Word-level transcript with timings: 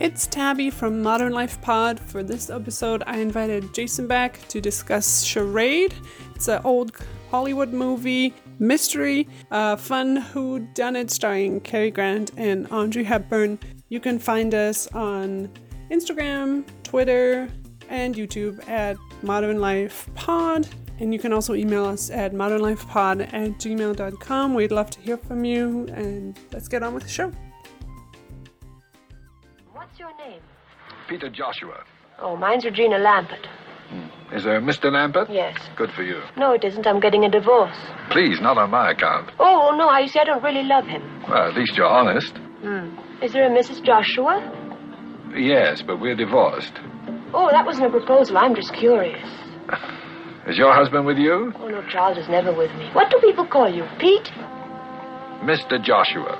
It's 0.00 0.26
Tabby 0.26 0.70
from 0.70 1.02
Modern 1.02 1.34
Life 1.34 1.60
Pod. 1.60 2.00
For 2.00 2.22
this 2.22 2.48
episode, 2.48 3.02
I 3.06 3.18
invited 3.18 3.74
Jason 3.74 4.06
back 4.06 4.40
to 4.48 4.58
discuss 4.58 5.22
Charade. 5.22 5.92
It's 6.34 6.48
an 6.48 6.62
old 6.64 6.96
Hollywood 7.30 7.74
movie, 7.74 8.32
mystery, 8.58 9.28
uh, 9.50 9.76
fun 9.76 10.16
who 10.16 10.60
done 10.72 10.96
it 10.96 11.10
starring 11.10 11.60
Cary 11.60 11.90
Grant 11.90 12.30
and 12.38 12.66
Audrey 12.72 13.04
Hepburn. 13.04 13.58
You 13.90 14.00
can 14.00 14.18
find 14.18 14.54
us 14.54 14.86
on 14.94 15.50
Instagram, 15.90 16.64
Twitter, 16.82 17.50
and 17.90 18.14
YouTube 18.14 18.66
at 18.70 18.96
Modern 19.20 19.60
Life 19.60 20.08
Pod. 20.14 20.66
And 20.98 21.12
you 21.12 21.20
can 21.20 21.34
also 21.34 21.52
email 21.52 21.84
us 21.84 22.08
at 22.08 22.32
modernlifepod 22.32 23.34
at 23.34 23.50
gmail.com. 23.58 24.54
We'd 24.54 24.72
love 24.72 24.88
to 24.88 25.00
hear 25.00 25.18
from 25.18 25.44
you, 25.44 25.88
and 25.92 26.38
let's 26.52 26.68
get 26.68 26.82
on 26.82 26.94
with 26.94 27.02
the 27.02 27.10
show. 27.10 27.30
Peter 31.10 31.28
Joshua. 31.28 31.82
Oh, 32.22 32.36
mine's 32.36 32.64
Regina 32.64 32.96
Lampert. 32.96 33.44
Is 34.32 34.44
there 34.44 34.58
a 34.58 34.60
Mr. 34.60 34.84
Lampert? 34.84 35.28
Yes. 35.28 35.58
Good 35.76 35.90
for 35.90 36.04
you. 36.04 36.22
No, 36.36 36.52
it 36.52 36.62
isn't. 36.62 36.86
I'm 36.86 37.00
getting 37.00 37.24
a 37.24 37.28
divorce. 37.28 37.76
Please, 38.10 38.40
not 38.40 38.56
on 38.56 38.70
my 38.70 38.92
account. 38.92 39.32
Oh, 39.40 39.74
no, 39.76 39.88
I 39.88 40.06
see 40.06 40.20
I 40.20 40.24
don't 40.24 40.40
really 40.44 40.62
love 40.62 40.84
him. 40.86 41.02
Well, 41.28 41.48
at 41.48 41.54
least 41.56 41.72
you're 41.76 41.88
honest. 41.88 42.36
Hmm. 42.62 42.96
Is 43.24 43.32
there 43.32 43.44
a 43.44 43.50
Mrs. 43.50 43.84
Joshua? 43.84 44.38
Yes, 45.36 45.82
but 45.84 46.00
we're 46.00 46.14
divorced. 46.14 46.74
Oh, 47.34 47.48
that 47.50 47.66
wasn't 47.66 47.88
a 47.88 47.90
proposal. 47.90 48.38
I'm 48.38 48.54
just 48.54 48.72
curious. 48.72 49.26
Is 50.46 50.56
your 50.56 50.72
husband 50.72 51.06
with 51.06 51.18
you? 51.18 51.52
Oh, 51.58 51.66
no, 51.66 51.82
Charles 51.88 52.18
is 52.18 52.28
never 52.28 52.54
with 52.56 52.70
me. 52.76 52.88
What 52.92 53.10
do 53.10 53.18
people 53.18 53.48
call 53.48 53.68
you? 53.68 53.84
Pete? 53.98 54.30
Mr. 55.42 55.82
Joshua. 55.82 56.38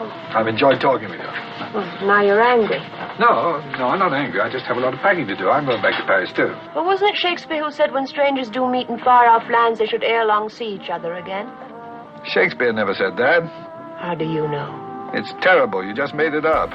I've 0.00 0.48
enjoyed 0.48 0.80
talking 0.80 1.08
with 1.08 1.20
you. 1.20 1.26
Oh, 1.26 1.98
now 2.02 2.22
you're 2.22 2.42
angry. 2.42 2.78
No, 3.20 3.60
no, 3.78 3.86
I'm 3.88 3.98
not 3.98 4.12
angry. 4.12 4.40
I 4.40 4.50
just 4.50 4.64
have 4.64 4.76
a 4.76 4.80
lot 4.80 4.92
of 4.92 5.00
packing 5.00 5.26
to 5.28 5.36
do. 5.36 5.48
I'm 5.48 5.66
going 5.66 5.82
back 5.82 6.00
to 6.00 6.06
Paris, 6.06 6.30
too. 6.34 6.54
Well, 6.74 6.84
wasn't 6.84 7.10
it 7.10 7.16
Shakespeare 7.16 7.62
who 7.64 7.70
said 7.70 7.92
when 7.92 8.06
strangers 8.06 8.48
do 8.50 8.68
meet 8.68 8.88
in 8.88 8.98
far 8.98 9.26
off 9.26 9.48
lands, 9.50 9.78
they 9.78 9.86
should 9.86 10.02
ere 10.02 10.24
long 10.24 10.48
see 10.48 10.66
each 10.66 10.90
other 10.90 11.14
again? 11.14 11.50
Shakespeare 12.24 12.72
never 12.72 12.94
said 12.94 13.16
that. 13.18 13.42
How 13.98 14.14
do 14.18 14.24
you 14.24 14.48
know? 14.48 15.10
It's 15.14 15.32
terrible. 15.40 15.84
You 15.84 15.94
just 15.94 16.14
made 16.14 16.34
it 16.34 16.44
up. 16.44 16.70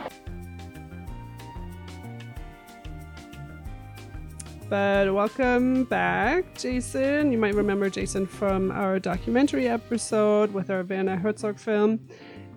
But 4.70 5.12
welcome 5.14 5.86
back, 5.86 6.54
Jason. 6.56 7.32
You 7.32 7.40
might 7.40 7.56
remember 7.56 7.90
Jason 7.90 8.28
from 8.28 8.70
our 8.70 9.00
documentary 9.00 9.68
episode 9.68 10.54
with 10.54 10.70
our 10.70 10.84
Werner 10.84 11.18
Herzog 11.18 11.58
film. 11.58 12.00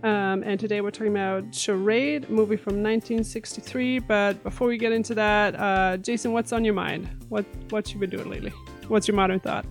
Um, 0.03 0.43
and 0.43 0.59
today 0.59 0.81
we're 0.81 0.91
talking 0.91 1.13
about 1.13 1.55
Charade, 1.55 2.29
movie 2.29 2.57
from 2.57 2.83
1963. 2.83 4.01
But 4.01 4.43
before 4.43 4.67
we 4.67 4.77
get 4.77 4.91
into 4.91 5.15
that, 5.15 5.55
uh, 5.55 5.97
Jason, 5.99 6.33
what's 6.33 6.53
on 6.53 6.65
your 6.65 6.75
mind? 6.75 7.09
What 7.29 7.47
what 7.71 7.93
you 7.93 8.01
been 8.01 8.11
doing 8.11 8.29
lately? 8.29 8.53
What's 8.89 9.07
your 9.07 9.15
modern 9.15 9.39
thought? 9.39 9.65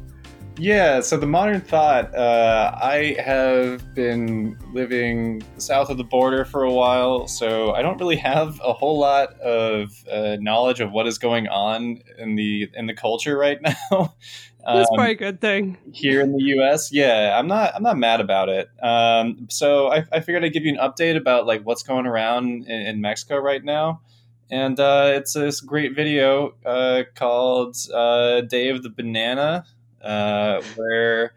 Yeah, 0.58 1.00
so 1.02 1.18
the 1.18 1.28
modern 1.28 1.62
thought, 1.62 2.14
uh, 2.14 2.78
I 2.80 3.16
have 3.20 3.96
been 3.96 4.58
living 4.74 5.42
south 5.58 5.90
of 5.90 5.98
the 5.98 6.04
border 6.04 6.46
for 6.46 6.64
a 6.64 6.72
while, 6.72 7.28
so 7.28 7.72
I 7.72 7.82
don't 7.82 7.98
really 8.00 8.18
have 8.18 8.60
a 8.64 8.72
whole 8.74 9.00
lot 9.00 9.40
of 9.40 9.92
uh, 10.12 10.38
knowledge 10.40 10.80
of 10.80 10.92
what 10.92 11.08
is 11.08 11.18
going 11.18 11.48
on 11.48 12.02
in 12.18 12.36
the 12.36 12.70
in 12.74 12.86
the 12.86 12.94
culture 12.94 13.38
right 13.38 13.60
now. 13.92 14.16
That's 14.66 14.90
Um, 14.90 14.96
probably 14.96 15.12
a 15.14 15.16
good 15.16 15.42
thing. 15.42 15.78
here 15.92 16.22
in 16.22 16.32
the 16.34 16.44
U.S. 16.56 16.92
Yeah, 16.94 17.36
I'm 17.38 17.48
not 17.48 17.74
I'm 17.76 17.84
not 17.84 17.98
mad 17.98 18.22
about 18.22 18.50
it. 18.50 18.70
Um, 18.82 19.48
so 19.50 19.92
I, 19.92 20.06
I 20.12 20.20
figured 20.20 20.44
I'd 20.44 20.54
give 20.54 20.64
you 20.66 20.78
an 20.78 20.80
update 20.80 21.18
about 21.18 21.46
like 21.48 21.64
what's 21.64 21.84
going 21.84 22.06
around 22.06 22.66
in, 22.68 22.82
in 22.88 23.02
Mexico 23.02 23.38
right 23.38 23.64
now, 23.64 24.02
and 24.50 24.80
uh, 24.80 25.14
it's 25.16 25.34
this 25.34 25.62
great 25.62 25.96
video 25.96 26.54
uh, 26.66 27.04
called 27.16 27.76
uh, 27.94 28.42
"Day 28.42 28.70
of 28.70 28.84
the 28.84 28.90
Banana," 28.90 29.66
uh, 30.02 30.62
where 30.76 31.34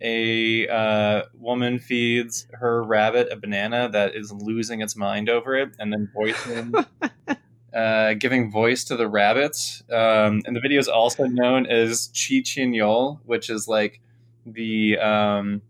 a 0.00 0.66
uh, 0.68 1.22
woman 1.38 1.78
feeds 1.78 2.46
her 2.52 2.82
rabbit 2.82 3.28
a 3.30 3.36
banana 3.36 3.88
that 3.88 4.14
is 4.16 4.32
losing 4.32 4.80
its 4.82 4.96
mind 4.96 5.28
over 5.30 5.54
it, 5.54 5.70
and 5.78 5.92
then 5.92 6.10
voicing. 6.14 6.74
Uh, 7.74 8.14
giving 8.14 8.52
voice 8.52 8.84
to 8.84 8.96
the 8.96 9.08
rabbits. 9.08 9.82
Um, 9.90 10.42
and 10.46 10.54
the 10.54 10.60
video 10.60 10.78
is 10.78 10.86
also 10.86 11.24
known 11.24 11.66
as 11.66 12.08
Chichinol, 12.14 13.18
which 13.24 13.50
is 13.50 13.66
like 13.66 14.00
the 14.46 14.98
um, 14.98 15.60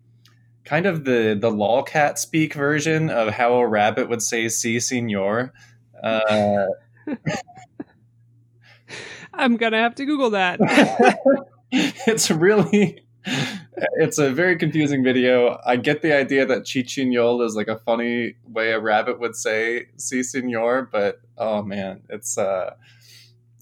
kind 0.65 0.87
of 0.87 1.05
the 1.05 1.37
the 1.41 1.51
lolcat 1.51 2.19
speak 2.19 2.55
version 2.55 3.11
of 3.11 3.29
how 3.29 3.55
a 3.55 3.67
rabbit 3.67 4.09
would 4.09 4.23
say 4.23 4.49
"si, 4.49 4.81
senor." 4.81 5.53
Uh, 6.03 6.67
I'm 9.33 9.57
gonna 9.57 9.79
have 9.79 9.95
to 9.97 10.05
Google 10.05 10.31
that. 10.31 10.59
it's 11.71 12.31
really 12.31 13.04
it's 13.27 14.19
a 14.19 14.31
very 14.31 14.57
confusing 14.57 15.03
video. 15.03 15.59
I 15.65 15.77
get 15.77 16.03
the 16.03 16.15
idea 16.17 16.47
that 16.47 16.63
Chichinol 16.63 17.45
is 17.45 17.57
like 17.57 17.69
a 17.69 17.79
funny 17.79 18.35
way 18.47 18.73
a 18.73 18.81
rabbit 18.81 19.21
would 19.21 19.37
say 19.37 19.87
"si, 19.97 20.23
senor," 20.23 20.89
but 20.91 21.21
oh 21.39 21.63
man, 21.63 22.03
it's 22.09 22.37
uh 22.39 22.75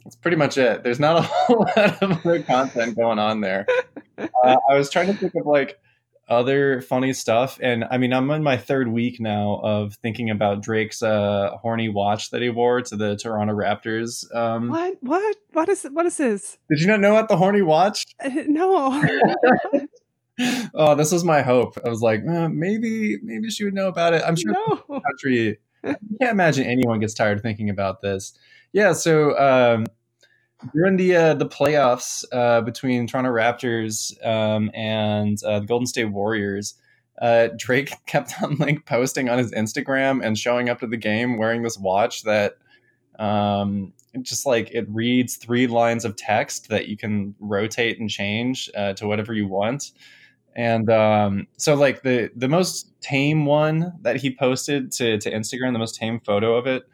that's 0.05 0.17
pretty 0.17 0.37
much 0.37 0.59
it. 0.59 0.83
There's 0.83 1.01
not 1.01 1.17
a 1.19 1.23
whole 1.31 1.67
lot 1.77 2.03
of 2.03 2.27
other 2.27 2.43
content 2.43 2.97
going 2.97 3.19
on 3.19 3.41
there. 3.41 3.67
Uh, 4.45 4.57
I 4.71 4.75
was 4.77 4.91
trying 4.91 5.07
to 5.07 5.15
think 5.15 5.35
of 5.35 5.47
like 5.47 5.81
other 6.33 6.81
funny 6.81 7.13
stuff, 7.13 7.59
and 7.63 7.85
I 7.91 7.99
mean, 7.99 8.13
I'm 8.13 8.31
in 8.31 8.43
my 8.43 8.57
third 8.57 8.89
week 8.89 9.21
now 9.21 9.61
of 9.63 9.95
thinking 9.97 10.31
about 10.31 10.63
Drake's 10.63 11.03
uh, 11.03 11.57
horny 11.61 11.89
watch 11.89 12.31
that 12.31 12.43
he 12.43 12.49
wore 12.49 12.81
to 12.83 12.97
the 12.97 13.17
Toronto 13.17 13.55
Raptors. 13.55 14.25
Um, 14.35 14.69
what? 14.69 14.97
What? 15.01 15.37
What 15.53 15.69
is? 15.69 15.85
What 15.85 16.07
is 16.07 16.17
this? 16.17 16.59
did 16.71 16.81
you 16.81 16.87
not 16.87 17.01
know 17.01 17.17
about 17.17 17.29
the 17.29 17.37
horny 17.37 17.63
watch? 17.63 18.05
Uh, 18.23 18.31
No. 18.47 19.03
oh, 20.75 20.95
this 20.95 21.13
was 21.13 21.25
my 21.25 21.43
hope. 21.43 21.79
I 21.85 21.89
was 21.89 22.01
like, 22.01 22.21
eh, 22.29 22.49
maybe, 22.49 23.19
maybe 23.23 23.51
she 23.51 23.65
would 23.65 23.75
know 23.75 23.89
about 23.89 24.15
it. 24.15 24.23
I'm 24.27 24.37
sure 24.37 24.53
no. 24.53 25.01
country. 25.01 25.59
I 25.85 25.97
can't 26.21 26.33
imagine 26.33 26.65
anyone 26.65 27.01
gets 27.01 27.15
tired 27.15 27.39
of 27.39 27.43
thinking 27.43 27.71
about 27.71 28.03
this. 28.03 28.39
Yeah. 28.73 28.93
So 28.93 29.39
um, 29.39 29.87
during 30.75 30.97
the 30.97 31.17
uh, 31.17 31.35
the 31.35 31.47
playoffs 31.47 32.25
uh, 32.33 32.61
between 32.61 33.07
Toronto 33.07 33.31
Raptors 33.31 34.15
um, 34.27 34.71
and 34.75 35.43
uh, 35.45 35.61
the 35.61 35.67
Golden 35.67 35.87
State 35.87 36.07
Warriors, 36.07 36.75
uh, 37.21 37.49
Drake 37.57 37.93
kept 38.07 38.35
on 38.43 38.57
like 38.57 38.87
posting 38.87 39.29
on 39.29 39.39
his 39.39 39.53
Instagram 39.53 40.25
and 40.25 40.39
showing 40.39 40.69
up 40.69 40.81
to 40.81 40.87
the 40.87 40.97
game 40.97 41.39
wearing 41.39 41.63
this 41.63 41.79
watch 41.79 42.23
that. 42.23 42.57
Um, 43.19 43.93
just 44.21 44.45
like 44.45 44.71
it 44.73 44.87
reads 44.89 45.37
three 45.37 45.67
lines 45.67 46.05
of 46.05 46.17
text 46.17 46.69
that 46.69 46.89
you 46.89 46.97
can 46.97 47.35
rotate 47.39 47.99
and 47.99 48.11
change 48.11 48.71
uh, 48.77 48.93
to 48.95 49.07
whatever 49.07 49.33
you 49.33 49.47
want 49.47 49.93
and 50.55 50.91
um, 50.91 51.47
so 51.57 51.75
like 51.75 52.03
the 52.03 52.31
the 52.37 52.49
most 52.49 52.93
tame 53.01 53.47
one 53.47 53.93
that 54.03 54.17
he 54.17 54.35
posted 54.35 54.93
to 54.93 55.19
to 55.19 55.31
Instagram, 55.31 55.73
the 55.73 55.79
most 55.79 55.95
tame 55.97 56.21
photo 56.21 56.57
of 56.57 56.67
it 56.67 56.85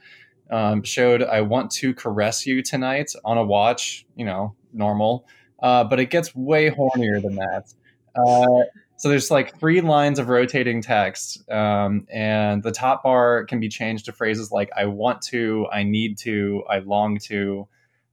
um, 0.50 0.82
showed 0.82 1.22
"I 1.22 1.41
want 1.42 1.70
to 1.72 1.94
caress 1.94 2.47
you 2.47 2.62
tonight" 2.62 3.12
on 3.25 3.38
a 3.38 3.44
watch, 3.44 4.06
you 4.16 4.25
know, 4.25 4.54
normal, 4.72 5.26
uh, 5.62 5.84
but 5.84 6.00
it 6.00 6.10
gets 6.10 6.34
way 6.34 6.70
hornier 6.70 7.22
than 7.22 7.36
that. 7.36 7.72
Uh, 8.14 8.64
so 8.97 9.09
there's 9.09 9.31
like 9.31 9.59
three 9.59 9.81
lines 9.81 10.19
of 10.19 10.28
rotating 10.28 10.82
text, 10.82 11.48
um, 11.50 12.06
and 12.10 12.62
the 12.62 12.72
top 12.72 13.03
bar 13.03 13.44
can 13.44 13.60
be 13.60 13.69
changed 13.69 14.06
to 14.06 14.12
phrases 14.12 14.50
like 14.50 14.70
"I 14.76 14.86
want 14.86 15.22
to," 15.22 15.66
"I 15.72 15.82
need 15.82 16.19
to," 16.19 16.65
"I 16.69 16.80
long 16.80 17.19
to." 17.25 17.69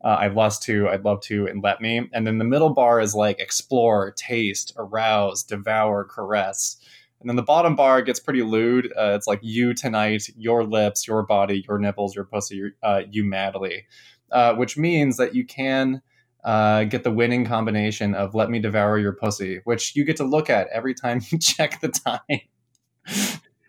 uh, 0.06 0.10
I 0.10 0.28
lust 0.28 0.62
to, 0.64 0.88
I'd 0.88 1.04
love 1.04 1.22
to, 1.22 1.48
and 1.48 1.64
let 1.64 1.82
me. 1.82 2.08
And 2.14 2.28
then 2.28 2.38
the 2.38 2.46
middle 2.46 2.70
bar 2.70 3.02
is 3.02 3.16
like 3.16 3.40
explore, 3.40 4.12
taste, 4.12 4.72
arouse, 4.78 5.42
devour, 5.44 6.04
caress. 6.04 6.78
And 7.26 7.30
then 7.32 7.38
the 7.38 7.42
bottom 7.42 7.76
bar 7.76 8.04
gets 8.04 8.20
pretty 8.20 8.44
lewd. 8.44 8.86
Uh, 8.96 9.14
it's 9.16 9.26
like 9.26 9.40
you 9.42 9.74
tonight, 9.74 10.28
your 10.38 10.64
lips, 10.64 11.08
your 11.08 11.24
body, 11.24 11.66
your 11.68 11.80
nipples, 11.80 12.14
your 12.16 12.24
pussy, 12.26 12.58
your- 12.58 12.72
uh, 12.84 13.02
you 13.10 13.24
madly, 13.24 13.88
uh, 14.32 14.54
which 14.54 14.78
means 14.78 15.18
that 15.18 15.34
you 15.34 15.44
can 15.44 16.04
uh, 16.44 16.84
get 16.84 17.04
the 17.04 17.10
winning 17.10 17.44
combination 17.44 18.14
of 18.14 18.36
let 18.36 18.52
me 18.52 18.60
devour 18.60 19.00
your 19.00 19.14
pussy, 19.14 19.60
which 19.64 19.96
you 19.96 20.04
get 20.06 20.18
to 20.18 20.24
look 20.24 20.52
at 20.52 20.68
every 20.68 20.94
time 20.94 21.20
you 21.32 21.40
check 21.40 21.82
the 21.82 21.88
time. 21.88 22.20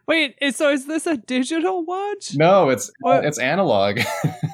Wait. 0.07 0.37
So 0.55 0.71
is 0.71 0.87
this 0.87 1.07
a 1.07 1.17
digital 1.17 1.83
watch? 1.87 2.35
no, 2.37 2.69
it's 2.69 2.91
What? 3.01 3.25
it's 3.25 3.39
analog. 3.39 4.01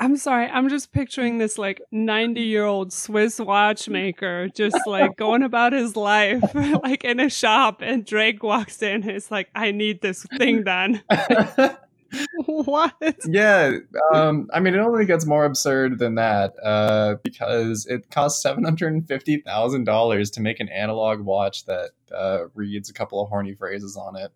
I'm 0.00 0.16
sorry. 0.16 0.46
I'm 0.46 0.70
just 0.70 0.92
picturing 0.92 1.36
this 1.36 1.58
like 1.58 1.82
90 1.92 2.40
year 2.40 2.64
old 2.64 2.90
Swiss 2.90 3.38
watchmaker 3.38 4.48
just 4.48 4.78
like 4.86 5.16
going 5.16 5.42
about 5.42 5.74
his 5.74 5.94
life 5.94 6.42
like 6.54 7.04
in 7.04 7.20
a 7.20 7.28
shop, 7.28 7.82
and 7.82 8.04
Drake 8.04 8.42
walks 8.42 8.82
in 8.82 9.02
and 9.02 9.10
is 9.10 9.30
like, 9.30 9.50
I 9.54 9.72
need 9.72 10.00
this 10.00 10.24
thing 10.38 10.64
done. 10.64 11.02
what? 12.46 13.16
yeah 13.28 13.70
um, 14.12 14.48
i 14.52 14.58
mean 14.58 14.74
it 14.74 14.80
only 14.80 15.04
gets 15.04 15.26
more 15.26 15.44
absurd 15.44 15.96
than 16.00 16.16
that 16.16 16.52
uh, 16.60 17.14
because 17.22 17.86
it 17.86 18.10
costs 18.10 18.44
$750000 18.44 20.32
to 20.32 20.40
make 20.40 20.58
an 20.58 20.68
analog 20.70 21.20
watch 21.20 21.64
that 21.66 21.90
uh, 22.12 22.48
reads 22.54 22.90
a 22.90 22.92
couple 22.92 23.22
of 23.22 23.28
horny 23.28 23.54
phrases 23.54 23.96
on 23.96 24.16
it 24.16 24.32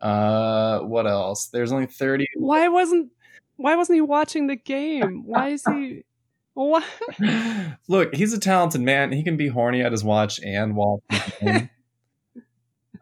uh, 0.00 0.80
what 0.80 1.06
else 1.06 1.46
there's 1.46 1.70
only 1.70 1.86
30 1.86 2.26
Why 2.34 2.68
wasn't 2.68 3.10
why 3.56 3.76
wasn't 3.76 3.96
he 3.96 4.00
watching 4.00 4.46
the 4.46 4.56
game? 4.56 5.22
Why 5.26 5.48
is 5.50 5.64
he? 5.64 6.04
What? 6.56 6.84
Look, 7.88 8.14
he's 8.14 8.32
a 8.32 8.38
talented 8.38 8.80
man. 8.80 9.10
He 9.10 9.24
can 9.24 9.36
be 9.36 9.48
horny 9.48 9.82
at 9.82 9.90
his 9.90 10.04
watch 10.04 10.38
and 10.40 10.76
watch. 10.76 11.00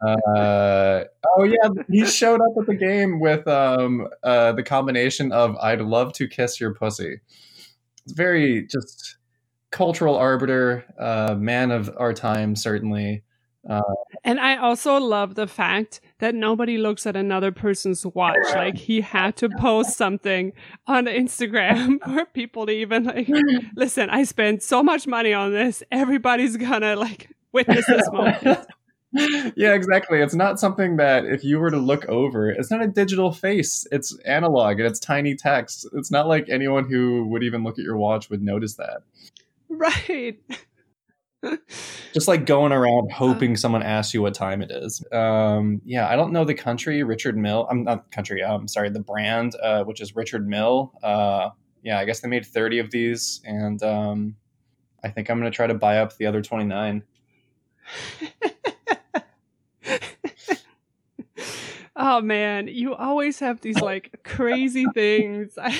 uh, 0.01 1.03
oh 1.37 1.43
yeah, 1.43 1.69
he 1.87 2.03
showed 2.05 2.41
up 2.41 2.57
at 2.59 2.65
the 2.65 2.73
game 2.73 3.19
with 3.19 3.47
um, 3.47 4.07
uh, 4.23 4.53
the 4.53 4.63
combination 4.63 5.31
of 5.31 5.55
"I'd 5.57 5.81
love 5.81 6.13
to 6.13 6.27
kiss 6.27 6.59
your 6.59 6.73
pussy." 6.73 7.19
It's 8.05 8.13
very 8.13 8.65
just 8.65 9.17
cultural 9.69 10.15
arbiter, 10.15 10.83
uh, 10.99 11.35
man 11.37 11.69
of 11.69 11.91
our 11.97 12.13
time, 12.13 12.55
certainly. 12.55 13.23
Uh, 13.69 13.81
And 14.23 14.39
I 14.39 14.57
also 14.57 14.97
love 14.97 15.35
the 15.35 15.47
fact 15.47 16.01
that 16.23 16.33
nobody 16.33 16.77
looks 16.77 17.05
at 17.05 17.17
another 17.17 17.51
person's 17.51 18.05
watch. 18.05 18.37
Like 18.55 18.77
he 18.77 19.01
had 19.01 19.35
to 19.37 19.49
post 19.59 19.97
something 19.97 20.53
on 20.87 21.03
Instagram 21.05 22.01
for 22.15 22.23
people 22.27 22.65
to 22.65 22.71
even 22.71 23.03
like 23.03 23.29
listen, 23.75 24.09
I 24.09 24.23
spent 24.23 24.63
so 24.63 24.81
much 24.81 25.05
money 25.05 25.33
on 25.33 25.51
this. 25.51 25.83
Everybody's 25.91 26.55
gonna 26.55 26.95
like 26.95 27.29
witness 27.51 27.85
this 27.87 28.09
moment. 28.09 28.65
yeah, 29.57 29.73
exactly. 29.73 30.21
It's 30.21 30.33
not 30.33 30.61
something 30.61 30.95
that 30.95 31.25
if 31.25 31.43
you 31.43 31.59
were 31.59 31.71
to 31.71 31.77
look 31.77 32.05
over, 32.05 32.49
it's 32.49 32.71
not 32.71 32.81
a 32.81 32.87
digital 32.87 33.33
face. 33.33 33.85
It's 33.91 34.17
analog 34.19 34.79
and 34.79 34.87
it's 34.87 35.01
tiny 35.01 35.35
text. 35.35 35.85
It's 35.91 36.09
not 36.09 36.29
like 36.29 36.47
anyone 36.47 36.89
who 36.89 37.27
would 37.27 37.43
even 37.43 37.65
look 37.65 37.77
at 37.77 37.83
your 37.83 37.97
watch 37.97 38.29
would 38.29 38.41
notice 38.41 38.75
that. 38.75 39.03
Right. 39.67 40.39
Just 42.13 42.27
like 42.27 42.45
going 42.45 42.71
around 42.71 43.11
hoping 43.11 43.57
someone 43.57 43.83
asks 43.83 44.13
you 44.13 44.21
what 44.21 44.33
time 44.33 44.61
it 44.61 44.71
is. 44.71 45.03
Um, 45.11 45.81
yeah, 45.85 46.07
I 46.07 46.15
don't 46.15 46.31
know 46.31 46.45
the 46.45 46.53
country. 46.53 47.03
Richard 47.03 47.37
Mille. 47.37 47.67
I'm 47.69 47.83
not 47.83 48.11
country. 48.11 48.43
I'm 48.43 48.67
sorry. 48.67 48.89
The 48.89 48.99
brand, 48.99 49.55
uh, 49.61 49.83
which 49.83 50.01
is 50.01 50.15
Richard 50.15 50.47
Mille. 50.47 50.93
Uh, 51.01 51.49
yeah, 51.81 51.99
I 51.99 52.05
guess 52.05 52.21
they 52.21 52.29
made 52.29 52.45
30 52.45 52.79
of 52.79 52.91
these, 52.91 53.41
and 53.45 53.83
um, 53.83 54.35
I 55.03 55.09
think 55.09 55.29
I'm 55.29 55.37
gonna 55.37 55.51
try 55.51 55.67
to 55.67 55.73
buy 55.73 55.97
up 55.99 56.15
the 56.15 56.25
other 56.25 56.41
29. 56.41 57.03
oh 61.95 62.21
man, 62.21 62.67
you 62.67 62.95
always 62.95 63.39
have 63.39 63.61
these 63.61 63.79
like 63.81 64.21
crazy 64.23 64.85
things. 64.93 65.57
I, 65.61 65.77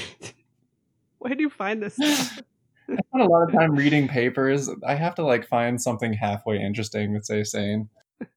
where 1.19 1.36
do 1.36 1.42
you 1.42 1.50
find 1.50 1.81
this 1.81 1.95
stuff? 1.95 2.42
I 2.89 2.95
spend 3.07 3.24
a 3.24 3.27
lot 3.27 3.44
of 3.44 3.51
time 3.53 3.75
reading 3.75 4.07
papers. 4.07 4.69
I 4.85 4.95
have 4.95 5.15
to 5.15 5.24
like 5.24 5.47
find 5.47 5.81
something 5.81 6.13
halfway 6.13 6.62
interesting 6.62 7.19
say 7.21 7.44
sane. 7.44 7.89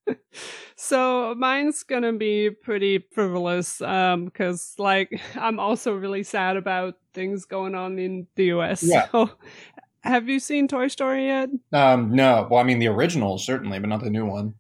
So 0.78 1.34
mine's 1.38 1.82
gonna 1.82 2.12
be 2.12 2.50
pretty 2.50 2.98
frivolous, 3.10 3.80
um, 3.80 4.26
because 4.26 4.74
like 4.78 5.20
I'm 5.34 5.58
also 5.58 5.94
really 5.94 6.22
sad 6.22 6.58
about 6.58 6.96
things 7.14 7.46
going 7.46 7.74
on 7.74 7.98
in 7.98 8.26
the 8.34 8.44
US. 8.56 8.82
Yeah. 8.82 9.08
So 9.10 9.30
have 10.02 10.28
you 10.28 10.38
seen 10.38 10.68
Toy 10.68 10.88
Story 10.88 11.26
yet? 11.26 11.48
Um, 11.72 12.14
no, 12.14 12.46
well, 12.50 12.60
I 12.60 12.64
mean 12.64 12.78
the 12.78 12.88
original 12.88 13.38
certainly, 13.38 13.78
but 13.78 13.88
not 13.88 14.02
the 14.02 14.10
new 14.10 14.26
one. 14.26 14.54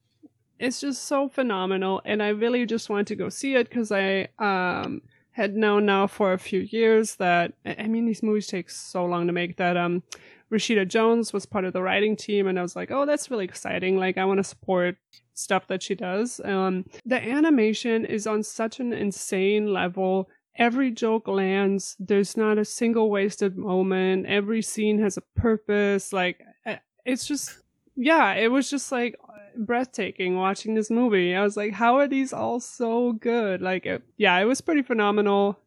It's 0.58 0.80
just 0.80 1.04
so 1.04 1.28
phenomenal, 1.28 2.00
and 2.06 2.22
I 2.22 2.28
really 2.28 2.64
just 2.64 2.88
want 2.88 3.08
to 3.08 3.14
go 3.14 3.28
see 3.28 3.54
it 3.54 3.68
because 3.68 3.92
I 3.92 4.28
um 4.38 5.02
had 5.36 5.54
known 5.54 5.84
now 5.84 6.06
for 6.06 6.32
a 6.32 6.38
few 6.38 6.60
years 6.60 7.16
that 7.16 7.52
I 7.66 7.88
mean 7.88 8.06
these 8.06 8.22
movies 8.22 8.46
take 8.46 8.70
so 8.70 9.04
long 9.04 9.26
to 9.26 9.34
make 9.34 9.58
that 9.58 9.76
um 9.76 10.02
Rashida 10.50 10.88
Jones 10.88 11.30
was 11.30 11.44
part 11.44 11.66
of 11.66 11.74
the 11.74 11.82
writing 11.82 12.16
team 12.16 12.46
and 12.46 12.58
I 12.58 12.62
was 12.62 12.74
like, 12.74 12.90
"Oh, 12.90 13.04
that's 13.04 13.30
really 13.30 13.44
exciting. 13.44 13.98
Like 13.98 14.16
I 14.16 14.24
want 14.24 14.38
to 14.38 14.44
support 14.44 14.96
stuff 15.34 15.66
that 15.66 15.82
she 15.82 15.94
does." 15.94 16.40
Um 16.42 16.86
the 17.04 17.22
animation 17.22 18.06
is 18.06 18.26
on 18.26 18.42
such 18.42 18.80
an 18.80 18.94
insane 18.94 19.74
level. 19.74 20.30
Every 20.56 20.90
joke 20.90 21.28
lands. 21.28 21.96
There's 22.00 22.34
not 22.38 22.56
a 22.56 22.64
single 22.64 23.10
wasted 23.10 23.58
moment. 23.58 24.24
Every 24.24 24.62
scene 24.62 24.98
has 25.02 25.18
a 25.18 25.22
purpose. 25.38 26.14
Like 26.14 26.40
it's 27.04 27.26
just 27.26 27.58
yeah, 27.94 28.32
it 28.32 28.48
was 28.48 28.70
just 28.70 28.90
like 28.90 29.16
breathtaking 29.58 30.36
watching 30.36 30.74
this 30.74 30.90
movie. 30.90 31.34
I 31.34 31.42
was 31.42 31.56
like, 31.56 31.72
how 31.72 31.96
are 31.96 32.08
these 32.08 32.32
all 32.32 32.60
so 32.60 33.12
good? 33.12 33.62
Like, 33.62 33.86
it, 33.86 34.02
yeah, 34.16 34.38
it 34.38 34.44
was 34.44 34.60
pretty 34.60 34.82
phenomenal. 34.82 35.58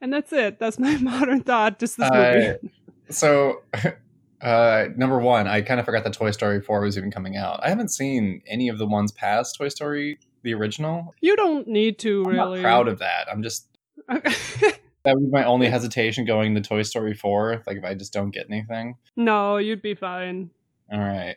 And 0.00 0.12
that's 0.12 0.32
it. 0.32 0.58
That's 0.58 0.78
my 0.78 0.96
modern 1.00 1.42
thought. 1.42 1.78
Just 1.78 1.96
this 1.98 2.10
movie. 2.10 2.46
Uh, 2.48 2.54
so, 3.10 3.62
uh, 4.40 4.86
number 4.96 5.18
one, 5.18 5.46
I 5.46 5.62
kind 5.62 5.80
of 5.80 5.86
forgot 5.86 6.04
that 6.04 6.12
Toy 6.12 6.30
Story 6.30 6.60
4 6.60 6.80
was 6.80 6.98
even 6.98 7.10
coming 7.10 7.36
out. 7.36 7.60
I 7.62 7.68
haven't 7.68 7.90
seen 7.90 8.42
any 8.46 8.68
of 8.68 8.78
the 8.78 8.86
ones 8.86 9.12
past 9.12 9.56
Toy 9.56 9.68
Story, 9.68 10.18
the 10.42 10.54
original. 10.54 11.14
you 11.20 11.36
don't 11.36 11.66
need 11.68 11.98
to 12.00 12.24
I'm 12.26 12.32
really. 12.32 12.60
proud 12.60 12.88
of 12.88 12.98
that. 13.00 13.28
I'm 13.30 13.42
just, 13.42 13.68
that 14.08 14.74
would 15.04 15.20
be 15.20 15.30
my 15.30 15.44
only 15.44 15.68
hesitation 15.68 16.24
going 16.24 16.54
to 16.54 16.60
Toy 16.60 16.82
Story 16.82 17.14
4. 17.14 17.62
Like, 17.66 17.78
if 17.78 17.84
I 17.84 17.94
just 17.94 18.12
don't 18.12 18.30
get 18.30 18.46
anything. 18.50 18.96
no, 19.16 19.56
you'd 19.56 19.82
be 19.82 19.94
fine. 19.94 20.50
All 20.92 21.00
right. 21.00 21.36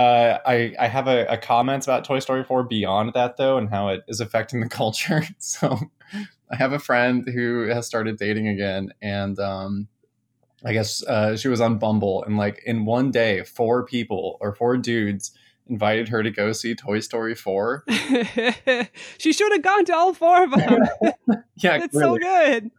Uh, 0.00 0.38
I 0.46 0.74
I 0.78 0.86
have 0.88 1.08
a, 1.08 1.26
a 1.26 1.36
comment 1.36 1.84
about 1.84 2.04
Toy 2.04 2.20
Story 2.20 2.42
4 2.42 2.64
beyond 2.64 3.12
that 3.14 3.36
though, 3.36 3.58
and 3.58 3.68
how 3.68 3.88
it 3.88 4.02
is 4.08 4.20
affecting 4.20 4.60
the 4.60 4.68
culture. 4.80 5.22
So 5.38 5.78
I 6.50 6.56
have 6.56 6.72
a 6.72 6.78
friend 6.78 7.28
who 7.28 7.68
has 7.68 7.86
started 7.86 8.16
dating 8.16 8.48
again, 8.48 8.92
and 9.02 9.38
um, 9.38 9.88
I 10.64 10.72
guess 10.72 11.04
uh, 11.04 11.36
she 11.36 11.48
was 11.48 11.60
on 11.60 11.78
Bumble, 11.78 12.24
and 12.24 12.38
like 12.38 12.62
in 12.64 12.84
one 12.86 13.10
day, 13.10 13.44
four 13.44 13.84
people 13.84 14.38
or 14.40 14.54
four 14.54 14.76
dudes 14.76 15.32
invited 15.68 16.08
her 16.08 16.22
to 16.22 16.30
go 16.30 16.50
see 16.52 16.74
Toy 16.74 17.00
Story 17.00 17.34
4. 17.34 17.84
she 19.18 19.32
should 19.32 19.52
have 19.52 19.62
gone 19.62 19.84
to 19.84 19.94
all 19.94 20.14
four 20.14 20.44
of 20.44 20.50
them. 20.50 20.88
Yeah, 21.62 21.78
it's 21.82 21.92
so 21.92 22.16
good. 22.16 22.70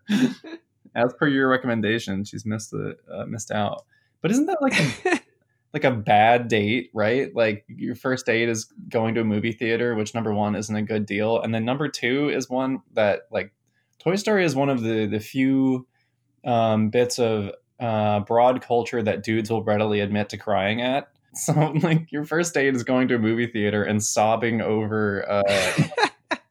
as 0.95 1.13
per 1.13 1.27
your 1.27 1.47
recommendation, 1.47 2.23
she's 2.23 2.47
missed 2.47 2.71
the 2.71 2.97
uh, 3.13 3.25
missed 3.27 3.51
out. 3.51 3.85
But 4.21 4.31
isn't 4.31 4.47
that 4.47 4.57
like 4.59 4.73
a, 4.79 5.21
like 5.73 5.83
a 5.83 5.91
bad 5.91 6.47
date, 6.47 6.89
right? 6.93 7.33
Like 7.33 7.63
your 7.67 7.95
first 7.95 8.25
date 8.25 8.49
is 8.49 8.65
going 8.89 9.15
to 9.15 9.21
a 9.21 9.25
movie 9.25 9.53
theater, 9.53 9.95
which 9.95 10.13
number 10.13 10.33
one 10.33 10.55
isn't 10.55 10.75
a 10.75 10.81
good 10.81 11.05
deal, 11.05 11.39
and 11.41 11.53
then 11.53 11.63
number 11.63 11.87
two 11.87 12.29
is 12.29 12.49
one 12.49 12.81
that 12.93 13.21
like 13.31 13.53
Toy 13.99 14.15
Story 14.15 14.43
is 14.43 14.55
one 14.55 14.69
of 14.69 14.81
the 14.81 15.05
the 15.05 15.19
few 15.19 15.87
um, 16.43 16.89
bits 16.89 17.19
of 17.19 17.51
uh, 17.79 18.19
broad 18.21 18.61
culture 18.61 19.01
that 19.01 19.23
dudes 19.23 19.49
will 19.49 19.63
readily 19.63 20.01
admit 20.01 20.29
to 20.29 20.37
crying 20.37 20.81
at. 20.81 21.07
So 21.33 21.53
like 21.81 22.11
your 22.11 22.25
first 22.25 22.53
date 22.53 22.75
is 22.75 22.83
going 22.83 23.07
to 23.07 23.15
a 23.15 23.17
movie 23.17 23.47
theater 23.47 23.83
and 23.83 24.03
sobbing 24.03 24.59
over 24.59 25.25
uh, 25.31 25.87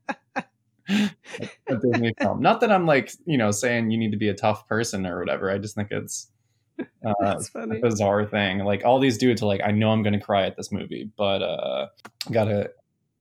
a 0.88 1.76
Disney 1.82 2.14
film. 2.18 2.40
Not 2.40 2.62
that 2.62 2.72
I'm 2.72 2.86
like 2.86 3.12
you 3.26 3.36
know 3.36 3.50
saying 3.50 3.90
you 3.90 3.98
need 3.98 4.12
to 4.12 4.16
be 4.16 4.30
a 4.30 4.34
tough 4.34 4.66
person 4.66 5.04
or 5.06 5.18
whatever. 5.18 5.50
I 5.50 5.58
just 5.58 5.74
think 5.74 5.88
it's 5.90 6.30
uh, 7.04 7.14
That's 7.20 7.48
a 7.48 7.52
funny. 7.52 7.80
bizarre 7.80 8.26
thing. 8.26 8.58
Like 8.60 8.84
all 8.84 8.98
these 8.98 9.18
dudes 9.18 9.42
are 9.42 9.46
like, 9.46 9.60
I 9.64 9.70
know 9.70 9.90
I'm 9.90 10.02
going 10.02 10.12
to 10.12 10.20
cry 10.20 10.46
at 10.46 10.56
this 10.56 10.70
movie, 10.72 11.10
but 11.16 11.42
uh, 11.42 11.86
gotta 12.30 12.70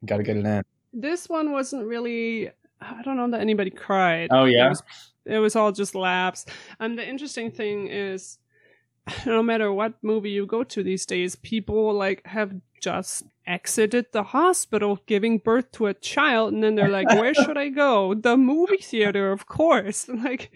gotta 0.06 0.24
get 0.24 0.38
it 0.38 0.46
in. 0.46 0.64
This 0.94 1.30
one 1.30 1.52
wasn't 1.52 1.86
really. 1.86 2.50
I 2.82 3.02
don't 3.04 3.18
know 3.18 3.30
that 3.32 3.42
anybody 3.42 3.70
cried. 3.72 4.30
Oh, 4.32 4.46
yeah? 4.46 4.68
It 4.68 4.70
was, 4.70 4.84
it 5.26 5.40
was 5.40 5.56
all 5.58 5.72
just 5.74 5.96
laughs. 5.96 6.46
And 6.80 6.98
the 6.98 7.08
interesting 7.08 7.52
thing 7.52 7.88
is, 7.88 8.38
no 9.26 9.44
matter 9.44 9.72
what 9.74 9.96
movie 10.02 10.30
you 10.30 10.46
go 10.46 10.64
to 10.64 10.84
these 10.84 11.06
days, 11.06 11.36
people 11.36 11.94
like 11.94 12.26
have 12.26 12.54
just 12.80 13.24
exited 13.48 14.06
the 14.12 14.22
hospital 14.24 15.00
giving 15.08 15.38
birth 15.40 15.72
to 15.72 15.88
a 15.88 15.94
child 15.94 16.54
and 16.54 16.64
then 16.64 16.76
they're 16.76 16.90
like 16.90 17.10
where 17.10 17.34
should 17.34 17.58
i 17.58 17.68
go 17.70 18.14
the 18.14 18.38
movie 18.38 18.78
theater 18.78 19.32
of 19.32 19.48
course 19.48 20.08
like 20.24 20.52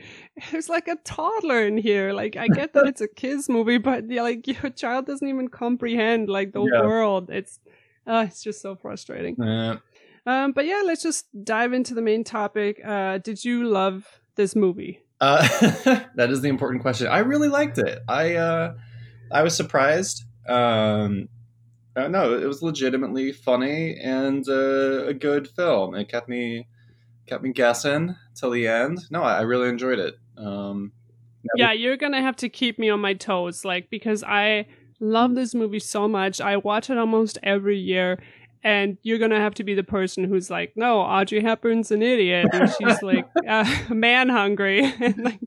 there's 0.51 0.69
like 0.69 0.87
a 0.87 0.95
toddler 1.03 1.65
in 1.65 1.77
here 1.77 2.13
like 2.13 2.35
i 2.35 2.47
get 2.47 2.73
that 2.73 2.85
it's 2.85 3.01
a 3.01 3.07
kids 3.07 3.49
movie 3.49 3.77
but 3.79 4.09
yeah, 4.09 4.21
like 4.21 4.45
your 4.47 4.69
child 4.71 5.05
doesn't 5.07 5.27
even 5.27 5.47
comprehend 5.47 6.29
like 6.29 6.51
the 6.53 6.61
Yeah. 6.61 6.81
world 6.81 7.29
it's 7.29 7.59
uh, 8.05 8.25
it's 8.27 8.43
just 8.43 8.61
so 8.61 8.75
frustrating 8.75 9.37
Uh, 9.41 9.77
um, 10.25 10.53
but 10.53 10.65
yeah, 10.65 10.81
let's 10.85 11.03
just 11.03 11.25
dive 11.43 11.73
into 11.73 11.93
the 11.93 12.01
main 12.01 12.23
topic. 12.23 12.79
Uh, 12.85 13.17
did 13.17 13.43
you 13.43 13.65
love 13.67 14.21
this 14.35 14.55
movie? 14.55 15.01
uh, 15.19 15.41
that 16.15 16.29
is 16.31 16.41
the 16.41 16.49
important 16.49 16.81
question. 16.81 17.07
I 17.07 17.19
really 17.19 17.49
liked 17.49 17.77
it. 17.77 17.99
I 18.07 18.35
uh, 18.35 18.75
I 19.31 19.43
was 19.43 19.55
surprised. 19.55 20.23
Um, 20.47 21.27
uh, 21.95 22.07
no, 22.07 22.33
it 22.37 22.45
was 22.45 22.61
legitimately 22.61 23.31
funny 23.31 23.97
and 23.99 24.47
uh, 24.47 25.05
a 25.05 25.13
good 25.13 25.47
film. 25.49 25.95
It 25.95 26.09
kept 26.09 26.27
me 26.27 26.67
kept 27.27 27.43
me 27.43 27.53
guessing 27.53 28.15
till 28.35 28.51
the 28.51 28.67
end. 28.67 28.99
No, 29.09 29.23
I, 29.23 29.39
I 29.39 29.41
really 29.41 29.69
enjoyed 29.69 29.99
it. 29.99 30.15
Um, 30.37 30.91
Yeah, 31.55 31.71
you're 31.71 31.97
gonna 31.97 32.21
have 32.21 32.35
to 32.37 32.49
keep 32.49 32.79
me 32.79 32.89
on 32.89 32.99
my 32.99 33.13
toes, 33.13 33.63
like 33.63 33.89
because 33.89 34.23
I 34.23 34.65
love 34.99 35.35
this 35.35 35.53
movie 35.53 35.79
so 35.79 36.07
much. 36.07 36.41
I 36.41 36.57
watch 36.57 36.89
it 36.89 36.97
almost 36.97 37.37
every 37.43 37.77
year. 37.77 38.21
And 38.65 38.97
you're 39.03 39.17
gonna 39.19 39.39
have 39.41 39.53
to 39.55 39.63
be 39.63 39.73
the 39.73 39.83
person 39.83 40.23
who's 40.23 40.49
like, 40.49 40.71
no, 40.77 40.99
Audrey 40.99 41.41
Hepburn's 41.41 41.91
an 41.91 42.01
idiot, 42.01 42.47
and 42.53 42.69
she's 42.69 43.01
like, 43.03 43.25
uh, 43.47 43.69
man 43.89 44.29
hungry. 44.29 44.89
like, 45.17 45.39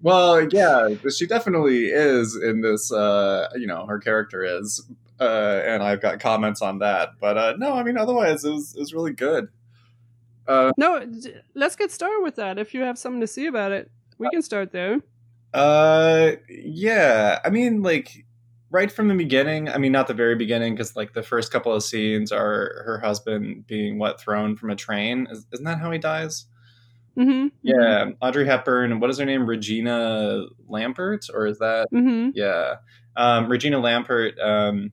Well, 0.00 0.48
yeah, 0.50 0.88
she 1.16 1.26
definitely 1.26 1.86
is 1.86 2.36
in 2.36 2.60
this. 2.60 2.90
Uh, 2.90 3.48
you 3.54 3.68
know, 3.68 3.86
her 3.86 4.00
character 4.00 4.42
is, 4.42 4.84
uh, 5.20 5.62
and 5.66 5.82
I've 5.82 6.00
got 6.00 6.18
comments 6.18 6.62
on 6.62 6.78
that. 6.78 7.10
But 7.20 7.36
uh, 7.38 7.54
no, 7.58 7.74
I 7.74 7.82
mean, 7.82 7.98
otherwise, 7.98 8.44
it 8.44 8.50
was 8.50 8.74
it 8.74 8.80
was 8.80 8.94
really 8.94 9.12
good. 9.12 9.48
Uh, 10.48 10.72
no, 10.76 11.06
let's 11.54 11.76
get 11.76 11.92
started 11.92 12.22
with 12.22 12.36
that. 12.36 12.58
If 12.58 12.74
you 12.74 12.80
have 12.80 12.98
something 12.98 13.20
to 13.20 13.26
say 13.26 13.46
about 13.46 13.70
it, 13.70 13.90
We 14.20 14.28
can 14.30 14.42
start 14.42 14.70
there. 14.70 15.00
Uh, 15.54 16.32
yeah. 16.48 17.38
I 17.42 17.48
mean, 17.48 17.82
like 17.82 18.26
right 18.70 18.92
from 18.92 19.08
the 19.08 19.14
beginning. 19.14 19.68
I 19.68 19.78
mean, 19.78 19.92
not 19.92 20.06
the 20.06 20.14
very 20.14 20.36
beginning, 20.36 20.74
because 20.74 20.94
like 20.94 21.14
the 21.14 21.22
first 21.22 21.50
couple 21.50 21.72
of 21.72 21.82
scenes 21.82 22.30
are 22.30 22.82
her 22.84 23.00
husband 23.02 23.66
being 23.66 23.98
what 23.98 24.20
thrown 24.20 24.56
from 24.56 24.70
a 24.70 24.76
train. 24.76 25.26
Is, 25.30 25.46
isn't 25.52 25.64
that 25.64 25.78
how 25.78 25.90
he 25.90 25.98
dies? 25.98 26.46
Mm-hmm. 27.18 27.48
Yeah, 27.62 28.10
Audrey 28.20 28.46
Hepburn. 28.46 29.00
What 29.00 29.10
is 29.10 29.18
her 29.18 29.24
name? 29.24 29.46
Regina 29.46 30.44
Lampert, 30.70 31.28
or 31.32 31.46
is 31.46 31.58
that? 31.58 31.88
Mm-hmm. 31.92 32.30
Yeah, 32.34 32.76
um, 33.16 33.48
Regina 33.50 33.78
Lampert. 33.78 34.38
Um, 34.38 34.92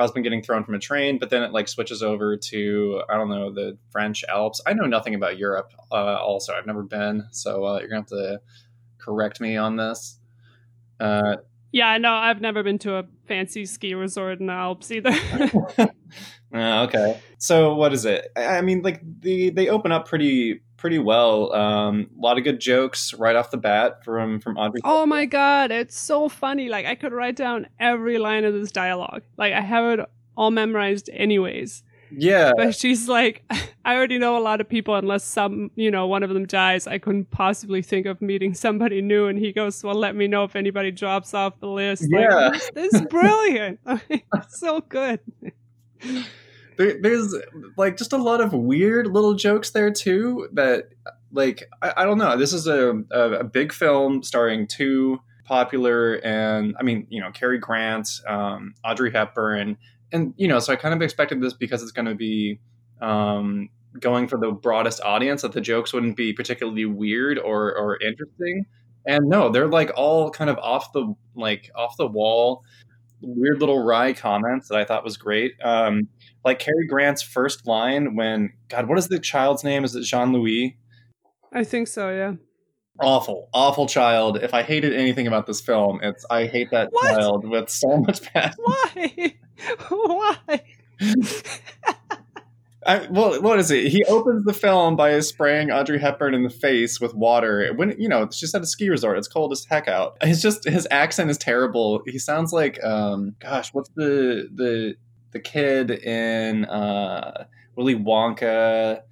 husband 0.00 0.24
getting 0.24 0.42
thrown 0.42 0.64
from 0.64 0.74
a 0.74 0.78
train, 0.78 1.18
but 1.18 1.30
then 1.30 1.42
it 1.42 1.52
like 1.52 1.68
switches 1.68 2.02
over 2.02 2.36
to 2.36 3.02
I 3.08 3.16
don't 3.16 3.28
know 3.28 3.52
the 3.52 3.78
French 3.90 4.24
Alps. 4.28 4.60
I 4.66 4.72
know 4.72 4.86
nothing 4.86 5.14
about 5.14 5.38
Europe. 5.38 5.72
Uh, 5.90 6.16
also, 6.16 6.52
I've 6.54 6.66
never 6.66 6.82
been, 6.82 7.26
so 7.30 7.64
uh, 7.64 7.78
you're 7.78 7.88
gonna 7.88 8.00
have 8.00 8.06
to 8.08 8.40
correct 8.98 9.40
me 9.40 9.56
on 9.56 9.76
this. 9.76 10.18
Uh, 10.98 11.36
Yeah, 11.72 11.96
no, 11.98 12.12
I've 12.12 12.40
never 12.40 12.62
been 12.62 12.78
to 12.80 12.96
a 12.96 13.04
fancy 13.26 13.64
ski 13.66 13.94
resort 13.94 14.40
in 14.40 14.46
the 14.46 14.52
Alps 14.52 14.90
either. 14.90 15.12
Uh, 15.72 15.86
okay. 16.88 17.20
So 17.38 17.74
what 17.74 17.92
is 17.92 18.04
it? 18.04 18.28
I 18.36 18.58
I 18.58 18.60
mean, 18.60 18.82
like 18.82 19.00
the 19.20 19.50
they 19.50 19.68
open 19.68 19.92
up 19.92 20.06
pretty 20.08 20.62
pretty 20.80 20.98
well. 20.98 21.52
Um, 21.52 22.08
a 22.18 22.20
lot 22.20 22.38
of 22.38 22.44
good 22.44 22.58
jokes 22.60 23.14
right 23.14 23.36
off 23.36 23.50
the 23.52 23.56
bat 23.58 24.02
from 24.04 24.40
from 24.40 24.56
Audrey. 24.56 24.80
oh 24.84 25.06
my 25.06 25.26
god, 25.26 25.70
it's 25.70 25.98
so 25.98 26.28
funny. 26.28 26.68
Like 26.68 26.86
I 26.86 26.94
could 26.96 27.12
write 27.12 27.36
down 27.36 27.66
every 27.78 28.18
line 28.18 28.44
of 28.44 28.54
this 28.54 28.72
dialogue. 28.72 29.22
Like 29.36 29.52
I 29.52 29.60
have 29.60 29.98
it 29.98 30.06
all 30.36 30.50
memorized 30.50 31.08
anyways. 31.12 31.84
yeah, 32.12 32.50
But 32.56 32.74
she's 32.74 33.08
like, 33.08 33.44
I 33.84 33.94
already 33.94 34.18
know 34.18 34.36
a 34.36 34.42
lot 34.42 34.60
of 34.60 34.68
people 34.68 34.96
unless 34.96 35.22
some, 35.22 35.70
you 35.76 35.90
know, 35.92 36.06
one 36.08 36.22
of 36.24 36.30
them 36.30 36.44
dies. 36.46 36.86
I 36.88 36.98
couldn't 36.98 37.30
possibly 37.30 37.82
think 37.82 38.06
of 38.06 38.20
meeting 38.20 38.52
somebody 38.54 39.00
new. 39.00 39.26
And 39.28 39.38
he 39.38 39.52
goes, 39.52 39.84
Well, 39.84 39.94
let 39.94 40.16
me 40.16 40.26
know 40.26 40.42
if 40.44 40.56
anybody 40.56 40.90
drops 40.90 41.34
off 41.34 41.60
the 41.60 41.68
list. 41.68 42.02
Like, 42.10 42.26
Yeah. 42.28 42.50
this, 42.52 42.70
this 42.74 42.94
is 42.94 43.02
brilliant. 43.02 43.78
it's 44.08 44.58
so 44.58 44.80
good. 44.80 45.20
there, 46.80 46.96
there's 46.98 47.34
like 47.76 47.98
just 47.98 48.14
a 48.14 48.16
lot 48.16 48.40
of 48.40 48.54
weird 48.54 49.06
little 49.06 49.34
jokes 49.34 49.70
there 49.70 49.90
too. 49.90 50.48
That 50.54 50.88
like 51.30 51.68
I, 51.82 51.92
I 51.98 52.04
don't 52.04 52.16
know. 52.16 52.38
This 52.38 52.54
is 52.54 52.66
a, 52.66 53.02
a 53.10 53.32
a 53.40 53.44
big 53.44 53.72
film 53.72 54.22
starring 54.22 54.66
two 54.66 55.20
popular 55.44 56.14
and 56.24 56.74
I 56.80 56.82
mean 56.82 57.06
you 57.10 57.20
know 57.20 57.30
Cary 57.32 57.58
Grant, 57.58 58.08
um, 58.26 58.74
Audrey 58.82 59.12
Hepburn, 59.12 59.76
and 60.10 60.32
you 60.38 60.48
know 60.48 60.58
so 60.58 60.72
I 60.72 60.76
kind 60.76 60.94
of 60.94 61.02
expected 61.02 61.42
this 61.42 61.52
because 61.52 61.82
it's 61.82 61.92
going 61.92 62.06
to 62.06 62.14
be. 62.14 62.58
Um, 63.00 63.70
going 63.98 64.28
for 64.28 64.38
the 64.38 64.52
broadest 64.52 65.00
audience 65.00 65.42
that 65.42 65.50
the 65.50 65.60
jokes 65.60 65.92
wouldn't 65.92 66.16
be 66.16 66.32
particularly 66.32 66.84
weird 66.84 67.40
or 67.40 67.76
or 67.76 68.00
interesting 68.00 68.64
and 69.04 69.28
no 69.28 69.50
they're 69.50 69.66
like 69.66 69.90
all 69.96 70.30
kind 70.30 70.48
of 70.48 70.56
off 70.58 70.92
the 70.92 71.12
like 71.34 71.72
off 71.74 71.96
the 71.96 72.06
wall 72.06 72.62
weird 73.22 73.60
little 73.60 73.82
wry 73.82 74.12
comments 74.12 74.68
that 74.68 74.78
i 74.78 74.84
thought 74.84 75.04
was 75.04 75.16
great 75.16 75.52
um 75.62 76.08
like 76.44 76.58
Cary 76.58 76.86
grant's 76.88 77.22
first 77.22 77.66
line 77.66 78.14
when 78.16 78.52
god 78.68 78.88
what 78.88 78.98
is 78.98 79.08
the 79.08 79.18
child's 79.18 79.62
name 79.64 79.84
is 79.84 79.94
it 79.94 80.02
jean-louis 80.02 80.76
I 81.52 81.64
think 81.64 81.88
so, 81.88 82.10
yeah. 82.10 82.34
awful 83.00 83.48
awful 83.52 83.86
child 83.86 84.38
if 84.42 84.54
i 84.54 84.62
hated 84.62 84.94
anything 84.94 85.26
about 85.26 85.46
this 85.46 85.60
film 85.60 86.00
it's 86.02 86.24
i 86.30 86.46
hate 86.46 86.70
that 86.70 86.88
What? 86.92 87.14
child 87.14 87.48
with 87.48 87.68
so 87.68 87.96
much 87.98 88.22
passion 88.22 88.58
Why? 88.64 89.34
Why? 89.88 90.62
I, 92.90 93.06
well, 93.08 93.40
what 93.40 93.60
is 93.60 93.70
it? 93.70 93.86
He 93.86 94.04
opens 94.06 94.44
the 94.44 94.52
film 94.52 94.96
by 94.96 95.20
spraying 95.20 95.70
Audrey 95.70 96.00
Hepburn 96.00 96.34
in 96.34 96.42
the 96.42 96.50
face 96.50 97.00
with 97.00 97.14
water. 97.14 97.72
When 97.76 97.94
you 98.00 98.08
know 98.08 98.28
she's 98.32 98.52
at 98.52 98.62
a 98.62 98.66
ski 98.66 98.88
resort, 98.88 99.16
it's 99.16 99.28
cold 99.28 99.52
as 99.52 99.64
heck 99.64 99.86
out. 99.86 100.16
He's 100.24 100.42
just 100.42 100.68
his 100.68 100.88
accent 100.90 101.30
is 101.30 101.38
terrible. 101.38 102.02
He 102.04 102.18
sounds 102.18 102.52
like, 102.52 102.82
um, 102.82 103.36
gosh, 103.38 103.72
what's 103.72 103.90
the 103.90 104.48
the 104.52 104.96
the 105.30 105.38
kid 105.38 105.92
in 105.92 106.64
uh, 106.64 107.44
Willy 107.76 107.94
Wonka? 107.94 109.02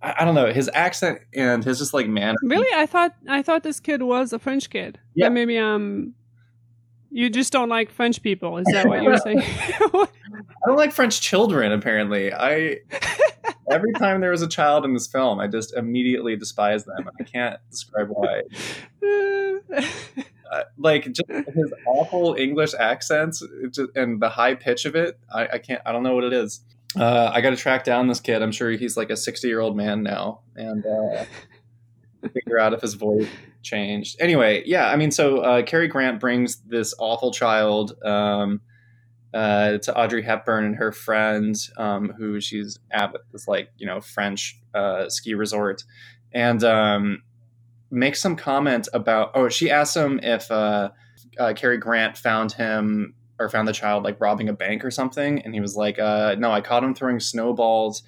I, 0.00 0.14
I 0.18 0.24
don't 0.24 0.36
know 0.36 0.52
his 0.52 0.70
accent 0.72 1.18
and 1.34 1.64
his 1.64 1.80
just 1.80 1.92
like 1.92 2.06
man. 2.06 2.36
Really? 2.40 2.72
I 2.76 2.86
thought 2.86 3.16
I 3.28 3.42
thought 3.42 3.64
this 3.64 3.80
kid 3.80 4.02
was 4.02 4.32
a 4.32 4.38
French 4.38 4.70
kid. 4.70 5.00
Yeah. 5.16 5.26
But 5.26 5.32
maybe 5.32 5.58
um 5.58 6.14
you 7.10 7.30
just 7.30 7.52
don't 7.52 7.68
like 7.68 7.90
French 7.90 8.22
people, 8.22 8.58
is 8.58 8.66
that 8.72 8.88
what 8.88 9.02
you're 9.02 9.16
saying? 9.18 9.40
I 9.40 10.66
don't 10.66 10.76
like 10.76 10.92
French 10.92 11.20
children. 11.20 11.70
Apparently, 11.70 12.32
I 12.32 12.78
every 13.70 13.92
time 13.92 14.20
there 14.20 14.30
was 14.30 14.42
a 14.42 14.48
child 14.48 14.84
in 14.84 14.94
this 14.94 15.06
film, 15.06 15.40
I 15.40 15.46
just 15.46 15.74
immediately 15.76 16.36
despise 16.36 16.84
them. 16.84 17.08
I 17.18 17.22
can't 17.24 17.60
describe 17.70 18.08
why. 18.08 18.42
uh, 20.50 20.62
like 20.78 21.04
just 21.04 21.28
his 21.28 21.72
awful 21.86 22.34
English 22.34 22.74
accents 22.78 23.42
just, 23.70 23.90
and 23.96 24.20
the 24.20 24.28
high 24.28 24.54
pitch 24.54 24.84
of 24.84 24.94
it. 24.94 25.18
I, 25.32 25.46
I 25.54 25.58
can't. 25.58 25.82
I 25.84 25.92
don't 25.92 26.02
know 26.02 26.14
what 26.14 26.24
it 26.24 26.32
is. 26.32 26.60
Uh, 26.96 27.30
I 27.32 27.40
got 27.40 27.50
to 27.50 27.56
track 27.56 27.84
down 27.84 28.06
this 28.06 28.20
kid. 28.20 28.40
I'm 28.42 28.52
sure 28.52 28.70
he's 28.70 28.96
like 28.96 29.10
a 29.10 29.16
60 29.16 29.48
year 29.48 29.60
old 29.60 29.76
man 29.76 30.02
now, 30.02 30.40
and 30.54 30.84
uh, 30.86 31.24
figure 32.32 32.58
out 32.58 32.72
if 32.72 32.80
his 32.80 32.94
voice 32.94 33.28
changed. 33.62 34.16
Anyway, 34.20 34.62
yeah. 34.66 34.88
I 34.88 34.96
mean, 34.96 35.10
so 35.10 35.38
uh, 35.38 35.62
Cary 35.62 35.88
Grant 35.88 36.20
brings 36.20 36.56
this 36.56 36.94
awful 36.98 37.32
child. 37.32 38.00
Um, 38.04 38.60
uh, 39.34 39.78
to 39.78 39.98
Audrey 39.98 40.22
Hepburn 40.22 40.64
and 40.64 40.76
her 40.76 40.92
friend, 40.92 41.56
um, 41.76 42.10
who 42.16 42.40
she's 42.40 42.78
at 42.92 43.12
this 43.32 43.48
like 43.48 43.70
you 43.76 43.86
know 43.86 44.00
French 44.00 44.58
uh, 44.74 45.08
ski 45.08 45.34
resort, 45.34 45.82
and 46.32 46.62
um, 46.62 47.22
makes 47.90 48.20
some 48.20 48.36
comment 48.36 48.88
about. 48.94 49.32
Oh, 49.34 49.48
she 49.48 49.70
asks 49.70 49.96
him 49.96 50.20
if 50.22 50.50
uh, 50.50 50.90
uh, 51.38 51.52
Cary 51.54 51.78
Grant 51.78 52.16
found 52.16 52.52
him 52.52 53.14
or 53.40 53.48
found 53.48 53.66
the 53.66 53.72
child 53.72 54.04
like 54.04 54.20
robbing 54.20 54.48
a 54.48 54.52
bank 54.52 54.84
or 54.84 54.92
something, 54.92 55.42
and 55.42 55.52
he 55.52 55.60
was 55.60 55.74
like, 55.74 55.98
uh, 55.98 56.36
"No, 56.38 56.52
I 56.52 56.60
caught 56.60 56.84
him 56.84 56.94
throwing 56.94 57.18
snowballs." 57.20 58.02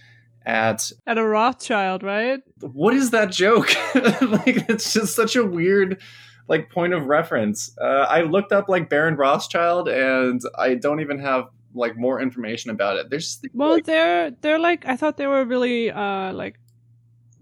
At 0.44 0.92
At 1.08 1.18
a 1.18 1.24
Rothschild, 1.24 2.04
right? 2.04 2.38
what 2.60 2.94
is 2.94 3.10
that 3.10 3.32
joke? 3.32 3.74
like 3.96 4.68
it's 4.68 4.92
just 4.92 5.16
such 5.16 5.34
a 5.34 5.44
weird 5.44 6.00
like 6.48 6.70
point 6.70 6.92
of 6.94 7.06
reference. 7.06 7.76
Uh, 7.80 8.06
I 8.08 8.22
looked 8.22 8.52
up 8.52 8.68
like 8.68 8.88
Baron 8.88 9.16
Rothschild, 9.16 9.88
and 9.88 10.40
I 10.58 10.74
don't 10.74 11.00
even 11.00 11.18
have 11.18 11.48
like 11.74 11.96
more 11.96 12.20
information 12.20 12.70
about 12.70 12.96
it. 12.96 13.10
There's 13.10 13.40
Well, 13.52 13.72
like, 13.72 13.84
they're 13.84 14.30
they're 14.30 14.58
like 14.58 14.86
I 14.86 14.96
thought 14.96 15.16
they 15.16 15.26
were 15.26 15.44
really 15.44 15.90
uh 15.90 16.32
like 16.32 16.58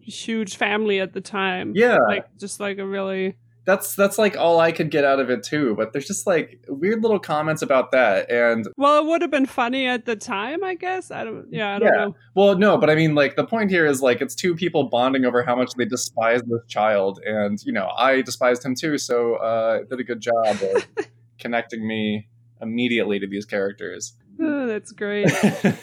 huge 0.00 0.56
family 0.56 1.00
at 1.00 1.12
the 1.12 1.20
time. 1.20 1.72
yeah, 1.74 1.98
Like 1.98 2.26
just 2.38 2.60
like 2.60 2.78
a 2.78 2.86
really 2.86 3.36
that's 3.66 3.94
that's 3.94 4.18
like 4.18 4.36
all 4.36 4.60
I 4.60 4.72
could 4.72 4.90
get 4.90 5.04
out 5.04 5.20
of 5.20 5.30
it 5.30 5.42
too. 5.42 5.74
But 5.76 5.92
there's 5.92 6.06
just 6.06 6.26
like 6.26 6.62
weird 6.68 7.02
little 7.02 7.18
comments 7.18 7.62
about 7.62 7.92
that, 7.92 8.30
and 8.30 8.66
well, 8.76 9.02
it 9.02 9.06
would 9.08 9.22
have 9.22 9.30
been 9.30 9.46
funny 9.46 9.86
at 9.86 10.04
the 10.04 10.16
time, 10.16 10.62
I 10.62 10.74
guess. 10.74 11.10
I 11.10 11.24
don't. 11.24 11.46
Yeah, 11.50 11.76
I 11.76 11.78
don't 11.78 11.88
Yeah. 11.94 12.04
know. 12.06 12.16
well, 12.34 12.56
no, 12.58 12.76
but 12.78 12.90
I 12.90 12.94
mean 12.94 13.14
like 13.14 13.36
the 13.36 13.44
point 13.46 13.70
here 13.70 13.86
is 13.86 14.02
like 14.02 14.20
it's 14.20 14.34
two 14.34 14.54
people 14.54 14.84
bonding 14.84 15.24
over 15.24 15.42
how 15.42 15.56
much 15.56 15.72
they 15.76 15.84
despise 15.86 16.42
this 16.42 16.60
child, 16.68 17.20
and 17.24 17.58
you 17.64 17.72
know 17.72 17.88
I 17.96 18.20
despised 18.22 18.64
him 18.64 18.74
too, 18.74 18.98
so 18.98 19.36
uh, 19.36 19.78
it 19.82 19.88
did 19.90 20.00
a 20.00 20.04
good 20.04 20.20
job 20.20 20.56
of 20.74 20.86
connecting 21.38 21.86
me 21.86 22.28
immediately 22.60 23.18
to 23.18 23.26
these 23.26 23.44
characters. 23.46 24.14
Oh, 24.40 24.66
that's 24.66 24.92
great. 24.92 25.30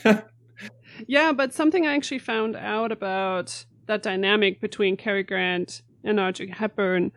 Yeah, 1.08 1.32
but 1.32 1.54
something 1.54 1.88
I 1.88 1.96
actually 1.96 2.20
found 2.20 2.56
out 2.56 2.92
about 2.92 3.66
that 3.88 4.04
dynamic 4.04 4.62
between 4.62 4.98
Cary 4.98 5.24
Grant 5.24 5.82
and 6.04 6.20
Audrey 6.20 6.48
Hepburn 6.50 7.12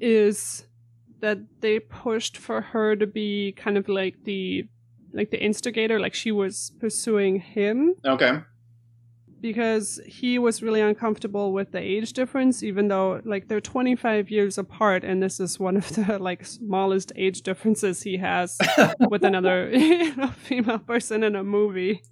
is 0.00 0.66
that 1.20 1.38
they 1.60 1.78
pushed 1.80 2.36
for 2.36 2.60
her 2.60 2.96
to 2.96 3.06
be 3.06 3.52
kind 3.52 3.78
of 3.78 3.88
like 3.88 4.16
the 4.24 4.66
like 5.12 5.30
the 5.30 5.42
instigator, 5.42 6.00
like 6.00 6.12
she 6.14 6.32
was 6.32 6.72
pursuing 6.80 7.38
him 7.38 7.94
okay. 8.04 8.40
because 9.40 10.00
he 10.06 10.38
was 10.38 10.60
really 10.60 10.80
uncomfortable 10.80 11.52
with 11.52 11.70
the 11.70 11.78
age 11.78 12.12
difference, 12.14 12.62
even 12.64 12.88
though 12.88 13.20
like 13.24 13.46
they're 13.46 13.60
25 13.60 14.28
years 14.30 14.58
apart, 14.58 15.04
and 15.04 15.22
this 15.22 15.38
is 15.38 15.58
one 15.60 15.76
of 15.76 15.88
the 15.94 16.18
like 16.28 16.44
smallest 16.44 17.12
age 17.14 17.42
differences 17.42 18.02
he 18.02 18.16
has 18.16 18.58
with 19.08 19.22
another 19.24 19.70
you 19.72 20.16
know, 20.16 20.28
female 20.28 20.80
person 20.80 21.22
in 21.22 21.36
a 21.36 21.44
movie 21.44 22.02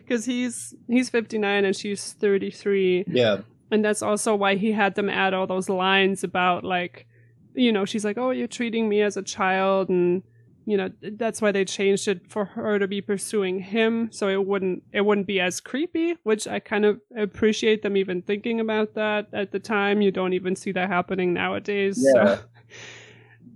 because 0.00 0.24
he's 0.24 0.74
he's 0.88 1.10
59 1.10 1.64
and 1.64 1.76
she's 1.76 2.12
33 2.14 3.04
Yeah. 3.06 3.38
and 3.70 3.84
that's 3.84 4.02
also 4.02 4.34
why 4.34 4.56
he 4.56 4.72
had 4.72 4.94
them 4.94 5.08
add 5.08 5.32
all 5.32 5.46
those 5.46 5.68
lines 5.68 6.24
about 6.24 6.64
like 6.64 7.06
you 7.54 7.72
know 7.72 7.84
she's 7.84 8.04
like 8.04 8.18
oh 8.18 8.30
you're 8.30 8.46
treating 8.48 8.88
me 8.88 9.00
as 9.02 9.16
a 9.16 9.22
child 9.22 9.88
and 9.88 10.22
you 10.64 10.76
know 10.76 10.88
that's 11.18 11.42
why 11.42 11.50
they 11.50 11.64
changed 11.64 12.06
it 12.06 12.20
for 12.30 12.44
her 12.44 12.78
to 12.78 12.86
be 12.86 13.00
pursuing 13.00 13.58
him 13.60 14.08
so 14.12 14.28
it 14.28 14.46
wouldn't 14.46 14.82
it 14.92 15.00
wouldn't 15.00 15.26
be 15.26 15.40
as 15.40 15.60
creepy 15.60 16.14
which 16.22 16.46
i 16.46 16.58
kind 16.60 16.84
of 16.84 17.00
appreciate 17.16 17.82
them 17.82 17.96
even 17.96 18.22
thinking 18.22 18.60
about 18.60 18.94
that 18.94 19.26
at 19.32 19.50
the 19.50 19.58
time 19.58 20.00
you 20.00 20.10
don't 20.12 20.34
even 20.34 20.54
see 20.54 20.70
that 20.72 20.88
happening 20.88 21.32
nowadays 21.34 21.98
Yeah. 22.14 22.36
so 22.36 22.42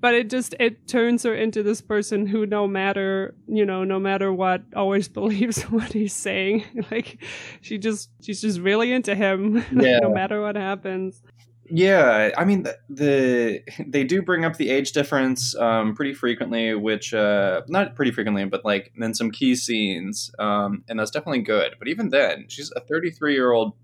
but 0.01 0.15
it 0.15 0.29
just 0.29 0.55
it 0.61 0.87
turns 0.89 1.23
her 1.23 1.35
into 1.35 1.63
this 1.63 1.81
person 1.81 2.27
who 2.27 2.45
no 2.45 2.67
matter 2.67 3.35
you 3.47 3.65
know 3.65 3.85
no 3.85 3.99
matter 4.01 4.33
what 4.33 4.63
always 4.75 5.09
believes 5.21 5.63
what 5.63 5.93
he's 5.93 6.13
saying 6.13 6.65
like 6.91 7.23
she 7.61 7.79
just 7.79 8.11
she's 8.21 8.41
just 8.41 8.59
really 8.61 8.93
into 8.93 9.15
him 9.15 9.65
Yeah. 9.73 10.01
no 10.01 10.11
matter 10.13 10.43
what 10.43 10.57
happens 10.57 11.23
Yeah, 11.69 12.31
I 12.37 12.45
mean 12.45 12.63
the, 12.63 12.79
the 12.89 13.63
they 13.87 14.05
do 14.05 14.23
bring 14.23 14.45
up 14.45 14.57
the 14.57 14.71
age 14.71 14.93
difference 14.93 15.55
um, 15.57 15.95
pretty 15.95 16.15
frequently, 16.15 16.75
which 16.75 17.13
uh, 17.13 17.63
not 17.69 17.95
pretty 17.95 18.11
frequently, 18.11 18.45
but 18.45 18.65
like 18.65 18.93
in 18.97 19.15
some 19.15 19.31
key 19.31 19.57
scenes, 19.57 20.31
um, 20.39 20.85
and 20.89 20.99
that's 20.99 21.11
definitely 21.11 21.43
good. 21.43 21.75
But 21.79 21.89
even 21.89 22.11
then, 22.11 22.47
she's 22.49 22.73
a 22.77 22.81
33 22.81 23.35
year 23.35 23.53
old 23.53 23.75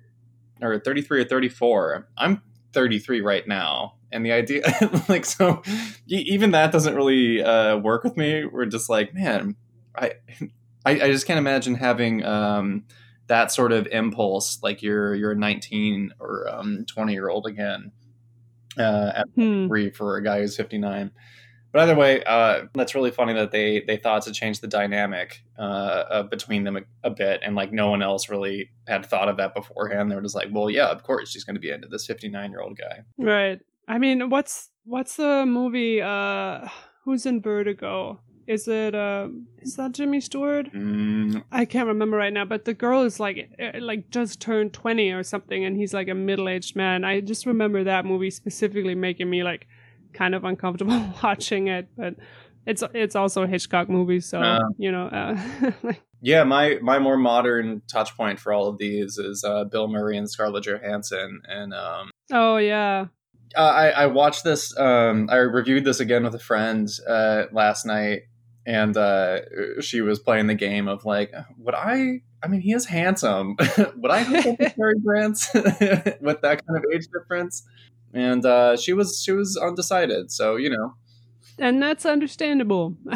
or 0.60 0.78
33 0.78 1.22
or 1.22 1.24
34. 1.24 2.08
I'm 2.16 2.42
33 2.72 3.20
right 3.20 3.46
now, 3.46 3.94
and 4.10 4.24
the 4.24 4.32
idea 4.32 4.62
like 5.08 5.24
so 5.24 5.62
even 6.06 6.52
that 6.52 6.72
doesn't 6.72 6.94
really 6.94 7.42
uh, 7.42 7.78
work 7.78 8.04
with 8.04 8.16
me. 8.16 8.44
We're 8.44 8.66
just 8.66 8.88
like, 8.88 9.14
man, 9.14 9.56
I 9.96 10.12
I, 10.84 10.90
I 10.92 11.12
just 11.12 11.26
can't 11.26 11.38
imagine 11.38 11.74
having. 11.74 12.24
Um, 12.24 12.84
that 13.28 13.52
sort 13.52 13.72
of 13.72 13.86
impulse, 13.88 14.58
like 14.62 14.82
you're 14.82 15.14
you're 15.14 15.32
a 15.32 15.36
19 15.36 16.12
or 16.20 16.48
um, 16.52 16.84
20 16.86 17.12
year 17.12 17.28
old 17.28 17.46
again, 17.46 17.92
uh, 18.78 19.12
at 19.16 19.26
Hmm. 19.34 19.68
three 19.68 19.90
for 19.90 20.16
a 20.16 20.22
guy 20.24 20.40
who's 20.40 20.56
59. 20.56 21.10
But 21.72 21.82
either 21.82 21.94
way, 21.94 22.22
uh, 22.24 22.64
that's 22.74 22.94
really 22.94 23.10
funny 23.10 23.32
that 23.32 23.50
they 23.50 23.80
they 23.86 23.96
thought 23.96 24.22
to 24.22 24.32
change 24.32 24.60
the 24.60 24.66
dynamic 24.68 25.42
uh, 25.58 25.62
uh, 25.62 26.22
between 26.24 26.64
them 26.64 26.76
a, 26.76 26.82
a 27.02 27.10
bit, 27.10 27.40
and 27.42 27.56
like 27.56 27.72
no 27.72 27.88
one 27.88 28.02
else 28.02 28.28
really 28.28 28.70
had 28.86 29.06
thought 29.06 29.30
of 29.30 29.38
that 29.38 29.54
beforehand. 29.54 30.10
They 30.10 30.14
were 30.14 30.20
just 30.20 30.34
like, 30.34 30.48
well, 30.52 30.68
yeah, 30.68 30.88
of 30.88 31.02
course 31.02 31.30
she's 31.30 31.44
going 31.44 31.54
to 31.56 31.60
be 31.60 31.70
into 31.70 31.88
this 31.88 32.06
59 32.06 32.50
year 32.50 32.60
old 32.60 32.76
guy. 32.76 33.04
Right. 33.16 33.58
I 33.88 33.96
mean, 33.98 34.28
what's 34.28 34.68
what's 34.84 35.16
the 35.16 35.46
movie? 35.46 36.02
Uh, 36.02 36.68
who's 37.04 37.24
in 37.24 37.40
Vertigo? 37.40 38.20
Is 38.52 38.68
it 38.68 38.94
uh, 38.94 39.28
is 39.60 39.76
that 39.76 39.92
Jimmy 39.92 40.20
Stewart? 40.20 40.72
Mm, 40.72 41.42
I 41.50 41.64
can't 41.64 41.88
remember 41.88 42.16
right 42.16 42.32
now, 42.32 42.44
but 42.44 42.64
the 42.64 42.74
girl 42.74 43.02
is 43.02 43.18
like 43.18 43.50
eh, 43.58 43.78
like 43.80 44.10
just 44.10 44.40
turned 44.40 44.72
twenty 44.72 45.10
or 45.10 45.22
something, 45.22 45.64
and 45.64 45.76
he's 45.76 45.94
like 45.94 46.08
a 46.08 46.14
middle 46.14 46.48
aged 46.48 46.76
man. 46.76 47.04
I 47.04 47.20
just 47.20 47.46
remember 47.46 47.84
that 47.84 48.04
movie 48.04 48.30
specifically 48.30 48.94
making 48.94 49.28
me 49.30 49.42
like 49.42 49.66
kind 50.12 50.34
of 50.34 50.44
uncomfortable 50.44 51.00
watching 51.22 51.68
it, 51.68 51.88
but 51.96 52.14
it's 52.66 52.82
it's 52.94 53.16
also 53.16 53.42
a 53.42 53.46
Hitchcock 53.46 53.88
movie, 53.88 54.20
so 54.20 54.40
Uh. 54.40 54.60
you 54.78 54.92
know, 54.92 55.06
uh, 55.06 55.72
like 55.82 56.02
yeah, 56.20 56.44
my 56.44 56.78
my 56.82 56.98
more 56.98 57.16
modern 57.16 57.82
touch 57.90 58.16
point 58.16 58.38
for 58.38 58.52
all 58.52 58.68
of 58.68 58.78
these 58.78 59.18
is 59.18 59.42
uh, 59.44 59.64
Bill 59.64 59.88
Murray 59.88 60.16
and 60.18 60.30
Scarlett 60.30 60.64
Johansson, 60.64 61.40
and 61.48 61.72
um, 61.74 62.10
oh 62.30 62.58
yeah, 62.58 63.06
Uh, 63.56 63.60
I, 63.84 63.88
I 64.02 64.06
watched 64.06 64.44
this. 64.44 64.78
Um, 64.78 65.28
I 65.30 65.36
reviewed 65.36 65.84
this 65.84 65.98
again 66.00 66.22
with 66.24 66.34
a 66.34 66.38
friend 66.38 66.88
uh, 67.08 67.44
last 67.52 67.84
night, 67.84 68.20
and 68.66 68.96
uh, 68.96 69.40
she 69.80 70.00
was 70.00 70.18
playing 70.18 70.46
the 70.46 70.54
game 70.54 70.88
of 70.88 71.04
like, 71.04 71.32
would 71.58 71.74
I? 71.74 72.22
I 72.44 72.48
mean, 72.48 72.60
he 72.60 72.72
is 72.72 72.86
handsome. 72.86 73.56
would 73.96 74.10
I 74.10 74.24
hook 74.24 74.46
up 74.46 74.58
with 74.58 74.74
Cary 74.74 74.98
Grant 74.98 75.38
with 76.20 76.40
that 76.42 76.66
kind 76.66 76.76
of 76.76 76.84
age 76.92 77.06
difference? 77.12 77.64
And 78.12 78.44
uh, 78.44 78.76
she 78.76 78.92
was 78.92 79.22
she 79.22 79.32
was 79.32 79.56
undecided. 79.56 80.30
So 80.30 80.56
you 80.56 80.70
know. 80.70 80.94
and 81.58 81.82
that's 81.82 82.04
understandable. 82.06 82.96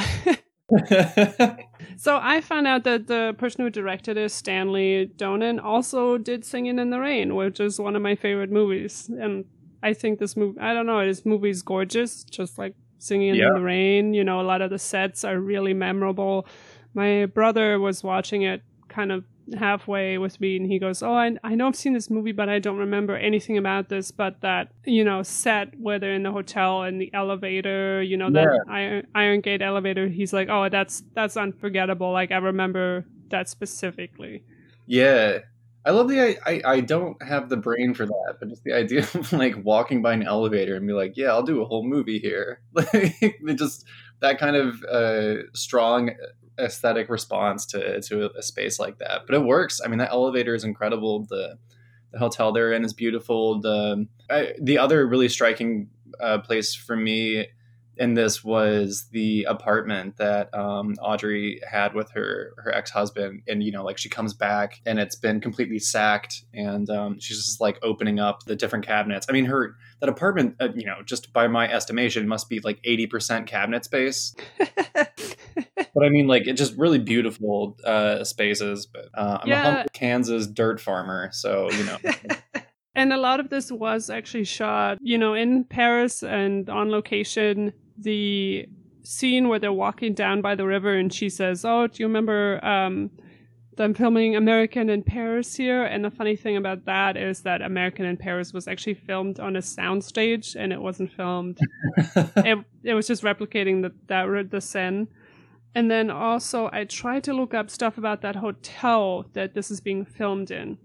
So 1.97 2.19
I 2.23 2.41
found 2.43 2.67
out 2.67 2.85
that 2.85 3.07
the 3.07 3.35
person 3.39 3.65
who 3.65 3.71
directed 3.71 4.17
it, 4.17 4.31
Stanley 4.31 5.11
Donen, 5.17 5.63
also 5.63 6.19
did 6.19 6.45
Singing 6.45 6.79
in 6.79 6.91
the 6.91 7.01
Rain, 7.01 7.35
which 7.35 7.59
is 7.59 7.81
one 7.81 7.97
of 7.97 8.03
my 8.03 8.15
favorite 8.15 8.51
movies. 8.51 9.11
And 9.19 9.47
I 9.83 9.95
think 9.95 10.19
this 10.19 10.37
movie, 10.37 10.61
I 10.61 10.75
don't 10.75 10.87
know, 10.87 11.05
this 11.05 11.25
movie 11.25 11.51
is 11.51 11.63
gorgeous, 11.63 12.25
just 12.25 12.59
like 12.59 12.75
Singing 13.07 13.35
Yeah. 13.35 13.49
in 13.49 13.55
the 13.55 13.61
Rain. 13.61 14.15
You 14.15 14.25
know, 14.25 14.41
a 14.41 14.47
lot 14.53 14.63
of 14.63 14.71
the 14.71 14.79
sets 14.79 15.25
are 15.25 15.39
really 15.39 15.75
memorable. 15.75 16.47
My 16.95 17.27
brother 17.27 17.79
was 17.79 18.03
watching 18.03 18.43
it 18.43 18.63
kind 18.89 19.13
of 19.13 19.25
halfway 19.57 20.19
with 20.19 20.41
me 20.41 20.57
and 20.57 20.67
he 20.67 20.79
goes, 20.79 21.03
Oh, 21.03 21.13
I, 21.15 21.37
I 21.45 21.55
know 21.55 21.69
I've 21.69 21.77
seen 21.77 21.93
this 21.93 22.11
movie, 22.11 22.33
but 22.33 22.49
I 22.49 22.59
don't 22.59 22.79
remember 22.79 23.15
anything 23.17 23.59
about 23.59 23.89
this. 23.89 24.11
But 24.11 24.41
that, 24.41 24.73
you 24.85 25.05
know, 25.05 25.23
set 25.23 25.79
where 25.79 25.99
they're 26.01 26.15
in 26.15 26.25
the 26.25 26.33
hotel 26.33 26.83
and 26.83 27.01
the 27.01 27.11
elevator, 27.15 28.03
you 28.03 28.17
know, 28.17 28.31
that 28.31 28.49
Iron, 28.69 29.07
Iron 29.15 29.41
Gate 29.41 29.63
elevator, 29.63 30.09
he's 30.09 30.33
like, 30.33 30.49
Oh, 30.51 30.69
that's 30.69 31.05
that's 31.15 31.37
unforgettable. 31.37 32.11
Like, 32.13 32.33
I 32.33 32.39
remember 32.39 33.05
that 33.29 33.49
specifically. 33.49 34.43
Yeah. 34.87 35.39
I 35.87 35.91
love 35.91 36.09
the 36.09 36.37
I, 36.45 36.61
I 36.65 36.81
don't 36.81 37.23
have 37.23 37.49
the 37.49 37.57
brain 37.57 37.95
for 37.95 38.07
that, 38.07 38.35
but 38.41 38.49
just 38.49 38.65
the 38.65 38.73
idea 38.73 39.01
of 39.01 39.33
like 39.33 39.55
walking 39.63 40.03
by 40.03 40.15
an 40.15 40.25
elevator 40.25 40.75
and 40.75 40.85
be 40.85 40.93
like, 40.93 41.17
yeah, 41.17 41.29
I'll 41.29 41.45
do 41.45 41.63
a 41.63 41.65
whole 41.65 41.87
movie 41.87 42.19
here. 42.19 42.61
Like 42.75 43.57
just 43.57 43.87
that 44.21 44.39
kind 44.39 44.57
of 44.57 44.83
uh, 44.83 45.49
strong 45.55 46.11
aesthetic 46.59 47.09
response 47.09 47.67
to 47.67 48.01
to 48.01 48.31
a, 48.37 48.43
space 48.43 48.81
like 48.81 48.99
that. 48.99 49.23
But 49.27 49.37
it 49.37 49.45
works. 49.45 49.81
I 49.85 49.89
mean, 49.89 49.99
that 49.99 50.11
elevator 50.11 50.57
is 50.57 50.65
incredible. 50.65 51.25
The 51.29 51.57
the 52.13 52.19
hotel 52.19 52.51
they're 52.51 52.73
in 52.73 52.85
is 52.85 52.93
beautiful. 52.93 53.61
The 53.61 54.09
I, 54.29 54.55
the 54.61 54.79
other 54.79 55.07
really 55.07 55.29
striking 55.29 55.89
uh, 56.21 56.39
place 56.39 56.75
for 56.75 56.97
me 56.97 57.47
in 57.97 58.15
this 58.15 58.45
was 58.45 59.07
the 59.11 59.45
apartment 59.45 60.17
that 60.17 60.55
um, 60.55 60.95
Audrey 61.01 61.61
had 61.69 61.95
with 61.95 62.11
her 62.13 62.53
her 62.59 62.75
ex 62.75 62.91
husband, 62.91 63.43
and 63.49 63.63
you 63.63 63.73
know, 63.73 63.85
like 63.85 63.99
she 63.99 64.09
comes 64.09 64.35
back 64.35 64.81
and 64.87 64.99
it's 64.99 65.17
been 65.17 65.41
completely 65.41 65.79
sacked, 65.79 66.45
and 66.55 66.89
um, 66.91 67.19
she's 67.19 67.39
just 67.39 67.61
like 67.61 67.79
opening 67.83 68.19
up 68.21 68.45
the 68.45 68.57
different 68.57 68.87
cabinets. 68.87 69.27
I 69.29 69.33
mean, 69.33 69.47
her 69.47 69.77
that 70.01 70.09
apartment, 70.09 70.57
uh, 70.61 70.69
you 70.75 70.87
know, 70.87 71.03
just 71.05 71.33
by 71.33 71.49
my 71.49 71.71
estimation, 71.73 72.29
must 72.29 72.49
be 72.49 72.61
like 72.61 72.81
eighty 72.85 73.07
percent 73.07 73.47
cabinet 73.47 73.85
space. 73.85 74.35
But 75.97 76.05
I 76.05 76.11
mean, 76.11 76.27
like, 76.27 76.47
it's 76.47 76.61
just 76.61 76.77
really 76.77 76.99
beautiful 76.99 77.79
uh, 77.83 78.23
spaces. 78.23 78.85
But 78.85 79.09
uh, 79.15 79.39
I'm 79.43 79.51
a 79.51 79.57
humble 79.57 79.85
Kansas 79.95 80.47
dirt 80.47 80.79
farmer, 80.79 81.31
so 81.33 81.71
you 81.73 81.85
know. 81.85 81.97
and 82.95 83.15
a 83.15 83.17
lot 83.17 83.41
of 83.41 83.49
this 83.49 83.73
was 83.73 84.11
actually 84.11 84.45
shot, 84.45 84.99
you 85.01 85.17
know, 85.17 85.33
in 85.33 85.65
Paris 85.65 86.23
and 86.23 86.69
on 86.69 86.91
location. 86.91 87.73
The 87.99 88.69
scene 89.03 89.49
where 89.49 89.59
they're 89.59 89.73
walking 89.73 90.15
down 90.15 90.43
by 90.43 90.55
the 90.55 90.67
river 90.67 90.95
and 90.95 91.13
she 91.13 91.29
says, 91.29 91.65
"Oh, 91.65 91.87
do 91.87 92.03
you 92.03 92.07
remember 92.07 92.65
um, 92.65 93.11
them 93.77 93.95
filming 93.95 94.37
American 94.37 94.89
in 94.91 95.03
Paris 95.03 95.55
here?" 95.55 95.85
And 95.85 96.05
the 96.05 96.11
funny 96.11 96.37
thing 96.37 96.57
about 96.57 96.85
that 96.87 97.17
is 97.17 97.43
that 97.43 97.63
American 97.63 98.05
in 98.05 98.17
Paris 98.17 98.53
was 98.53 98.67
actually 98.69 98.95
filmed 98.95 99.39
on 99.41 99.57
a 99.57 99.61
soundstage 99.61 100.57
and 100.59 100.73
it 100.73 100.81
wasn't 100.81 101.13
filmed. 101.13 101.59
it, 102.37 102.59
it 102.83 102.95
was 102.95 103.07
just 103.07 103.23
replicating 103.23 103.83
the 103.83 103.93
that 104.09 104.51
the 104.51 104.61
Seine. 104.61 105.07
And 105.75 105.91
then 105.91 106.11
also, 106.11 106.71
I 106.73 106.85
tried 106.85 107.23
to 107.25 107.35
look 107.35 107.53
up 107.53 107.69
stuff 107.69 107.99
about 107.99 108.23
that 108.23 108.37
hotel 108.37 109.27
that 109.35 109.53
this 109.55 109.71
is 109.71 109.81
being 109.81 110.05
filmed 110.07 110.51
in. 110.51 110.79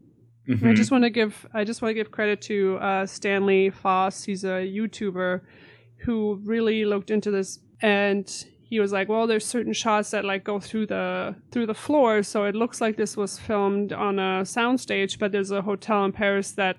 I 0.49 0.53
Mhm. 0.53 0.75
just 0.75 0.91
want 0.91 1.03
to 1.05 1.09
give 1.09 1.47
I 1.53 1.63
just 1.63 1.81
want 1.81 1.91
to 1.91 1.93
give 1.93 2.11
credit 2.11 2.41
to 2.43 2.77
uh, 2.77 3.05
Stanley 3.05 3.69
Foss. 3.69 4.23
He's 4.25 4.43
a 4.43 4.67
YouTuber 4.67 5.41
who 6.03 6.39
really 6.43 6.85
looked 6.85 7.11
into 7.11 7.31
this, 7.31 7.59
and 7.81 8.45
he 8.63 8.79
was 8.79 8.91
like, 8.91 9.09
"Well, 9.09 9.27
there's 9.27 9.45
certain 9.45 9.73
shots 9.73 10.11
that 10.11 10.23
like 10.25 10.43
go 10.43 10.59
through 10.59 10.87
the 10.87 11.35
through 11.51 11.65
the 11.67 11.73
floor, 11.73 12.23
so 12.23 12.45
it 12.45 12.55
looks 12.55 12.79
like 12.81 12.97
this 12.97 13.17
was 13.17 13.37
filmed 13.39 13.91
on 13.93 14.19
a 14.19 14.43
soundstage, 14.43 15.19
but 15.19 15.31
there's 15.31 15.51
a 15.51 15.61
hotel 15.61 16.05
in 16.05 16.11
Paris 16.11 16.51
that." 16.51 16.77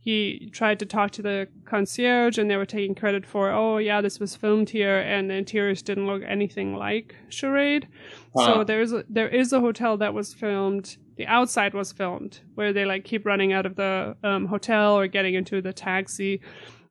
He 0.00 0.48
tried 0.52 0.78
to 0.78 0.86
talk 0.86 1.10
to 1.10 1.22
the 1.22 1.48
concierge, 1.66 2.38
and 2.38 2.48
they 2.48 2.56
were 2.56 2.64
taking 2.64 2.94
credit 2.94 3.26
for, 3.26 3.50
oh 3.50 3.76
yeah, 3.76 4.00
this 4.00 4.18
was 4.18 4.34
filmed 4.36 4.70
here, 4.70 5.00
and 5.00 5.28
the 5.28 5.34
interiors 5.34 5.82
didn't 5.82 6.06
look 6.06 6.22
anything 6.26 6.74
like 6.74 7.14
Charade. 7.28 7.88
So 8.36 8.64
there's 8.64 8.92
a, 8.92 9.04
there 9.10 9.28
is 9.28 9.52
a 9.52 9.60
hotel 9.60 9.98
that 9.98 10.14
was 10.14 10.32
filmed. 10.32 10.96
The 11.16 11.26
outside 11.26 11.74
was 11.74 11.92
filmed 11.92 12.40
where 12.54 12.72
they 12.72 12.86
like 12.86 13.04
keep 13.04 13.26
running 13.26 13.52
out 13.52 13.66
of 13.66 13.74
the 13.74 14.16
um, 14.22 14.46
hotel 14.46 14.96
or 14.96 15.08
getting 15.08 15.34
into 15.34 15.60
the 15.60 15.74
taxi, 15.74 16.40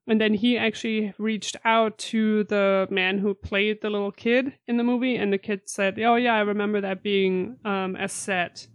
and 0.08 0.20
then 0.22 0.34
he 0.34 0.58
actually 0.58 1.14
reached 1.18 1.56
out 1.66 1.98
to 1.98 2.44
the 2.46 2.88
man 2.90 3.18
who 3.20 3.34
played 3.34 3.82
the 3.82 3.90
little 3.90 4.12
kid 4.12 4.54
in 4.68 4.78
the 4.78 4.84
movie, 4.84 5.16
and 5.16 5.32
the 5.34 5.38
kid 5.38 5.62
said, 5.66 6.00
"Oh 6.00 6.16
yeah, 6.16 6.36
I 6.36 6.40
remember 6.42 6.82
that 6.82 7.04
being 7.04 7.58
um, 7.66 7.96
a 7.96 8.08
set." 8.08 8.68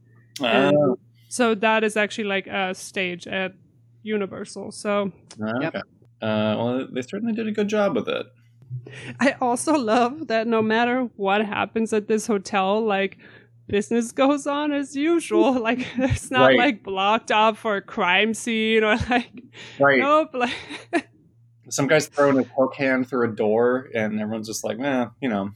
And 0.42 0.76
Oh, 0.76 0.98
so 1.28 1.54
that 1.54 1.84
is 1.84 1.96
actually 1.96 2.24
like 2.24 2.46
a 2.46 2.74
stage 2.74 3.26
at 3.26 3.52
Universal. 4.02 4.72
So 4.72 5.12
okay. 5.40 5.60
Yep. 5.62 5.74
Uh, 6.20 6.54
well, 6.58 6.86
they 6.92 7.02
certainly 7.02 7.32
did 7.34 7.48
a 7.48 7.52
good 7.52 7.68
job 7.68 7.94
with 7.96 8.08
it. 8.08 8.26
I 9.20 9.32
also 9.40 9.74
love 9.74 10.28
that 10.28 10.46
no 10.46 10.62
matter 10.62 11.08
what 11.16 11.44
happens 11.44 11.92
at 11.92 12.08
this 12.08 12.26
hotel, 12.26 12.80
like 12.80 13.18
business 13.68 14.12
goes 14.12 14.46
on 14.46 14.72
as 14.72 14.96
usual. 14.96 15.52
Like 15.62 15.86
it's 15.98 16.30
not 16.30 16.46
Right. 16.48 16.58
like 16.58 16.82
blocked 16.82 17.30
off 17.32 17.58
for 17.58 17.76
a 17.76 17.82
crime 17.82 18.34
scene 18.34 18.82
or 18.84 18.96
like 19.10 19.30
Right. 19.78 19.98
nope. 20.00 20.30
Like 20.34 20.54
Some 21.72 21.86
guy's 21.86 22.06
throwing 22.06 22.38
a 22.38 22.44
coke 22.44 22.74
can 22.74 23.02
through 23.02 23.30
a 23.30 23.34
door, 23.34 23.88
and 23.94 24.20
everyone's 24.20 24.46
just 24.46 24.62
like, 24.62 24.78
eh, 24.78 25.06
you 25.22 25.28
know. 25.30 25.52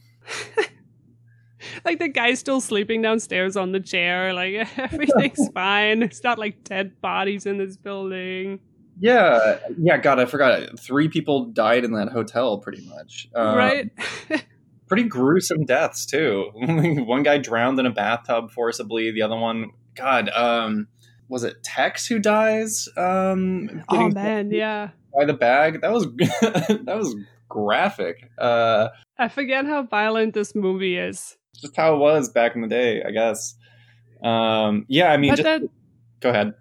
like 1.85 1.99
the 1.99 2.07
guy's 2.07 2.39
still 2.39 2.59
sleeping 2.59 3.03
downstairs 3.03 3.55
on 3.55 3.71
the 3.71 3.79
chair. 3.79 4.33
Like 4.33 4.67
everything's 4.79 5.47
fine. 5.53 6.01
It's 6.01 6.23
not 6.23 6.39
like 6.39 6.63
dead 6.63 6.99
bodies 7.01 7.45
in 7.45 7.59
this 7.59 7.77
building. 7.77 8.59
Yeah, 8.99 9.59
yeah. 9.77 9.97
God, 9.97 10.19
I 10.19 10.25
forgot. 10.25 10.79
Three 10.79 11.07
people 11.07 11.45
died 11.45 11.85
in 11.85 11.91
that 11.91 12.09
hotel, 12.09 12.57
pretty 12.57 12.83
much. 12.87 13.29
Uh, 13.35 13.53
right? 13.55 13.91
Pretty 14.87 15.03
gruesome 15.03 15.65
deaths 15.65 16.07
too. 16.07 16.49
one 17.05 17.21
guy 17.21 17.37
drowned 17.37 17.79
in 17.79 17.85
a 17.85 17.91
bathtub 17.91 18.49
forcibly. 18.49 19.11
The 19.11 19.21
other 19.21 19.37
one, 19.37 19.69
God, 19.93 20.29
um, 20.29 20.87
was 21.29 21.43
it 21.43 21.63
Tex 21.63 22.07
who 22.07 22.19
dies? 22.19 22.87
Um, 22.97 23.83
Oh 23.89 24.09
man, 24.09 24.51
yeah. 24.51 24.89
by 25.17 25.25
the 25.25 25.33
bag. 25.33 25.81
That 25.81 25.91
was 25.91 26.05
that 26.17 26.95
was 26.95 27.15
graphic. 27.49 28.29
Uh, 28.37 28.89
I 29.17 29.27
forget 29.29 29.65
how 29.65 29.83
violent 29.83 30.33
this 30.33 30.53
movie 30.55 30.97
is. 30.97 31.37
just 31.55 31.75
how 31.75 31.95
it 31.95 31.99
was 31.99 32.29
back 32.29 32.55
in 32.55 32.61
the 32.61 32.67
day, 32.67 33.01
I 33.03 33.11
guess. 33.11 33.55
Um, 34.23 34.85
yeah, 34.87 35.11
I 35.11 35.17
mean, 35.17 35.31
just 35.31 35.43
that 35.43 35.61
go 36.21 36.29
ahead. 36.29 36.53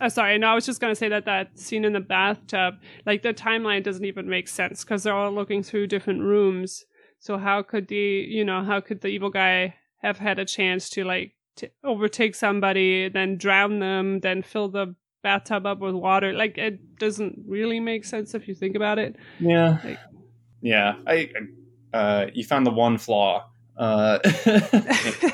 Uh, 0.00 0.08
sorry, 0.08 0.38
no, 0.38 0.46
I 0.48 0.54
was 0.54 0.64
just 0.64 0.80
gonna 0.80 0.94
say 0.94 1.08
that 1.08 1.24
that 1.24 1.58
scene 1.58 1.84
in 1.84 1.92
the 1.92 2.00
bathtub, 2.00 2.74
like 3.04 3.22
the 3.22 3.34
timeline 3.34 3.82
doesn't 3.82 4.04
even 4.04 4.28
make 4.28 4.48
sense 4.48 4.84
because 4.84 5.02
they're 5.02 5.14
all 5.14 5.32
looking 5.32 5.62
through 5.62 5.88
different 5.88 6.20
rooms. 6.20 6.84
So 7.18 7.36
how 7.36 7.62
could 7.62 7.88
the 7.88 7.96
you 7.96 8.44
know 8.44 8.62
how 8.62 8.80
could 8.80 9.00
the 9.00 9.08
evil 9.08 9.30
guy 9.30 9.74
have 10.02 10.18
had 10.18 10.38
a 10.38 10.44
chance 10.44 10.88
to 10.90 11.04
like 11.04 11.32
to 11.58 11.70
overtake 11.84 12.34
somebody, 12.34 13.08
then 13.08 13.36
drown 13.36 13.78
them, 13.78 14.20
then 14.20 14.42
fill 14.42 14.68
the 14.68 14.94
bathtub 15.22 15.66
up 15.66 15.78
with 15.78 15.94
water? 15.94 16.32
Like 16.32 16.58
it 16.58 16.98
doesn't 16.98 17.40
really 17.46 17.80
make 17.80 18.04
sense 18.04 18.34
if 18.34 18.48
you 18.48 18.54
think 18.54 18.76
about 18.76 18.98
it. 18.98 19.16
Yeah, 19.40 19.78
Like- 19.84 19.98
yeah. 20.60 20.94
I 21.06 21.30
uh, 21.92 22.26
you 22.34 22.44
found 22.44 22.66
the 22.66 22.70
one 22.72 22.98
flaw. 22.98 23.48
Uh, 23.76 24.18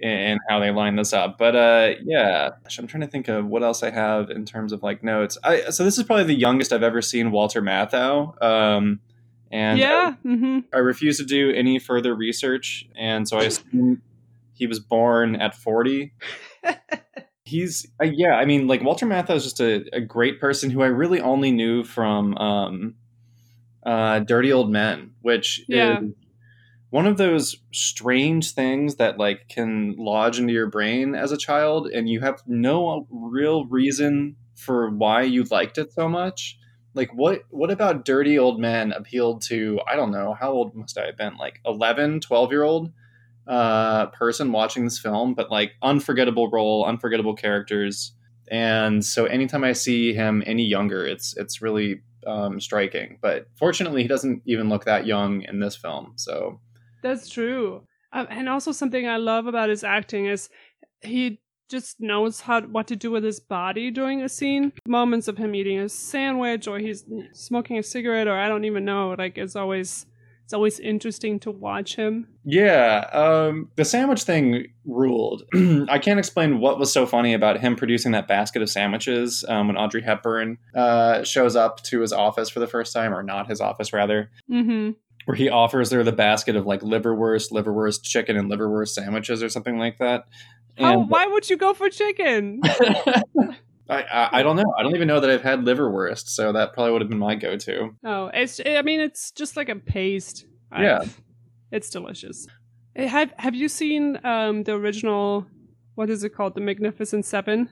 in 0.00 0.38
how 0.48 0.58
they 0.58 0.70
line 0.70 0.96
this 0.96 1.12
up. 1.12 1.36
But 1.38 1.54
uh, 1.56 1.90
yeah, 2.04 2.50
Gosh, 2.64 2.78
I'm 2.78 2.86
trying 2.86 3.02
to 3.02 3.06
think 3.06 3.28
of 3.28 3.46
what 3.46 3.62
else 3.62 3.82
I 3.82 3.90
have 3.90 4.30
in 4.30 4.44
terms 4.44 4.72
of 4.72 4.82
like 4.82 5.02
notes. 5.02 5.36
I 5.44 5.70
so 5.70 5.84
this 5.84 5.98
is 5.98 6.04
probably 6.04 6.24
the 6.24 6.34
youngest 6.34 6.72
I've 6.72 6.82
ever 6.82 7.02
seen 7.02 7.30
Walter 7.30 7.60
Matthau. 7.62 8.40
Um, 8.42 9.00
and 9.50 9.78
yeah, 9.78 10.14
I, 10.24 10.62
I 10.72 10.78
refuse 10.78 11.18
to 11.18 11.24
do 11.24 11.50
any 11.50 11.78
further 11.78 12.14
research, 12.14 12.88
and 12.96 13.26
so 13.28 13.38
I 13.38 13.44
assume 13.44 14.00
he 14.60 14.66
was 14.66 14.78
born 14.78 15.36
at 15.36 15.54
40. 15.54 16.12
He's 17.44 17.86
uh, 18.00 18.04
yeah, 18.04 18.34
I 18.34 18.44
mean, 18.44 18.68
like 18.68 18.82
Walter 18.82 19.06
Matthau 19.06 19.34
is 19.34 19.44
just 19.44 19.60
a, 19.60 19.82
a 19.94 20.00
great 20.00 20.38
person 20.38 20.68
who 20.70 20.82
I 20.82 20.86
really 20.88 21.20
only 21.20 21.50
knew 21.50 21.82
from 21.82 22.36
um, 22.36 22.94
uh, 23.84 24.20
Dirty 24.20 24.52
Old 24.52 24.70
Men, 24.70 25.12
which 25.22 25.64
Yeah. 25.66 26.00
is 26.00 26.12
one 26.90 27.06
of 27.06 27.16
those 27.16 27.56
strange 27.72 28.52
things 28.52 28.96
that 28.96 29.18
like 29.18 29.48
can 29.48 29.96
lodge 29.96 30.38
into 30.38 30.52
your 30.52 30.68
brain 30.68 31.14
as 31.14 31.32
a 31.32 31.38
child, 31.38 31.88
and 31.88 32.08
you 32.08 32.20
have 32.20 32.42
no 32.46 33.06
real 33.10 33.64
reason 33.66 34.36
for 34.54 34.90
why 34.90 35.22
you 35.22 35.42
liked 35.44 35.78
it 35.78 35.92
so 35.94 36.08
much. 36.08 36.58
Like 36.94 37.10
what 37.14 37.44
what 37.48 37.70
about 37.70 38.04
Dirty 38.04 38.38
Old 38.38 38.60
Men 38.60 38.92
appealed 38.92 39.42
to 39.44 39.80
I 39.90 39.96
don't 39.96 40.12
know 40.12 40.34
how 40.34 40.52
old 40.52 40.74
must 40.74 40.98
I 40.98 41.06
have 41.06 41.16
been 41.16 41.36
like 41.38 41.60
11 41.64 42.20
12 42.20 42.52
year 42.52 42.64
old 42.64 42.92
uh, 43.50 44.06
person 44.06 44.52
watching 44.52 44.84
this 44.84 44.98
film, 44.98 45.34
but 45.34 45.50
like 45.50 45.72
unforgettable 45.82 46.48
role, 46.50 46.84
unforgettable 46.86 47.34
characters, 47.34 48.14
and 48.50 49.04
so 49.04 49.26
anytime 49.26 49.64
I 49.64 49.72
see 49.72 50.14
him 50.14 50.42
any 50.46 50.64
younger, 50.64 51.04
it's 51.04 51.36
it's 51.36 51.60
really 51.60 52.02
um, 52.26 52.60
striking. 52.60 53.18
But 53.20 53.46
fortunately, 53.56 54.02
he 54.02 54.08
doesn't 54.08 54.42
even 54.46 54.68
look 54.68 54.84
that 54.84 55.06
young 55.06 55.42
in 55.42 55.60
this 55.60 55.76
film. 55.76 56.12
So 56.16 56.60
That's 57.02 57.28
true. 57.28 57.82
Um, 58.12 58.26
and 58.30 58.48
also 58.48 58.72
something 58.72 59.08
I 59.08 59.16
love 59.16 59.46
about 59.46 59.68
his 59.68 59.84
acting 59.84 60.26
is 60.26 60.48
he 61.02 61.40
just 61.68 62.00
knows 62.00 62.40
how 62.40 62.60
what 62.62 62.88
to 62.88 62.96
do 62.96 63.12
with 63.12 63.22
his 63.22 63.38
body 63.38 63.90
during 63.90 64.22
a 64.22 64.28
scene. 64.28 64.72
Moments 64.86 65.28
of 65.28 65.38
him 65.38 65.54
eating 65.54 65.78
a 65.78 65.88
sandwich 65.88 66.66
or 66.66 66.78
he's 66.78 67.04
smoking 67.32 67.78
a 67.78 67.82
cigarette 67.82 68.26
or 68.26 68.36
I 68.36 68.48
don't 68.48 68.64
even 68.64 68.84
know. 68.84 69.14
Like 69.16 69.38
it's 69.38 69.54
always 69.54 70.06
it's 70.50 70.54
always 70.56 70.80
interesting 70.80 71.38
to 71.38 71.52
watch 71.52 71.94
him. 71.94 72.26
yeah, 72.44 73.08
um, 73.12 73.68
the 73.76 73.84
sandwich 73.84 74.24
thing 74.24 74.66
ruled. 74.84 75.44
I 75.88 76.00
can't 76.00 76.18
explain 76.18 76.58
what 76.58 76.76
was 76.76 76.92
so 76.92 77.06
funny 77.06 77.34
about 77.34 77.60
him 77.60 77.76
producing 77.76 78.10
that 78.12 78.26
basket 78.26 78.60
of 78.60 78.68
sandwiches 78.68 79.44
um, 79.48 79.68
when 79.68 79.76
Audrey 79.76 80.02
Hepburn 80.02 80.58
uh, 80.74 81.22
shows 81.22 81.54
up 81.54 81.84
to 81.84 82.00
his 82.00 82.12
office 82.12 82.50
for 82.50 82.58
the 82.58 82.66
first 82.66 82.92
time, 82.92 83.14
or 83.14 83.22
not 83.22 83.46
his 83.48 83.60
office 83.60 83.92
rather. 83.92 84.28
Mm-hmm. 84.50 84.90
where 85.26 85.36
he 85.36 85.48
offers 85.48 85.92
her 85.92 86.02
the 86.02 86.10
basket 86.10 86.56
of 86.56 86.66
like 86.66 86.80
liverwurst, 86.80 87.52
liverwurst 87.52 88.02
chicken, 88.02 88.36
and 88.36 88.50
liverwurst 88.50 88.88
sandwiches 88.88 89.44
or 89.44 89.48
something 89.48 89.78
like 89.78 89.98
that. 89.98 90.24
How, 90.78 91.02
And 91.02 91.08
why 91.08 91.26
would 91.26 91.48
you 91.48 91.58
go 91.58 91.74
for 91.74 91.88
chicken? 91.88 92.60
I, 93.90 94.02
I 94.02 94.38
I 94.38 94.42
don't 94.42 94.56
know. 94.56 94.72
I 94.78 94.82
don't 94.82 94.94
even 94.94 95.08
know 95.08 95.20
that 95.20 95.28
I've 95.30 95.42
had 95.42 95.60
liverwurst, 95.60 96.28
so 96.28 96.52
that 96.52 96.72
probably 96.72 96.92
would 96.92 97.02
have 97.02 97.10
been 97.10 97.18
my 97.18 97.34
go-to. 97.34 97.90
oh, 98.04 98.30
it's 98.32 98.60
I 98.64 98.82
mean 98.82 99.00
it's 99.00 99.30
just 99.32 99.56
like 99.56 99.68
a 99.68 99.76
paste. 99.76 100.46
Yeah. 100.72 101.04
it's 101.72 101.90
delicious. 101.90 102.46
Eh, 102.96 103.06
Have 103.06 103.32
Have 103.38 103.54
you 103.54 103.68
seen 103.68 104.18
um 104.24 104.62
the 104.64 104.72
original? 104.74 105.46
What 105.96 106.08
is 106.08 106.24
it 106.24 106.30
called? 106.30 106.54
The 106.54 106.60
Magnificent 106.60 107.24
Seven. 107.26 107.68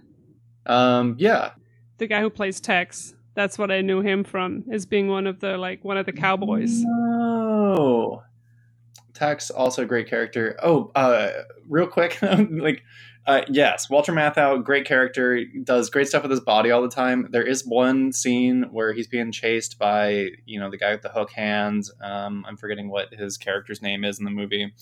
Um, 0.67 1.15
yeah, 1.19 1.53
the 1.99 2.07
guy 2.07 2.21
who 2.21 2.29
plays 2.31 2.61
Tex. 2.61 3.15
That's 3.35 3.57
what 3.57 3.71
I 3.71 3.81
knew 3.83 4.01
him 4.01 4.25
from, 4.25 4.65
as 4.73 4.85
being 4.85 5.07
one 5.09 5.27
of 5.29 5.39
the 5.41 5.57
like 5.57 5.85
one 5.85 5.97
of 5.97 6.05
the 6.07 6.13
cowboys. 6.13 6.85
Oh, 6.87 8.23
Tex 9.15 9.51
also 9.51 9.83
a 9.83 9.87
great 9.87 10.09
character. 10.09 10.59
Oh, 10.63 10.91
uh, 10.95 11.31
real 11.69 11.87
quick, 11.87 12.19
like, 12.23 12.83
uh, 13.29 13.43
yes, 13.47 13.91
Walter 13.91 14.11
Matthau, 14.11 14.64
great 14.64 14.87
character, 14.87 15.45
does 15.62 15.91
great 15.91 16.09
stuff 16.09 16.23
with 16.23 16.31
his 16.31 16.41
body 16.41 16.71
all 16.71 16.81
the 16.81 16.88
time. 16.88 17.29
There 17.31 17.47
is 17.47 17.67
one 17.67 18.11
scene 18.11 18.62
where 18.73 18.95
he's 18.95 19.07
being 19.07 19.33
chased 19.33 19.79
by 19.79 20.31
you 20.47 20.59
know 20.59 20.71
the 20.71 20.79
guy 20.79 20.93
with 20.93 21.03
the 21.03 21.11
hook 21.11 21.31
hands. 21.33 21.93
Um, 22.03 22.47
I'm 22.49 22.57
forgetting 22.57 22.88
what 22.88 23.12
his 23.12 23.37
character's 23.37 23.83
name 23.83 24.03
is 24.03 24.19
in 24.19 24.25
the 24.25 24.31
movie. 24.31 24.73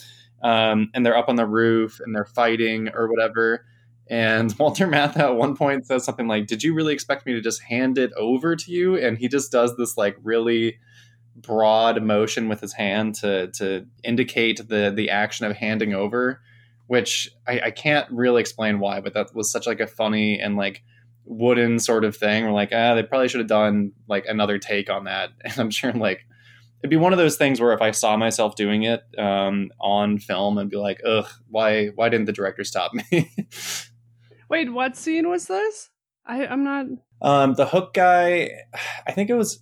Um, 0.43 0.93
and 0.95 1.05
they're 1.05 1.17
up 1.17 1.29
on 1.29 1.35
the 1.35 1.45
roof 1.45 1.99
and 1.99 2.15
they're 2.15 2.25
fighting 2.25 2.89
or 2.95 3.09
whatever. 3.11 3.67
And 4.09 4.55
Walter 4.61 4.87
Matthau 4.87 5.17
at 5.17 5.37
one 5.37 5.57
point 5.57 5.85
says 5.85 6.05
something 6.05 6.29
like, 6.29 6.47
"Did 6.47 6.63
you 6.63 6.73
really 6.73 6.95
expect 6.95 7.27
me 7.27 7.33
to 7.33 7.41
just 7.41 7.63
hand 7.65 7.99
it 7.99 8.13
over 8.17 8.55
to 8.55 8.71
you?" 8.71 8.97
And 8.97 9.19
he 9.19 9.27
just 9.27 9.51
does 9.51 9.77
this 9.77 9.97
like 9.97 10.17
really 10.23 10.79
broad 11.35 12.01
motion 12.01 12.49
with 12.49 12.61
his 12.61 12.75
hand 12.75 13.17
to 13.17 13.49
to 13.55 13.89
indicate 14.05 14.69
the 14.69 14.93
the 14.95 15.11
action 15.11 15.47
of 15.47 15.57
handing 15.57 15.95
over, 15.95 16.41
which 16.87 17.31
I, 17.47 17.61
I 17.61 17.71
can't 17.71 18.11
really 18.11 18.41
explain 18.41 18.79
why, 18.79 19.01
but 19.01 19.15
that 19.15 19.35
was 19.35 19.51
such 19.51 19.67
like 19.67 19.81
a 19.81 19.87
funny 19.87 20.41
and 20.41 20.57
like 20.57 20.83
wooden 21.25 21.79
sort 21.79 22.05
of 22.05 22.17
thing. 22.17 22.45
We're 22.45 22.53
like, 22.53 22.71
ah, 22.73 22.95
they 22.95 23.03
probably 23.03 23.29
should 23.29 23.41
have 23.41 23.49
done 23.49 23.93
like 24.09 24.25
another 24.27 24.59
take 24.59 24.91
on 24.91 25.05
that. 25.05 25.31
And 25.45 25.59
I'm 25.59 25.71
sure 25.71 25.93
like 25.93 26.21
it'd 26.81 26.91
be 26.91 26.97
one 26.97 27.13
of 27.13 27.19
those 27.19 27.37
things 27.37 27.61
where 27.61 27.73
if 27.73 27.83
I 27.83 27.91
saw 27.91 28.17
myself 28.17 28.55
doing 28.55 28.85
it 28.85 29.03
um, 29.19 29.71
on 29.81 30.19
film, 30.19 30.59
I'd 30.59 30.71
be 30.71 30.77
like, 30.77 31.01
ugh, 31.05 31.29
why 31.49 31.89
why 31.89 32.09
didn't 32.09 32.27
the 32.27 32.33
director 32.33 32.65
stop 32.65 32.93
me? 32.95 33.31
Wait, 34.49 34.73
what 34.73 34.97
scene 34.97 35.29
was 35.29 35.47
this? 35.47 35.91
I 36.25 36.47
I'm 36.47 36.65
not. 36.65 36.87
Um, 37.23 37.55
the 37.55 37.67
hook 37.67 37.95
guy, 37.95 38.51
I 39.07 39.13
think 39.13 39.31
it 39.31 39.35
was. 39.35 39.61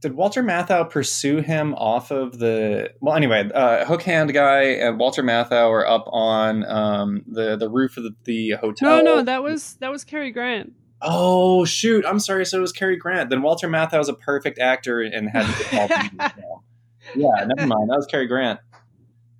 Did 0.00 0.14
Walter 0.14 0.42
Matthau 0.42 0.88
pursue 0.88 1.38
him 1.38 1.74
off 1.74 2.10
of 2.10 2.38
the? 2.38 2.90
Well, 3.00 3.14
anyway, 3.14 3.50
uh, 3.54 3.84
hook 3.84 4.02
hand 4.02 4.32
guy 4.32 4.62
and 4.62 4.98
Walter 4.98 5.22
Matthau 5.22 5.68
are 5.68 5.86
up 5.86 6.06
on 6.08 6.64
um, 6.64 7.22
the 7.26 7.56
the 7.56 7.68
roof 7.68 7.98
of 7.98 8.04
the, 8.04 8.14
the 8.24 8.50
hotel. 8.52 8.96
No, 8.96 9.16
no, 9.16 9.22
that 9.22 9.42
was 9.42 9.74
that 9.80 9.90
was 9.90 10.04
Cary 10.04 10.30
Grant. 10.30 10.72
Oh 11.02 11.66
shoot! 11.66 12.04
I'm 12.06 12.18
sorry. 12.18 12.46
So 12.46 12.58
it 12.58 12.62
was 12.62 12.72
Cary 12.72 12.96
Grant. 12.96 13.28
Then 13.28 13.42
Walter 13.42 13.68
Matthau 13.68 14.00
is 14.00 14.08
a 14.08 14.14
perfect 14.14 14.58
actor 14.58 15.02
and 15.02 15.28
had 15.28 15.46
to 15.46 15.52
get 15.52 15.72
involved 15.72 15.92
in 15.92 16.16
this 16.16 16.32
film. 16.32 16.60
Yeah, 17.14 17.44
never 17.46 17.66
mind. 17.66 17.90
That 17.90 17.96
was 17.96 18.06
Cary 18.06 18.26
Grant. 18.26 18.60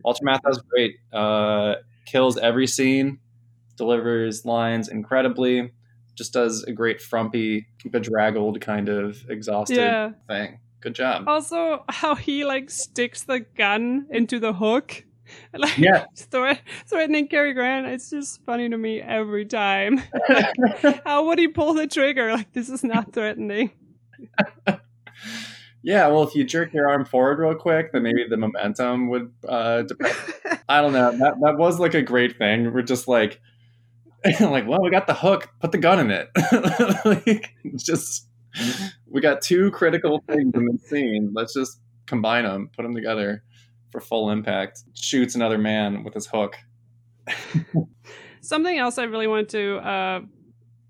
Walter 0.04 0.24
Matthau's 0.24 0.62
great. 0.68 0.96
Uh, 1.12 1.76
kills 2.06 2.36
every 2.36 2.66
scene, 2.66 3.18
delivers 3.76 4.44
lines 4.44 4.88
incredibly. 4.88 5.72
Just 6.14 6.32
does 6.32 6.64
a 6.64 6.72
great 6.72 7.00
frumpy, 7.00 7.68
bedraggled 7.84 8.60
kind 8.60 8.88
of 8.88 9.24
exhausted 9.30 9.76
Yeah. 9.76 10.10
thing. 10.28 10.58
Good 10.80 10.94
job. 10.94 11.24
Also, 11.28 11.84
how 11.88 12.14
he 12.14 12.44
like 12.44 12.70
sticks 12.70 13.22
the 13.24 13.40
gun 13.40 14.06
into 14.10 14.38
the 14.38 14.52
hook, 14.52 15.04
like 15.54 15.76
Yeah. 15.78 16.04
threat, 16.16 16.60
threatening 16.86 17.28
Cary 17.28 17.52
Grant. 17.52 17.86
It's 17.86 18.10
just 18.10 18.42
funny 18.44 18.68
to 18.68 18.78
me 18.78 19.00
every 19.00 19.44
time. 19.44 20.02
how 21.04 21.26
would 21.26 21.38
he 21.38 21.48
pull 21.48 21.74
the 21.74 21.86
trigger? 21.86 22.32
Like 22.32 22.52
this 22.52 22.68
is 22.70 22.82
not 22.82 23.12
threatening. 23.12 23.70
yeah, 25.82 26.06
well, 26.08 26.22
if 26.22 26.34
you 26.34 26.44
jerk 26.44 26.72
your 26.74 26.88
arm 26.88 27.04
forward 27.04 27.38
real 27.38 27.54
quick, 27.54 27.92
then 27.92 28.02
maybe 28.02 28.26
the 28.28 28.36
momentum 28.36 29.08
would 29.08 29.32
uh, 29.48 29.82
depend. 29.82 30.14
I 30.68 30.80
don't 30.82 30.92
know. 30.92 31.10
That 31.12 31.40
that 31.40 31.58
was 31.58 31.78
like 31.80 31.94
a 31.94 32.02
great 32.02 32.36
thing. 32.36 32.72
We're 32.72 32.82
just 32.82 33.08
like, 33.08 33.40
like, 34.40 34.66
well, 34.66 34.82
we 34.82 34.90
got 34.90 35.06
the 35.06 35.14
hook. 35.14 35.48
Put 35.60 35.72
the 35.72 35.78
gun 35.78 35.98
in 36.00 36.10
it. 36.10 36.30
like, 37.04 37.54
just 37.76 38.28
we 39.06 39.20
got 39.20 39.42
two 39.42 39.70
critical 39.70 40.22
things 40.28 40.52
in 40.54 40.66
the 40.66 40.78
scene. 40.78 41.32
Let's 41.34 41.54
just 41.54 41.80
combine 42.06 42.44
them, 42.44 42.70
put 42.74 42.82
them 42.82 42.94
together 42.94 43.42
for 43.90 44.00
full 44.00 44.30
impact. 44.30 44.82
Shoots 44.94 45.34
another 45.34 45.58
man 45.58 46.04
with 46.04 46.14
his 46.14 46.26
hook. 46.26 46.56
Something 48.40 48.78
else 48.78 48.98
I 48.98 49.04
really 49.04 49.26
want 49.26 49.48
to 49.50 49.76
uh, 49.78 50.20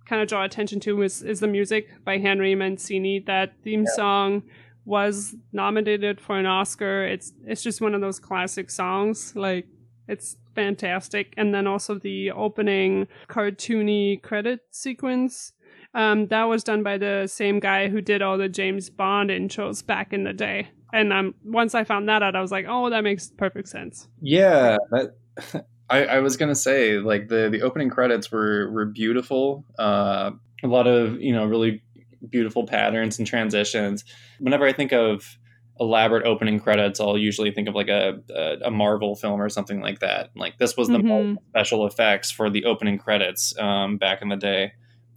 kind 0.07 0.23
of 0.23 0.29
draw 0.29 0.45
attention 0.45 0.81
to 0.81 1.03
is, 1.03 1.23
is 1.23 1.40
the 1.40 1.49
music 1.49 1.88
by 2.05 2.19
Henry 2.19 2.55
Mancini. 2.55 3.21
That 3.21 3.55
theme 3.62 3.87
song 3.87 4.43
was 4.85 5.37
nominated 5.53 6.21
for 6.21 6.38
an 6.38 6.47
Oscar. 6.47 7.05
It's 7.05 7.33
it's 7.45 7.62
just 7.62 7.81
one 7.81 7.95
of 7.95 8.01
those 8.01 8.19
classic 8.19 8.71
songs. 8.71 9.35
Like 9.37 9.66
It's 10.11 10.37
fantastic. 10.55 11.35
And 11.37 11.55
then 11.55 11.66
also 11.66 11.99
the 11.99 12.33
opening 12.33 13.07
cartoony 13.29 14.20
credit 14.23 14.61
sequence. 14.70 15.53
Um, 15.94 16.27
that 16.29 16.44
was 16.44 16.64
done 16.64 16.83
by 16.83 16.99
the 16.99 17.27
same 17.27 17.61
guy 17.61 17.88
who 17.88 18.01
did 18.01 18.23
all 18.23 18.38
the 18.38 18.49
James 18.49 18.90
Bond 18.90 19.31
intros 19.31 19.85
back 19.85 20.12
in 20.12 20.25
the 20.25 20.33
day. 20.33 20.68
And 20.92 21.12
um, 21.12 21.35
once 21.44 21.75
I 21.75 21.85
found 21.85 22.09
that 22.09 22.23
out, 22.23 22.35
I 22.35 22.40
was 22.40 22.51
like, 22.51 22.66
oh, 22.68 22.90
that 22.90 23.05
makes 23.05 23.31
perfect 23.31 23.68
sense. 23.68 24.09
Yeah, 24.20 24.77
that, 24.90 25.14
I, 25.90 26.05
I 26.05 26.18
was 26.20 26.37
gonna 26.37 26.55
say 26.55 26.99
like 26.99 27.29
the 27.29 27.49
the 27.51 27.62
opening 27.62 27.90
credits 27.90 28.31
were 28.31 28.70
were 28.70 28.87
beautiful. 28.87 29.64
Uh, 29.79 30.33
a 30.62 30.68
lot 30.68 30.87
of 30.87 31.20
you 31.20 31.33
know 31.33 31.44
really 31.44 31.83
beautiful 32.29 32.66
patterns 32.66 33.18
and 33.18 33.27
transitions. 33.27 34.05
Whenever 34.38 34.66
I 34.66 34.73
think 34.73 34.92
of 34.92 35.38
elaborate 35.81 36.27
opening 36.27 36.61
credits, 36.61 37.01
I'll 37.01 37.16
usually 37.19 37.51
think 37.51 37.69
of 37.69 37.75
like 37.75 37.88
a 37.88 38.21
a, 38.31 38.66
a 38.66 38.71
Marvel 38.71 39.16
film 39.16 39.40
or 39.40 39.49
something 39.49 39.81
like 39.81 40.01
that. 40.01 40.31
Like 40.37 40.59
this 40.59 40.77
was 40.77 40.88
the 40.88 40.99
Mhm. 40.99 41.37
special 41.49 41.87
effects 41.87 42.31
for 42.31 42.51
the 42.51 42.64
opening 42.66 42.99
credits 42.99 43.59
um, 43.59 43.97
back 43.97 44.23
in 44.23 44.29
the 44.29 44.37
day. 44.37 44.73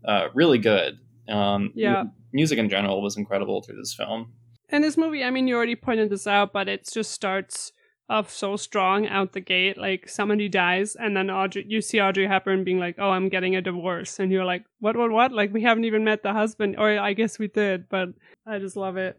Uh, 0.06 0.30
really 0.34 0.58
good. 0.58 1.00
Um, 1.30 1.72
Yeah. 1.76 2.04
music 2.32 2.58
in 2.60 2.70
general 2.70 3.02
was 3.02 3.18
incredible 3.18 3.62
through 3.62 3.78
this 3.78 3.94
film. 3.94 4.34
And 4.70 4.84
this 4.84 4.98
movie, 4.98 5.24
I 5.24 5.30
mean, 5.30 5.48
you 5.48 5.56
already 5.56 5.76
pointed 5.76 6.10
this 6.10 6.26
out, 6.26 6.52
but 6.52 6.68
it 6.68 6.90
just 6.92 7.12
starts 7.12 7.72
off 8.10 8.30
so 8.30 8.56
strong 8.58 9.08
out 9.08 9.34
the 9.34 9.40
gate. 9.40 9.78
Like 9.78 10.10
somebody 10.10 10.50
dies, 10.50 10.96
and 10.96 11.16
then 11.16 11.30
Audrey, 11.30 11.66
you 11.68 11.80
see 11.82 12.02
Audrey 12.02 12.28
Hepburn 12.28 12.64
being 12.64 12.80
like, 12.80 12.96
"Oh, 13.00 13.10
I'm 13.12 13.30
getting 13.30 13.56
a 13.56 13.62
divorce," 13.62 14.20
and 14.20 14.32
you're 14.32 14.44
like, 14.46 14.66
"What? 14.80 14.98
What? 14.98 15.12
What?" 15.12 15.32
Like 15.32 15.54
we 15.54 15.62
haven't 15.64 15.86
even 15.86 16.04
met 16.04 16.22
the 16.24 16.34
husband, 16.34 16.76
or 16.78 16.90
I 17.00 17.14
guess 17.14 17.38
we 17.40 17.48
did, 17.48 17.88
but 17.90 18.10
I 18.46 18.60
just 18.60 18.76
love 18.76 18.98
it. 18.98 19.18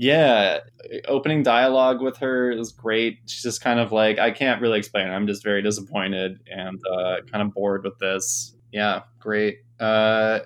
Yeah, 0.00 0.60
opening 1.08 1.42
dialogue 1.42 2.00
with 2.00 2.18
her 2.18 2.52
is 2.52 2.70
great. 2.70 3.18
She's 3.26 3.42
just 3.42 3.60
kind 3.60 3.80
of 3.80 3.90
like, 3.90 4.20
I 4.20 4.30
can't 4.30 4.62
really 4.62 4.78
explain. 4.78 5.08
it. 5.08 5.10
I'm 5.10 5.26
just 5.26 5.42
very 5.42 5.60
disappointed 5.60 6.38
and 6.48 6.78
uh, 6.86 7.16
kind 7.30 7.42
of 7.42 7.52
bored 7.52 7.82
with 7.82 7.98
this. 7.98 8.54
Yeah, 8.70 9.02
great. 9.18 9.58
Uh, 9.80 10.38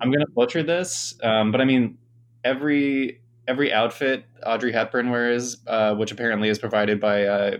I'm 0.00 0.12
gonna 0.12 0.28
butcher 0.28 0.62
this, 0.62 1.16
um, 1.24 1.50
but 1.50 1.60
I 1.60 1.64
mean, 1.64 1.98
every 2.44 3.20
every 3.48 3.72
outfit 3.72 4.24
Audrey 4.46 4.72
Hepburn 4.72 5.10
wears, 5.10 5.58
uh, 5.66 5.94
which 5.96 6.12
apparently 6.12 6.48
is 6.48 6.58
provided 6.58 7.00
by 7.00 7.24
uh, 7.24 7.56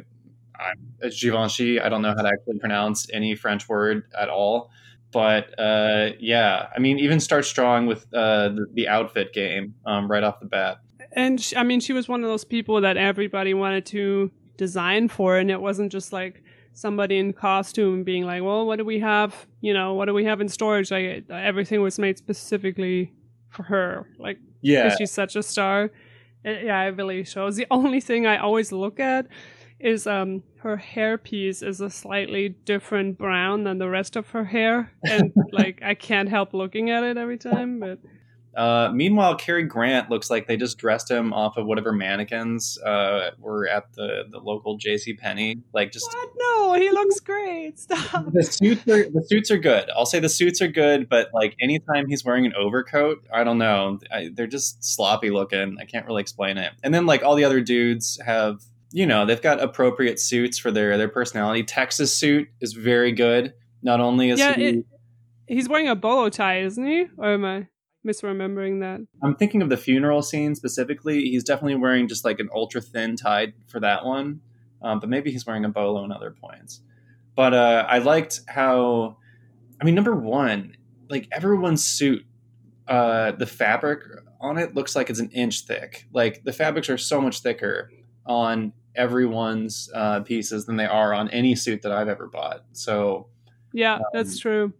I'm- 0.58 1.10
Givenchy. 1.20 1.80
I 1.80 1.88
don't 1.88 2.02
know 2.02 2.14
how 2.16 2.22
to 2.22 2.28
actually 2.28 2.58
pronounce 2.60 3.08
any 3.12 3.34
French 3.34 3.68
word 3.68 4.04
at 4.18 4.28
all. 4.28 4.70
But 5.12 5.58
uh, 5.58 6.10
yeah, 6.18 6.68
I 6.74 6.80
mean, 6.80 6.98
even 6.98 7.20
start 7.20 7.44
strong 7.44 7.86
with 7.86 8.06
uh, 8.14 8.48
the, 8.50 8.66
the 8.72 8.88
outfit 8.88 9.32
game 9.32 9.74
um, 9.86 10.10
right 10.10 10.22
off 10.24 10.40
the 10.40 10.46
bat. 10.46 10.78
And 11.14 11.40
sh 11.40 11.54
I 11.56 11.62
mean, 11.62 11.80
she 11.80 11.92
was 11.92 12.08
one 12.08 12.22
of 12.22 12.28
those 12.28 12.44
people 12.44 12.80
that 12.80 12.96
everybody 12.96 13.54
wanted 13.54 13.86
to 13.86 14.30
design 14.56 15.08
for, 15.08 15.38
and 15.38 15.50
it 15.50 15.60
wasn't 15.60 15.90
just 15.90 16.12
like 16.12 16.42
somebody 16.72 17.18
in 17.18 17.32
costume 17.32 18.04
being 18.04 18.24
like, 18.24 18.42
"Well, 18.42 18.66
what 18.66 18.76
do 18.76 18.84
we 18.84 18.98
have? 19.00 19.46
You 19.60 19.74
know, 19.74 19.94
what 19.94 20.06
do 20.06 20.14
we 20.14 20.24
have 20.24 20.40
in 20.40 20.48
storage?" 20.48 20.90
Like 20.90 21.24
everything 21.30 21.80
was 21.82 21.98
made 21.98 22.18
specifically 22.18 23.12
for 23.48 23.62
her. 23.64 24.06
Like 24.18 24.38
Yeah, 24.62 24.94
she's 24.96 25.12
such 25.12 25.36
a 25.36 25.42
star. 25.42 25.90
It, 26.44 26.64
yeah, 26.64 26.82
it 26.82 26.96
really 26.96 27.24
shows. 27.24 27.56
The 27.56 27.66
only 27.70 28.00
thing 28.00 28.26
I 28.26 28.38
always 28.38 28.72
look 28.72 29.00
at 29.00 29.28
is 29.78 30.06
um 30.06 30.42
her 30.58 30.76
hairpiece 30.78 31.62
is 31.62 31.80
a 31.80 31.90
slightly 31.90 32.48
different 32.64 33.18
brown 33.18 33.64
than 33.64 33.78
the 33.78 33.88
rest 33.88 34.16
of 34.16 34.30
her 34.30 34.44
hair, 34.44 34.92
and 35.04 35.32
like 35.52 35.80
I 35.82 35.94
can't 35.94 36.28
help 36.28 36.54
looking 36.54 36.90
at 36.90 37.04
it 37.04 37.16
every 37.16 37.38
time. 37.38 37.80
But 37.80 37.98
Uh, 38.56 38.90
meanwhile, 38.92 39.34
Cary 39.36 39.64
Grant 39.64 40.10
looks 40.10 40.30
like 40.30 40.46
they 40.46 40.56
just 40.56 40.78
dressed 40.78 41.10
him 41.10 41.32
off 41.32 41.56
of 41.56 41.66
whatever 41.66 41.92
mannequins 41.92 42.78
uh, 42.78 43.30
were 43.38 43.68
at 43.68 43.92
the, 43.94 44.24
the 44.30 44.38
local 44.38 44.76
J.C. 44.76 45.14
Penney. 45.14 45.56
Like, 45.72 45.92
just 45.92 46.06
what? 46.12 46.28
No, 46.36 46.74
he 46.74 46.90
looks 46.90 47.20
great. 47.20 47.78
Stop. 47.78 48.26
the 48.32 48.42
suits 48.42 48.82
are 48.88 49.04
the 49.10 49.24
suits 49.28 49.50
are 49.50 49.58
good. 49.58 49.88
I'll 49.96 50.06
say 50.06 50.20
the 50.20 50.28
suits 50.28 50.60
are 50.62 50.68
good, 50.68 51.08
but 51.08 51.30
like 51.34 51.56
anytime 51.60 52.06
he's 52.08 52.24
wearing 52.24 52.46
an 52.46 52.54
overcoat, 52.54 53.26
I 53.32 53.44
don't 53.44 53.58
know, 53.58 53.98
I, 54.12 54.30
they're 54.32 54.46
just 54.46 54.82
sloppy 54.84 55.30
looking. 55.30 55.76
I 55.80 55.84
can't 55.84 56.06
really 56.06 56.20
explain 56.22 56.58
it. 56.58 56.72
And 56.82 56.92
then 56.94 57.06
like 57.06 57.22
all 57.22 57.34
the 57.34 57.44
other 57.44 57.60
dudes 57.60 58.18
have, 58.24 58.60
you 58.92 59.06
know, 59.06 59.26
they've 59.26 59.42
got 59.42 59.60
appropriate 59.60 60.20
suits 60.20 60.58
for 60.58 60.70
their 60.70 60.96
their 60.96 61.08
personality. 61.08 61.64
Tex's 61.64 62.14
suit 62.16 62.48
is 62.60 62.72
very 62.72 63.12
good. 63.12 63.52
Not 63.82 64.00
only 64.00 64.30
is 64.30 64.38
Yeah, 64.38 64.54
he, 64.54 64.64
it- 64.68 64.86
He's 65.46 65.68
wearing 65.68 65.88
a 65.88 65.94
bolo 65.94 66.30
tie, 66.30 66.60
isn't 66.62 66.86
he? 66.86 67.04
Or 67.18 67.34
am 67.34 67.44
I 67.44 67.66
misremembering 68.04 68.80
that? 68.80 69.00
I'm 69.22 69.34
thinking 69.36 69.62
of 69.62 69.68
the 69.68 69.76
funeral 69.76 70.22
scene 70.22 70.54
specifically. 70.54 71.22
He's 71.22 71.44
definitely 71.44 71.76
wearing 71.76 72.08
just 72.08 72.24
like 72.24 72.40
an 72.40 72.48
ultra 72.54 72.80
thin 72.80 73.16
tie 73.16 73.52
for 73.66 73.80
that 73.80 74.04
one, 74.04 74.40
um, 74.82 75.00
but 75.00 75.08
maybe 75.08 75.30
he's 75.30 75.46
wearing 75.46 75.64
a 75.64 75.68
bolo 75.68 76.04
in 76.04 76.12
other 76.12 76.30
points. 76.30 76.80
But 77.36 77.54
uh, 77.54 77.86
I 77.88 77.98
liked 77.98 78.40
how, 78.46 79.16
I 79.80 79.84
mean, 79.84 79.94
number 79.94 80.14
one, 80.14 80.76
like 81.08 81.28
everyone's 81.32 81.84
suit, 81.84 82.24
uh, 82.86 83.32
the 83.32 83.46
fabric 83.46 84.02
on 84.40 84.58
it 84.58 84.74
looks 84.74 84.94
like 84.94 85.10
it's 85.10 85.20
an 85.20 85.30
inch 85.30 85.62
thick. 85.62 86.06
Like 86.12 86.44
the 86.44 86.52
fabrics 86.52 86.88
are 86.90 86.98
so 86.98 87.20
much 87.20 87.40
thicker 87.40 87.90
on 88.26 88.72
everyone's 88.94 89.90
uh, 89.94 90.20
pieces 90.20 90.66
than 90.66 90.76
they 90.76 90.84
are 90.86 91.12
on 91.14 91.28
any 91.30 91.54
suit 91.56 91.82
that 91.82 91.92
I've 91.92 92.08
ever 92.08 92.26
bought. 92.28 92.64
So 92.72 93.26
Yeah, 93.72 93.96
Um, 93.96 94.02
that's 94.12 94.38
true. 94.38 94.72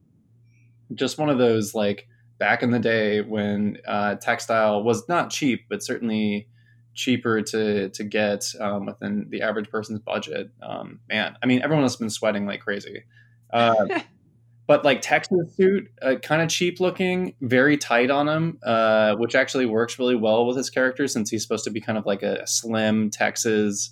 just 0.95 1.19
one 1.19 1.31
of 1.31 1.39
those 1.39 1.75
like 1.75 2.07
back 2.45 2.63
in 2.63 2.71
the 2.73 2.79
day 2.79 3.23
when 3.23 3.79
uh, 3.89 4.17
textile 4.17 4.83
was 4.83 5.09
not 5.09 5.31
cheap, 5.31 5.65
but 5.71 5.83
certainly 5.83 6.47
cheaper 6.93 7.41
to 7.41 7.89
to 7.89 8.05
get 8.05 8.45
um, 8.61 8.85
within 8.85 9.29
the 9.31 9.41
average 9.41 9.71
person's 9.71 9.99
budget. 10.01 10.51
Um, 10.63 11.01
man, 11.09 11.39
I 11.43 11.47
mean, 11.47 11.63
everyone 11.63 11.85
has 11.85 11.97
been 11.97 12.11
sweating 12.11 12.45
like 12.45 12.61
crazy. 12.61 13.05
Uh, 13.51 14.01
but 14.67 14.85
like 14.85 15.01
Tex's 15.01 15.57
suit, 15.57 15.89
uh, 16.03 16.17
kind 16.17 16.43
of 16.43 16.51
cheap 16.51 16.81
looking, 16.81 17.35
very 17.41 17.79
tight 17.79 18.11
on 18.11 18.29
him, 18.29 18.59
uh, 18.63 19.15
which 19.15 19.35
actually 19.35 19.65
works 19.65 19.99
really 19.99 20.15
well 20.15 20.45
with 20.47 20.59
his 20.59 20.69
character 20.69 21.09
since 21.09 21.31
he's 21.31 21.43
supposed 21.43 21.65
to 21.65 21.71
be 21.71 21.81
kind 21.81 21.97
of 21.97 22.05
like 22.05 22.23
a 22.23 22.47
slim 22.47 23.09
Texas 23.09 23.91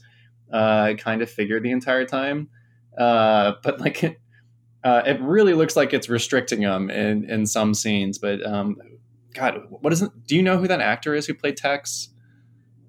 uh, 0.53 0.93
kind 0.99 1.23
of 1.23 1.31
figure 1.31 1.59
the 1.59 1.71
entire 1.71 2.05
time. 2.05 2.51
Uh, 2.99 3.53
but 3.63 3.81
like 3.81 4.21
uh, 4.85 5.03
it 5.07 5.21
really 5.21 5.55
looks 5.55 5.77
like 5.77 5.93
it's 5.93 6.09
restricting 6.09 6.63
him 6.63 6.91
in 6.91 7.29
in 7.31 7.47
some 7.47 7.75
scenes. 7.75 8.19
But 8.19 8.45
um, 8.47 8.77
God, 9.35 9.67
what 9.69 9.93
is 9.93 10.03
it? 10.03 10.11
Do 10.27 10.37
you 10.37 10.43
know 10.43 10.59
who 10.59 10.69
that 10.69 10.81
actor 10.81 11.15
is 11.15 11.27
who 11.27 11.35
played 11.35 11.57
Tex? 11.57 12.09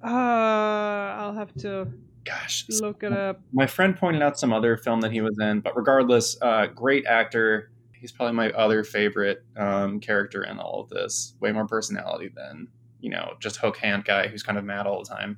Uh, 0.03 0.07
I'll 0.07 1.33
have 1.33 1.53
to 1.59 1.87
Gosh, 2.25 2.65
look 2.81 3.03
it 3.03 3.13
up. 3.13 3.41
my 3.53 3.67
friend 3.67 3.95
pointed 3.95 4.21
out 4.21 4.39
some 4.39 4.51
other 4.53 4.77
film 4.77 5.01
that 5.01 5.11
he 5.11 5.21
was 5.21 5.37
in, 5.39 5.61
but 5.61 5.75
regardless, 5.75 6.37
uh, 6.41 6.67
great 6.67 7.05
actor. 7.05 7.69
He's 7.93 8.11
probably 8.11 8.33
my 8.35 8.51
other 8.51 8.83
favorite 8.83 9.45
um, 9.55 10.01
character 10.01 10.43
in 10.43 10.59
all 10.59 10.81
of 10.81 10.89
this. 10.89 11.35
Way 11.39 11.53
more 11.53 11.65
personality 11.67 12.29
than 12.35 12.67
you 12.99 13.09
know 13.09 13.33
just 13.39 13.57
hook 13.57 13.77
hand 13.77 14.03
guy 14.03 14.27
who's 14.27 14.43
kind 14.43 14.57
of 14.57 14.65
mad 14.65 14.87
all 14.87 15.01
the 15.03 15.09
time. 15.09 15.37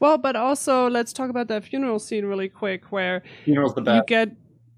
Well, 0.00 0.16
but 0.16 0.34
also 0.34 0.88
let's 0.88 1.12
talk 1.12 1.28
about 1.28 1.48
that 1.48 1.64
funeral 1.64 1.98
scene 1.98 2.24
really 2.24 2.48
quick, 2.48 2.90
where 2.90 3.22
Funeral's 3.44 3.74
the 3.74 3.82
best. 3.82 3.96
you 3.96 4.02
get 4.06 4.30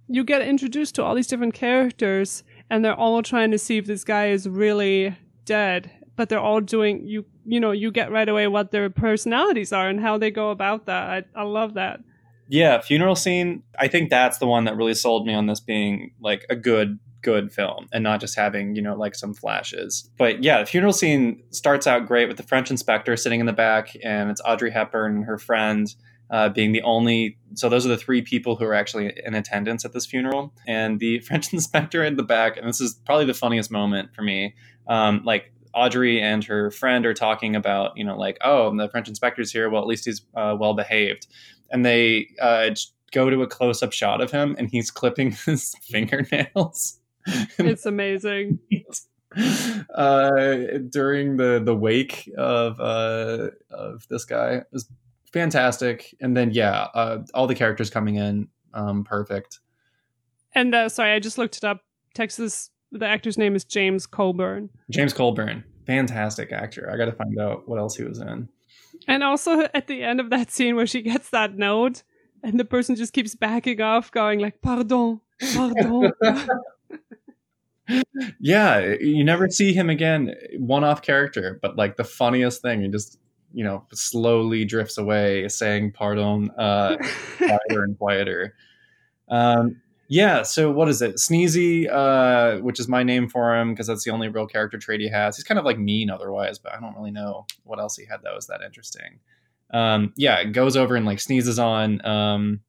you 0.08 0.24
get 0.24 0.42
introduced 0.42 0.94
to 0.96 1.04
all 1.04 1.14
these 1.14 1.26
different 1.26 1.54
characters, 1.54 2.42
and 2.70 2.84
they're 2.84 2.94
all 2.94 3.22
trying 3.22 3.50
to 3.50 3.58
see 3.58 3.78
if 3.78 3.86
this 3.86 4.04
guy 4.04 4.28
is 4.28 4.48
really 4.48 5.16
dead. 5.44 5.90
But 6.16 6.28
they're 6.28 6.40
all 6.40 6.60
doing 6.60 7.06
you 7.06 7.26
you 7.44 7.60
know 7.60 7.70
you 7.70 7.92
get 7.92 8.10
right 8.10 8.28
away 8.28 8.48
what 8.48 8.72
their 8.72 8.90
personalities 8.90 9.72
are 9.72 9.88
and 9.88 10.00
how 10.00 10.18
they 10.18 10.30
go 10.30 10.50
about 10.50 10.86
that. 10.86 11.26
I, 11.36 11.40
I 11.40 11.44
love 11.44 11.74
that. 11.74 12.00
Yeah, 12.48 12.80
funeral 12.80 13.14
scene. 13.14 13.62
I 13.78 13.88
think 13.88 14.10
that's 14.10 14.38
the 14.38 14.46
one 14.46 14.64
that 14.64 14.76
really 14.76 14.94
sold 14.94 15.26
me 15.26 15.34
on 15.34 15.46
this 15.46 15.60
being 15.60 16.12
like 16.20 16.46
a 16.50 16.56
good 16.56 16.98
good 17.22 17.52
film 17.52 17.88
and 17.92 18.04
not 18.04 18.20
just 18.20 18.36
having 18.36 18.76
you 18.76 18.82
know 18.82 18.94
like 18.94 19.14
some 19.14 19.34
flashes 19.34 20.08
but 20.18 20.42
yeah 20.42 20.60
the 20.60 20.66
funeral 20.66 20.92
scene 20.92 21.42
starts 21.50 21.86
out 21.86 22.06
great 22.06 22.28
with 22.28 22.36
the 22.36 22.44
french 22.44 22.70
inspector 22.70 23.16
sitting 23.16 23.40
in 23.40 23.46
the 23.46 23.52
back 23.52 23.96
and 24.04 24.30
it's 24.30 24.40
audrey 24.44 24.70
hepburn 24.70 25.16
and 25.16 25.24
her 25.24 25.36
friend 25.36 25.96
uh, 26.30 26.48
being 26.48 26.72
the 26.72 26.82
only 26.82 27.38
so 27.54 27.68
those 27.68 27.86
are 27.86 27.88
the 27.88 27.96
three 27.96 28.22
people 28.22 28.56
who 28.56 28.64
are 28.64 28.74
actually 28.74 29.12
in 29.24 29.34
attendance 29.34 29.84
at 29.84 29.92
this 29.92 30.06
funeral. 30.06 30.52
And 30.66 31.00
the 31.00 31.18
french 31.26 31.52
inspector 31.52 32.04
in 32.04 32.16
the 32.16 32.22
back 32.22 32.56
and 32.56 32.68
this 32.68 32.80
is 32.80 32.94
probably 33.06 33.24
the 33.26 33.34
funniest 33.34 33.70
moment 33.70 34.14
for 34.14 34.22
me 34.22 34.54
um, 34.88 35.22
like 35.24 35.52
audrey 35.74 36.20
and 36.20 36.42
her 36.44 36.70
friend 36.70 37.06
are 37.06 37.14
talking 37.14 37.54
about 37.54 37.96
you 37.96 38.04
know 38.04 38.16
like 38.16 38.38
oh 38.42 38.74
the 38.76 38.88
french 38.88 39.08
inspector's 39.08 39.52
here. 39.52 39.70
Well 39.70 39.82
at 39.82 39.88
least 39.88 40.06
he's 40.06 40.22
uh, 40.34 40.56
well 40.58 40.74
behaved. 40.74 41.26
And 41.70 41.84
they 41.84 42.28
uh, 42.40 42.70
go 43.12 43.28
to 43.28 43.42
a 43.42 43.46
close-up 43.46 43.92
shot 43.92 44.22
of 44.22 44.30
him 44.30 44.56
and 44.58 44.70
he's 44.70 44.90
clipping 44.90 45.30
his 45.46 45.74
fingernails. 45.82 46.98
It's 47.58 47.84
amazing. 47.84 48.58
uh, 49.94 50.30
during 50.88 51.36
the 51.36 51.60
the 51.62 51.76
wake 51.76 52.30
of 52.38 52.80
uh, 52.80 53.48
of 53.70 54.08
this 54.08 54.24
guy 54.24 54.52
it 54.54 54.66
was 54.72 54.88
fantastic 55.32 56.14
and 56.20 56.36
then 56.36 56.50
yeah 56.50 56.88
uh, 56.94 57.18
all 57.34 57.46
the 57.46 57.54
characters 57.54 57.90
coming 57.90 58.16
in 58.16 58.48
um, 58.74 59.04
perfect 59.04 59.60
And 60.54 60.74
uh, 60.74 60.88
sorry, 60.88 61.12
I 61.12 61.20
just 61.20 61.38
looked 61.38 61.56
it 61.56 61.64
up. 61.64 61.80
Texas, 62.14 62.70
the 62.92 63.06
actor's 63.06 63.36
name 63.38 63.54
is 63.54 63.64
James 63.64 64.06
Coburn. 64.06 64.70
james 64.90 65.12
coburn 65.12 65.62
fantastic 65.86 66.52
actor 66.52 66.90
i 66.92 66.96
gotta 66.96 67.12
find 67.12 67.38
out 67.38 67.68
what 67.68 67.78
else 67.78 67.96
he 67.96 68.04
was 68.04 68.18
in 68.20 68.48
And 69.06 69.22
also 69.22 69.68
at 69.74 69.86
the 69.86 70.02
end 70.02 70.20
of 70.20 70.30
that 70.30 70.50
scene 70.50 70.74
where 70.76 70.86
she 70.86 71.02
gets 71.02 71.30
that 71.30 71.56
note 71.56 72.02
and 72.42 72.58
the 72.58 72.64
person 72.64 72.94
just 72.96 73.12
keeps 73.12 73.34
backing 73.34 73.80
off, 73.80 74.10
going 74.10 74.38
like, 74.40 74.60
"Pardon, 74.60 75.20
pardon." 75.54 76.12
yeah, 78.40 78.94
you 79.00 79.24
never 79.24 79.48
see 79.48 79.72
him 79.72 79.88
again. 79.90 80.34
One-off 80.58 81.02
character, 81.02 81.58
but 81.62 81.76
like 81.76 81.96
the 81.96 82.04
funniest 82.04 82.60
thing, 82.62 82.82
he 82.82 82.88
just 82.88 83.18
you 83.52 83.64
know 83.64 83.86
slowly 83.92 84.64
drifts 84.64 84.98
away, 84.98 85.48
saying 85.48 85.92
"pardon" 85.92 86.50
uh, 86.58 86.96
quieter 87.38 87.84
and 87.84 87.98
quieter. 87.98 88.54
Um, 89.28 89.80
yeah, 90.10 90.42
so 90.42 90.70
what 90.70 90.88
is 90.88 91.02
it? 91.02 91.16
Sneezy, 91.16 91.86
uh, 91.90 92.62
which 92.62 92.80
is 92.80 92.88
my 92.88 93.02
name 93.02 93.28
for 93.28 93.54
him 93.54 93.72
because 93.72 93.86
that's 93.86 94.04
the 94.04 94.10
only 94.10 94.28
real 94.28 94.46
character 94.46 94.78
trait 94.78 95.00
he 95.00 95.08
has. 95.08 95.36
He's 95.36 95.44
kind 95.44 95.58
of 95.58 95.66
like 95.66 95.78
mean 95.78 96.08
otherwise, 96.08 96.58
but 96.58 96.72
I 96.72 96.80
don't 96.80 96.96
really 96.96 97.10
know 97.10 97.46
what 97.64 97.78
else 97.78 97.96
he 97.96 98.06
had 98.06 98.22
that 98.22 98.34
was 98.34 98.46
that 98.46 98.62
interesting. 98.62 99.20
Um, 99.70 100.14
yeah, 100.16 100.44
goes 100.44 100.76
over 100.76 100.96
and 100.96 101.04
like 101.04 101.20
sneezes 101.20 101.58
on 101.58 102.04
um, 102.06 102.60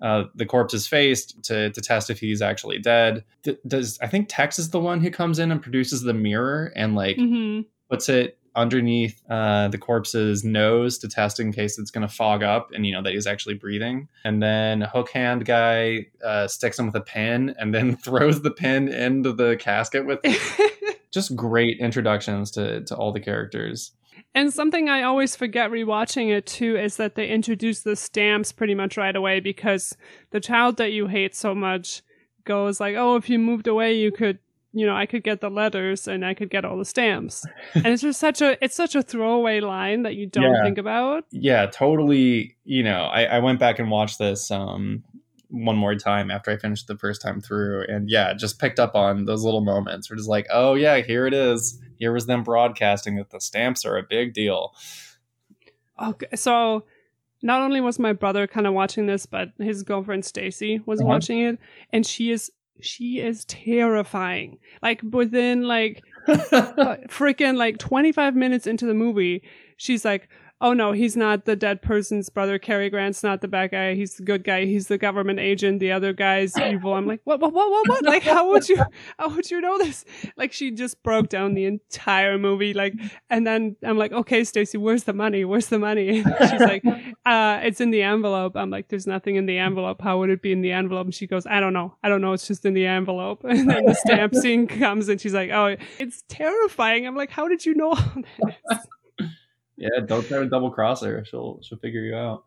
uh, 0.00 0.24
the 0.36 0.46
corpse's 0.46 0.86
face 0.86 1.26
to, 1.26 1.70
to 1.70 1.80
test 1.80 2.08
if 2.08 2.20
he's 2.20 2.40
actually 2.40 2.78
dead. 2.78 3.24
D- 3.42 3.58
does 3.66 3.98
I 4.00 4.06
think 4.06 4.28
Tex 4.28 4.58
is 4.58 4.70
the 4.70 4.80
one 4.80 5.00
who 5.00 5.10
comes 5.10 5.40
in 5.40 5.50
and 5.50 5.60
produces 5.60 6.02
the 6.02 6.14
mirror 6.14 6.72
and 6.76 6.94
like 6.94 7.16
hmm 7.16 7.62
puts 7.88 8.08
it 8.08 8.38
underneath 8.56 9.22
uh, 9.30 9.68
the 9.68 9.78
corpse's 9.78 10.42
nose 10.42 10.98
to 10.98 11.08
test 11.08 11.38
in 11.38 11.52
case 11.52 11.78
it's 11.78 11.90
going 11.90 12.06
to 12.06 12.12
fog 12.12 12.42
up 12.42 12.70
and 12.74 12.86
you 12.86 12.92
know 12.92 13.02
that 13.02 13.12
he's 13.12 13.26
actually 13.26 13.54
breathing. 13.54 14.08
And 14.24 14.42
then 14.42 14.80
hook 14.80 15.10
hand 15.10 15.44
guy 15.44 16.06
uh, 16.24 16.48
sticks 16.48 16.78
him 16.78 16.86
with 16.86 16.96
a 16.96 17.00
pin 17.00 17.54
and 17.58 17.74
then 17.74 17.96
throws 18.04 18.42
the 18.42 18.50
pin 18.50 18.88
into 18.88 19.32
the 19.32 19.56
casket 19.56 20.06
with. 20.06 20.20
Just 21.12 21.36
great 21.36 21.78
introductions 21.78 22.50
to 22.52 22.82
to 22.84 22.96
all 22.96 23.12
the 23.12 23.20
characters. 23.20 23.92
And 24.34 24.52
something 24.52 24.88
I 24.88 25.02
always 25.02 25.34
forget 25.34 25.70
rewatching 25.70 26.30
it 26.30 26.44
too 26.46 26.76
is 26.76 26.96
that 26.96 27.14
they 27.14 27.28
introduce 27.28 27.80
the 27.80 27.96
stamps 27.96 28.52
pretty 28.52 28.74
much 28.74 28.98
right 28.98 29.16
away 29.16 29.40
because 29.40 29.96
the 30.30 30.40
child 30.40 30.76
that 30.76 30.92
you 30.92 31.06
hate 31.06 31.34
so 31.34 31.54
much 31.54 32.02
goes 32.44 32.80
like, 32.80 32.96
"Oh, 32.96 33.16
if 33.16 33.30
you 33.30 33.38
moved 33.38 33.66
away, 33.66 33.94
you 33.94 34.12
could, 34.12 34.38
you 34.76 34.84
know, 34.86 34.94
I 34.94 35.06
could 35.06 35.24
get 35.24 35.40
the 35.40 35.48
letters 35.50 36.06
and 36.06 36.24
I 36.24 36.34
could 36.34 36.50
get 36.50 36.64
all 36.64 36.76
the 36.78 36.84
stamps." 36.84 37.44
and 37.74 37.86
it's 37.86 38.02
just 38.02 38.20
such 38.20 38.40
a 38.42 38.62
it's 38.64 38.76
such 38.76 38.94
a 38.94 39.02
throwaway 39.02 39.60
line 39.60 40.02
that 40.02 40.14
you 40.14 40.26
don't 40.26 40.44
Yeah. 40.54 40.62
think 40.62 40.78
about. 40.78 41.24
yeah, 41.30 41.66
totally. 41.66 42.56
You 42.64 42.82
know, 42.82 43.04
I, 43.04 43.24
I 43.24 43.38
went 43.40 43.58
back 43.58 43.78
and 43.78 43.90
watched 43.90 44.18
this 44.18 44.50
um, 44.50 45.02
one 45.48 45.76
more 45.76 45.94
time 45.94 46.30
after 46.30 46.50
I 46.50 46.56
finished 46.56 46.88
the 46.88 46.98
first 46.98 47.22
time 47.22 47.40
through, 47.40 47.84
and 47.88 48.10
yeah, 48.10 48.34
just 48.34 48.58
picked 48.58 48.78
up 48.78 48.94
on 48.94 49.24
those 49.24 49.42
little 49.44 49.62
moments. 49.64 50.10
We're 50.10 50.16
just 50.16 50.28
like, 50.28 50.46
oh 50.52 50.74
yeah, 50.74 50.98
here 51.00 51.26
it 51.26 51.34
is. 51.34 51.80
Here 51.98 52.12
was 52.12 52.26
them 52.26 52.42
broadcasting 52.42 53.16
that 53.16 53.30
the 53.30 53.40
stamps 53.40 53.84
are 53.86 53.96
a 53.96 54.02
big 54.02 54.34
deal. 54.34 54.74
Okay, 56.02 56.26
so 56.34 56.84
not 57.42 57.62
only 57.62 57.80
was 57.80 57.98
my 57.98 58.12
brother 58.12 58.46
kind 58.46 58.66
of 58.66 58.74
watching 58.74 59.06
this, 59.06 59.24
but 59.26 59.52
his 59.58 59.82
girlfriend 59.82 60.24
Stacy 60.24 60.80
was 60.84 61.00
Uh-huh. 61.00 61.08
watching 61.08 61.40
it, 61.40 61.58
and 61.92 62.04
she 62.06 62.30
is 62.30 62.50
she 62.80 63.20
is 63.20 63.44
terrifying. 63.44 64.58
Like 64.82 65.00
within 65.02 65.62
like 65.62 66.02
uh, 66.28 66.96
freaking 67.08 67.56
like 67.56 67.78
25 67.78 68.34
minutes 68.34 68.66
into 68.66 68.86
the 68.86 68.94
movie, 68.94 69.42
she's 69.76 70.04
like, 70.04 70.28
"Oh 70.60 70.72
no, 70.72 70.92
he's 70.92 71.16
not 71.16 71.44
the 71.44 71.56
dead 71.56 71.82
person's 71.82 72.28
brother. 72.28 72.58
Cary 72.58 72.88
Grant's 72.90 73.22
not 73.22 73.40
the 73.40 73.48
bad 73.48 73.70
guy. 73.72 73.94
He's 73.94 74.14
the 74.14 74.22
good 74.22 74.44
guy. 74.44 74.64
He's 74.64 74.88
the 74.88 74.98
government 74.98 75.38
agent. 75.38 75.80
The 75.80 75.92
other 75.92 76.12
guy's 76.12 76.56
evil." 76.72 76.94
I'm 76.94 77.06
like, 77.06 77.20
"What? 77.24 77.40
What? 77.40 77.52
What? 77.52 77.70
What? 77.70 77.88
what? 77.88 78.04
Like, 78.04 78.22
how 78.22 78.50
would 78.50 78.68
you? 78.68 78.82
How 79.18 79.28
would 79.28 79.50
you 79.50 79.60
know 79.60 79.78
this?" 79.78 80.04
Like, 80.36 80.52
she 80.52 80.70
just 80.70 81.02
broke 81.02 81.28
down 81.28 81.54
the 81.54 81.64
entire 81.64 82.38
movie. 82.38 82.74
Like, 82.74 82.94
and 83.30 83.46
then 83.46 83.76
I'm 83.82 83.98
like, 83.98 84.12
"Okay, 84.12 84.44
Stacy, 84.44 84.78
where's 84.78 85.04
the 85.04 85.12
money? 85.12 85.44
Where's 85.44 85.66
the 85.68 85.78
money?" 85.78 86.20
And 86.20 86.50
she's 86.50 86.60
like, 86.60 86.84
uh, 87.26 87.60
"It's 87.62 87.80
in 87.80 87.90
the 87.90 88.02
envelope." 88.02 88.56
I'm 88.56 88.70
like, 88.70 88.88
"There's 88.88 89.06
nothing 89.06 89.36
in 89.36 89.46
the 89.46 89.58
envelope. 89.58 90.00
How 90.02 90.18
would 90.18 90.30
it 90.30 90.42
be 90.42 90.52
in 90.52 90.62
the 90.62 90.72
envelope?" 90.72 91.06
And 91.06 91.14
she 91.14 91.26
goes, 91.26 91.46
"I 91.46 91.60
don't 91.60 91.72
know. 91.72 91.94
I 92.02 92.08
don't 92.08 92.20
know. 92.20 92.32
It's 92.32 92.46
just 92.46 92.64
in 92.64 92.74
the 92.74 92.86
envelope." 92.86 93.44
And 93.56 93.70
then 93.70 93.86
the 93.86 93.94
stamp 93.94 94.34
scene 94.42 94.66
comes, 94.66 95.08
and 95.08 95.20
she's 95.20 95.34
like, 95.34 95.50
"Oh, 95.50 95.76
it's 95.98 96.22
terrifying." 96.28 97.06
I'm 97.06 97.16
like, 97.16 97.30
"How 97.30 97.48
did 97.48 97.64
you 97.64 97.74
know 97.74 97.90
all 97.90 98.14
this?" 98.70 98.86
Yeah, 99.76 99.88
don't 100.06 100.26
try 100.28 100.38
to 100.38 100.48
double 100.48 100.70
cross 100.70 101.02
her. 101.02 101.24
She'll 101.24 101.60
she'll 101.62 101.78
figure 101.78 102.00
you 102.02 102.14
out. 102.14 102.44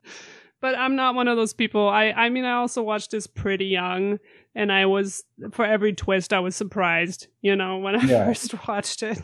but 0.62 0.78
I'm 0.78 0.96
not 0.96 1.16
one 1.16 1.28
of 1.28 1.38
those 1.38 1.54
people. 1.54 1.88
I 1.88 2.12
I 2.12 2.30
mean, 2.30 2.46
I 2.46 2.54
also 2.54 2.82
watched 2.84 3.12
this 3.12 3.28
pretty 3.28 3.66
young, 3.66 4.20
and 4.56 4.72
I 4.72 4.86
was 4.86 5.24
for 5.52 5.66
every 5.66 5.94
twist, 5.94 6.34
I 6.34 6.40
was 6.40 6.56
surprised. 6.56 7.28
You 7.42 7.56
know, 7.56 7.78
when 7.78 7.96
I 7.96 8.04
Yeah. 8.06 8.26
first 8.26 8.68
watched 8.68 9.04
it, 9.04 9.22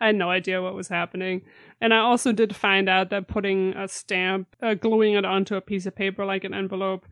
I 0.00 0.06
had 0.06 0.16
no 0.16 0.30
idea 0.30 0.62
what 0.62 0.74
was 0.74 0.88
happening, 0.88 1.42
and 1.80 1.92
I 1.92 1.98
also 1.98 2.32
did 2.32 2.54
find 2.56 2.88
out 2.88 3.10
that 3.10 3.28
putting 3.28 3.74
a 3.74 3.88
stamp, 3.88 4.54
uh, 4.62 4.74
gluing 4.74 5.14
it 5.14 5.24
onto 5.24 5.56
a 5.56 5.60
piece 5.60 5.86
of 5.86 5.94
paper 5.94 6.24
like 6.24 6.44
an 6.44 6.54
envelope, 6.54 7.06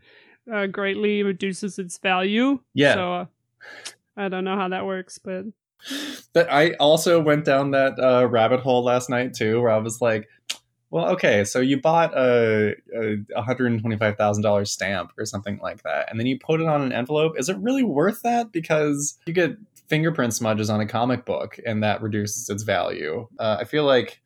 uh, 0.52 0.66
greatly 0.66 1.22
reduces 1.22 1.78
its 1.78 1.98
value. 1.98 2.60
Yeah. 2.74 2.94
So 2.94 3.12
uh, 3.14 3.24
I 4.16 4.28
don't 4.28 4.44
know 4.44 4.56
how 4.56 4.68
that 4.68 4.86
works, 4.86 5.18
but 5.18 5.44
But 6.32 6.50
I 6.50 6.72
also 6.74 7.20
went 7.20 7.44
down 7.44 7.72
that 7.72 7.98
uh, 7.98 8.26
rabbit 8.28 8.60
hole 8.60 8.84
last 8.84 9.10
night 9.10 9.34
too, 9.34 9.60
where 9.60 9.70
I 9.70 9.78
was 9.78 10.00
like, 10.00 10.28
"Well, 10.90 11.08
okay, 11.10 11.44
so 11.44 11.60
you 11.60 11.80
bought 11.80 12.16
a, 12.16 12.74
a 13.34 13.42
hundred 13.42 13.72
and 13.72 13.80
twenty-five 13.80 14.16
thousand 14.16 14.42
dollars 14.42 14.70
stamp 14.70 15.12
or 15.18 15.24
something 15.24 15.58
like 15.62 15.82
that, 15.82 16.10
and 16.10 16.18
then 16.18 16.26
you 16.26 16.38
put 16.38 16.60
it 16.60 16.66
on 16.66 16.82
an 16.82 16.92
envelope. 16.92 17.34
Is 17.38 17.48
it 17.48 17.56
really 17.58 17.82
worth 17.82 18.22
that? 18.22 18.52
Because 18.52 19.18
you 19.26 19.32
get 19.32 19.56
fingerprint 19.88 20.32
smudges 20.32 20.70
on 20.70 20.80
a 20.80 20.86
comic 20.86 21.24
book, 21.24 21.58
and 21.66 21.82
that 21.82 22.00
reduces 22.02 22.48
its 22.48 22.62
value. 22.62 23.28
Uh, 23.38 23.58
I 23.60 23.64
feel 23.64 23.84
like 23.84 24.20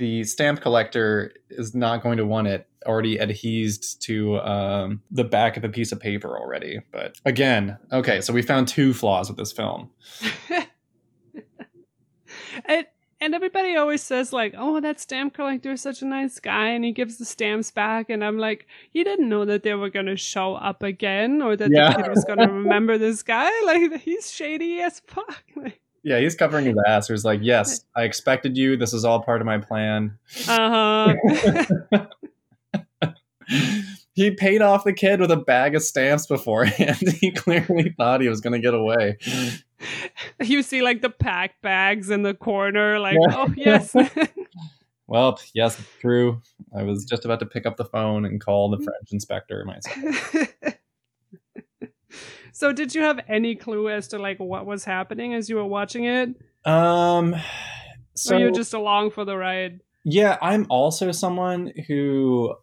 the 0.00 0.24
stamp 0.24 0.62
collector 0.62 1.32
is 1.50 1.74
not 1.74 2.02
going 2.02 2.16
to 2.16 2.24
want 2.24 2.46
it 2.46 2.66
already 2.86 3.18
adhesed 3.20 4.00
to 4.02 4.38
um, 4.40 5.02
the 5.10 5.24
back 5.24 5.56
of 5.56 5.64
a 5.64 5.68
piece 5.68 5.92
of 5.92 6.00
paper 6.00 6.38
already. 6.38 6.80
But 6.90 7.16
again, 7.24 7.78
okay, 7.92 8.20
so 8.22 8.32
we 8.32 8.42
found 8.42 8.66
two 8.66 8.94
flaws 8.94 9.28
with 9.28 9.36
this 9.36 9.52
film. 9.52 9.90
and 12.64 12.86
and 13.22 13.34
everybody 13.34 13.76
always 13.76 14.02
says 14.02 14.32
like, 14.32 14.54
"Oh, 14.56 14.80
that 14.80 14.98
stamp 14.98 15.34
collector 15.34 15.72
is 15.72 15.82
such 15.82 16.00
a 16.00 16.06
nice 16.06 16.38
guy," 16.40 16.68
and 16.70 16.84
he 16.84 16.92
gives 16.92 17.18
the 17.18 17.24
stamps 17.26 17.70
back. 17.70 18.08
And 18.08 18.24
I'm 18.24 18.38
like, 18.38 18.66
you 18.94 19.04
didn't 19.04 19.28
know 19.28 19.44
that 19.44 19.62
they 19.62 19.74
were 19.74 19.90
gonna 19.90 20.16
show 20.16 20.54
up 20.54 20.82
again, 20.82 21.42
or 21.42 21.54
that 21.56 21.70
Yeah. 21.70 21.92
the 21.92 22.02
kid 22.02 22.10
was 22.10 22.24
gonna 22.24 22.50
remember 22.50 22.96
this 22.98 23.22
guy. 23.22 23.50
Like, 23.64 24.00
he's 24.00 24.32
shady 24.32 24.80
as 24.80 25.00
fuck. 25.06 25.44
Like, 25.56 25.80
Yeah, 26.02 26.18
he's 26.18 26.34
covering 26.34 26.64
his 26.64 26.76
ass. 26.86 27.08
He's 27.08 27.24
like, 27.26 27.40
"Yes, 27.42 27.84
I 27.94 28.04
expected 28.04 28.56
you. 28.56 28.76
This 28.78 28.94
is 28.94 29.04
all 29.04 29.20
part 29.22 29.42
of 29.42 29.46
my 29.46 29.58
plan." 29.58 30.16
uh 30.48 31.14
huh. 31.92 32.06
he 34.14 34.30
paid 34.30 34.62
off 34.62 34.84
the 34.84 34.92
kid 34.92 35.20
with 35.20 35.30
a 35.30 35.36
bag 35.36 35.74
of 35.74 35.82
stamps 35.82 36.26
beforehand. 36.26 36.96
he 37.20 37.30
clearly 37.32 37.94
thought 37.96 38.20
he 38.20 38.28
was 38.28 38.40
going 38.40 38.52
to 38.52 38.58
get 38.60 38.74
away. 38.74 39.18
you 40.40 40.62
see 40.62 40.82
like 40.82 41.02
the 41.02 41.10
pack 41.10 41.60
bags 41.62 42.10
in 42.10 42.22
the 42.22 42.34
corner. 42.34 42.98
Like, 42.98 43.18
Yeah. 43.20 43.34
oh 43.36 43.54
yes. 43.56 43.94
Well, 45.06 45.40
yes, 45.54 45.76
true. 46.00 46.40
I 46.72 46.84
was 46.84 47.04
just 47.04 47.24
about 47.24 47.40
to 47.40 47.46
pick 47.46 47.66
up 47.66 47.76
the 47.76 47.84
phone 47.84 48.24
and 48.24 48.40
call 48.40 48.70
the 48.70 48.76
French 48.76 49.10
inspector 49.10 49.64
myself. 49.64 50.36
so, 52.52 52.72
did 52.72 52.94
you 52.94 53.02
have 53.02 53.18
any 53.26 53.56
clue 53.56 53.88
as 53.88 54.06
to 54.08 54.20
like 54.20 54.38
what 54.38 54.66
was 54.66 54.84
happening 54.84 55.34
as 55.34 55.48
you 55.48 55.56
were 55.56 55.64
watching 55.66 56.04
it, 56.04 56.36
Um, 56.64 57.34
so 58.14 58.36
or 58.36 58.38
you're 58.38 58.50
just 58.52 58.72
along 58.72 59.10
for 59.10 59.24
the 59.24 59.36
ride? 59.36 59.80
Yeah, 60.04 60.38
I'm 60.40 60.66
also 60.70 61.10
someone 61.10 61.72
who 61.88 62.54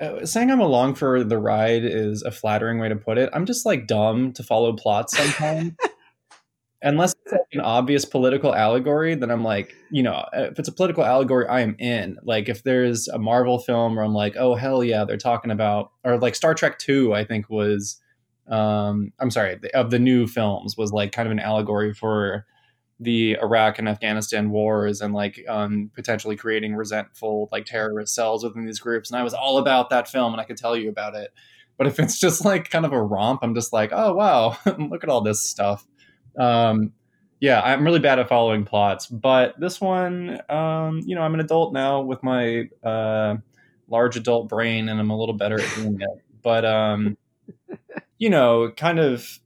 uh, 0.00 0.26
saying 0.26 0.50
I'm 0.50 0.60
along 0.60 0.96
for 0.96 1.22
the 1.22 1.38
ride 1.38 1.84
is 1.84 2.22
a 2.22 2.32
flattering 2.32 2.80
way 2.80 2.88
to 2.88 2.96
put 2.96 3.18
it. 3.18 3.30
I'm 3.32 3.46
just 3.46 3.64
like 3.64 3.86
dumb 3.86 4.32
to 4.32 4.42
follow 4.42 4.72
plots 4.72 5.16
sometimes. 5.16 5.74
Unless 6.84 7.14
it's 7.24 7.32
like 7.32 7.40
an 7.54 7.62
obvious 7.62 8.04
political 8.04 8.54
allegory, 8.54 9.14
then 9.14 9.30
I'm 9.30 9.42
like, 9.42 9.74
you 9.90 10.02
know, 10.02 10.24
if 10.34 10.58
it's 10.58 10.68
a 10.68 10.72
political 10.72 11.02
allegory, 11.02 11.48
I 11.48 11.60
am 11.60 11.74
in. 11.78 12.18
Like 12.22 12.50
if 12.50 12.62
there's 12.62 13.08
a 13.08 13.18
Marvel 13.18 13.58
film 13.58 13.96
where 13.96 14.04
I'm 14.04 14.12
like, 14.12 14.36
oh 14.36 14.54
hell 14.54 14.84
yeah, 14.84 15.04
they're 15.04 15.16
talking 15.16 15.50
about, 15.50 15.92
or 16.04 16.18
like 16.18 16.34
Star 16.34 16.54
Trek 16.54 16.78
Two, 16.78 17.14
I 17.14 17.24
think 17.24 17.48
was, 17.48 18.00
um, 18.48 19.12
I'm 19.18 19.30
sorry, 19.30 19.58
of 19.72 19.90
the 19.90 19.98
new 19.98 20.26
films 20.26 20.76
was 20.76 20.92
like 20.92 21.10
kind 21.10 21.26
of 21.26 21.32
an 21.32 21.40
allegory 21.40 21.94
for 21.94 22.44
the 23.00 23.38
Iraq 23.40 23.78
and 23.78 23.88
Afghanistan 23.88 24.50
wars 24.50 25.00
and 25.00 25.14
like 25.14 25.42
um, 25.48 25.90
potentially 25.94 26.36
creating 26.36 26.74
resentful 26.74 27.48
like 27.50 27.64
terrorist 27.64 28.14
cells 28.14 28.44
within 28.44 28.66
these 28.66 28.78
groups. 28.78 29.10
And 29.10 29.18
I 29.18 29.22
was 29.22 29.34
all 29.34 29.58
about 29.58 29.90
that 29.90 30.08
film 30.08 30.32
and 30.32 30.40
I 30.40 30.44
could 30.44 30.56
tell 30.56 30.76
you 30.76 30.90
about 30.90 31.14
it. 31.14 31.30
But 31.76 31.86
if 31.86 31.98
it's 31.98 32.20
just 32.20 32.44
like 32.44 32.70
kind 32.70 32.86
of 32.86 32.92
a 32.92 33.02
romp, 33.02 33.40
I'm 33.42 33.54
just 33.54 33.72
like, 33.72 33.90
oh 33.92 34.14
wow, 34.14 34.56
look 34.78 35.02
at 35.02 35.10
all 35.10 35.22
this 35.22 35.48
stuff. 35.48 35.86
Um, 36.38 36.92
yeah, 37.40 37.60
I'm 37.60 37.84
really 37.84 37.98
bad 37.98 38.18
at 38.18 38.28
following 38.28 38.64
plots. 38.64 39.06
But 39.06 39.58
this 39.60 39.80
one, 39.80 40.40
um, 40.48 41.00
you 41.04 41.14
know, 41.14 41.22
I'm 41.22 41.34
an 41.34 41.40
adult 41.40 41.72
now 41.72 42.00
with 42.00 42.22
my 42.22 42.68
uh, 42.82 43.36
large 43.88 44.16
adult 44.16 44.48
brain, 44.48 44.88
and 44.88 44.98
I'm 44.98 45.10
a 45.10 45.18
little 45.18 45.34
better 45.34 45.60
at 45.60 45.74
doing 45.76 46.00
it. 46.00 46.24
But 46.42 46.64
um, 46.64 47.16
you 48.18 48.30
know, 48.30 48.72
kind 48.76 48.98
of 48.98 49.38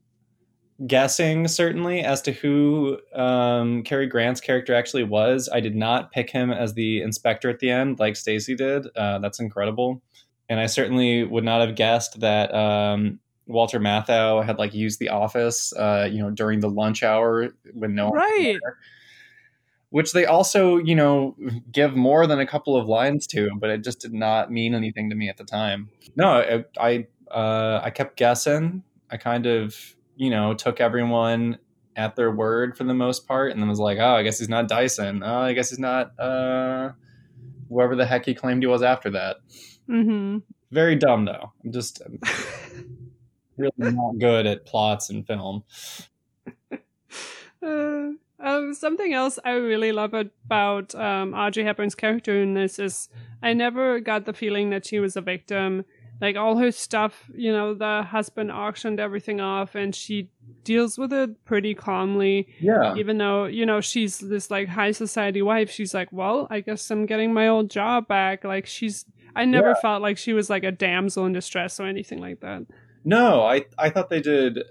guessing 0.86 1.49
certainly 1.49 2.01
as 2.03 2.22
to 2.22 2.32
who 2.32 2.99
um, 3.14 3.82
Cary 3.82 4.07
Grant's 4.07 4.41
character 4.41 4.74
actually 4.74 5.03
was. 5.03 5.49
I 5.53 5.59
did 5.61 5.74
not 5.74 6.12
pick 6.12 6.30
him 6.30 6.53
as 6.53 6.74
the 6.74 7.03
inspector 7.03 7.51
at 7.51 7.59
the 7.59 7.70
end, 7.70 7.99
like 7.99 8.14
Stacy 8.14 8.55
did. 8.55 8.86
Uh, 8.97 9.18
that's 9.18 9.41
incredible. 9.41 10.03
and 10.49 10.61
I 10.61 10.66
certainly 10.66 11.24
would 11.24 11.45
not 11.45 11.61
have 11.61 11.76
guessed 11.76 12.20
that 12.20 12.55
um, 12.55 13.20
Walter 13.49 13.80
Matthau 13.80 14.44
had 14.44 14.59
like 14.59 14.74
used 14.74 15.01
the 15.01 15.09
office, 15.09 15.72
uh, 15.72 16.09
you 16.11 16.18
know, 16.22 16.30
during 16.30 16.61
the 16.61 16.68
lunch 16.70 17.03
hour 17.03 17.49
when 17.74 17.94
no 17.94 18.11
one 18.11 18.14
was 18.18 18.22
Right. 18.30 18.59
there. 18.62 18.76
Which 19.90 20.12
they 20.12 20.26
also, 20.26 20.76
you 20.76 20.94
know, 20.94 21.34
give 21.72 21.96
more 21.96 22.26
than 22.26 22.38
a 22.40 22.46
couple 22.46 22.76
of 22.76 22.86
lines 22.86 23.26
to, 23.28 23.49
but 23.59 23.70
it 23.70 23.82
just 23.82 24.01
did 24.01 24.12
not 24.12 24.53
mean 24.53 24.74
anything 24.74 25.09
to 25.09 25.16
me 25.16 25.30
at 25.30 25.38
the 25.38 25.44
time. 25.44 25.88
No, 26.14 26.28
I 26.28 26.64
I, 26.78 27.07
uh, 27.34 27.80
I 27.82 27.88
kept 27.90 28.16
guessing. 28.18 28.82
I 29.11 29.16
kind 29.16 29.46
of, 29.46 29.74
you 30.14 30.28
know, 30.28 30.53
took 30.53 30.78
everyone 30.78 31.57
at 31.96 32.16
their 32.16 32.30
word 32.30 32.76
for 32.76 32.84
the 32.84 32.92
most 32.92 33.26
part, 33.26 33.51
and 33.51 33.61
then 33.62 33.68
was 33.68 33.80
like, 33.80 33.96
oh, 33.99 34.14
I 34.14 34.22
guess 34.22 34.38
he's 34.38 34.49
not 34.51 34.68
Dyson. 34.68 35.22
Oh, 35.24 35.38
I 35.40 35.55
guess 35.55 35.70
he's 35.70 35.78
not 35.78 36.12
uh, 36.20 36.92
whoever 37.70 37.96
the 37.96 38.05
heck 38.05 38.26
he 38.26 38.34
claimed 38.34 38.62
he 38.62 38.66
was 38.66 38.82
after 38.82 39.09
that. 39.12 39.38
Mm-hmm. 39.88 40.38
Very 40.70 40.96
dumb 40.96 41.24
though. 41.24 41.53
I'm 41.64 41.72
just 41.72 42.03
really 43.59 43.92
not 43.92 44.18
good 44.18 44.46
at 44.46 44.64
plots 44.64 45.11
in 45.11 45.24
film. 45.24 45.64
Uh, 47.61 48.11
um, 48.38 48.72
something 48.72 49.12
else 49.12 49.36
I 49.44 49.52
really 49.54 49.90
love 49.90 50.14
about 50.14 50.94
um, 50.94 51.34
Audrey 51.34 51.64
Hepburn's 51.64 51.96
character 51.96 52.40
in 52.40 52.54
this 52.54 52.78
is 52.78 53.09
I 53.42 53.52
never 53.52 53.98
got 53.98 54.26
the 54.26 54.32
feeling 54.32 54.70
that 54.70 54.86
she 54.86 55.00
was 55.00 55.16
a 55.16 55.20
victim. 55.20 55.84
Like 56.20 56.36
all 56.36 56.56
her 56.59 56.70
stuff, 56.70 57.28
you 57.34 57.50
know, 57.50 57.74
the 57.74 58.04
husband 58.04 58.52
auctioned 58.52 59.00
everything 59.00 59.40
off, 59.40 59.74
and 59.74 59.92
she 59.94 60.30
deals 60.62 60.98
with 60.98 61.12
it 61.12 61.44
pretty 61.44 61.74
calmly. 61.74 62.46
Yeah. 62.61 62.94
Even 62.94 63.18
though 63.18 63.46
you 63.46 63.66
know 63.66 63.80
she's 63.80 64.18
this 64.18 64.50
like 64.52 64.68
high 64.68 64.92
society 64.92 65.42
wife, 65.42 65.68
she's 65.70 65.92
like, 65.92 66.12
well, 66.12 66.46
I 66.50 66.61
guess 66.61 66.88
I'm 66.92 67.06
getting 67.06 67.32
my 67.32 67.48
old 67.48 67.70
job 67.70 68.06
back. 68.06 68.44
Like 68.44 68.66
she's, 68.66 69.04
I 69.34 69.44
never 69.46 69.70
Yeah. 69.70 69.80
felt 69.82 70.00
like 70.02 70.16
she 70.16 70.32
was 70.32 70.48
like 70.48 70.62
a 70.62 70.70
damsel 70.72 71.26
in 71.26 71.32
distress 71.32 71.80
or 71.80 71.86
anything 71.86 72.20
like 72.20 72.38
that. 72.40 72.62
No, 73.05 73.42
I 73.42 73.66
I 73.78 73.90
thought 73.90 74.11
they 74.11 74.20
did. 74.20 74.62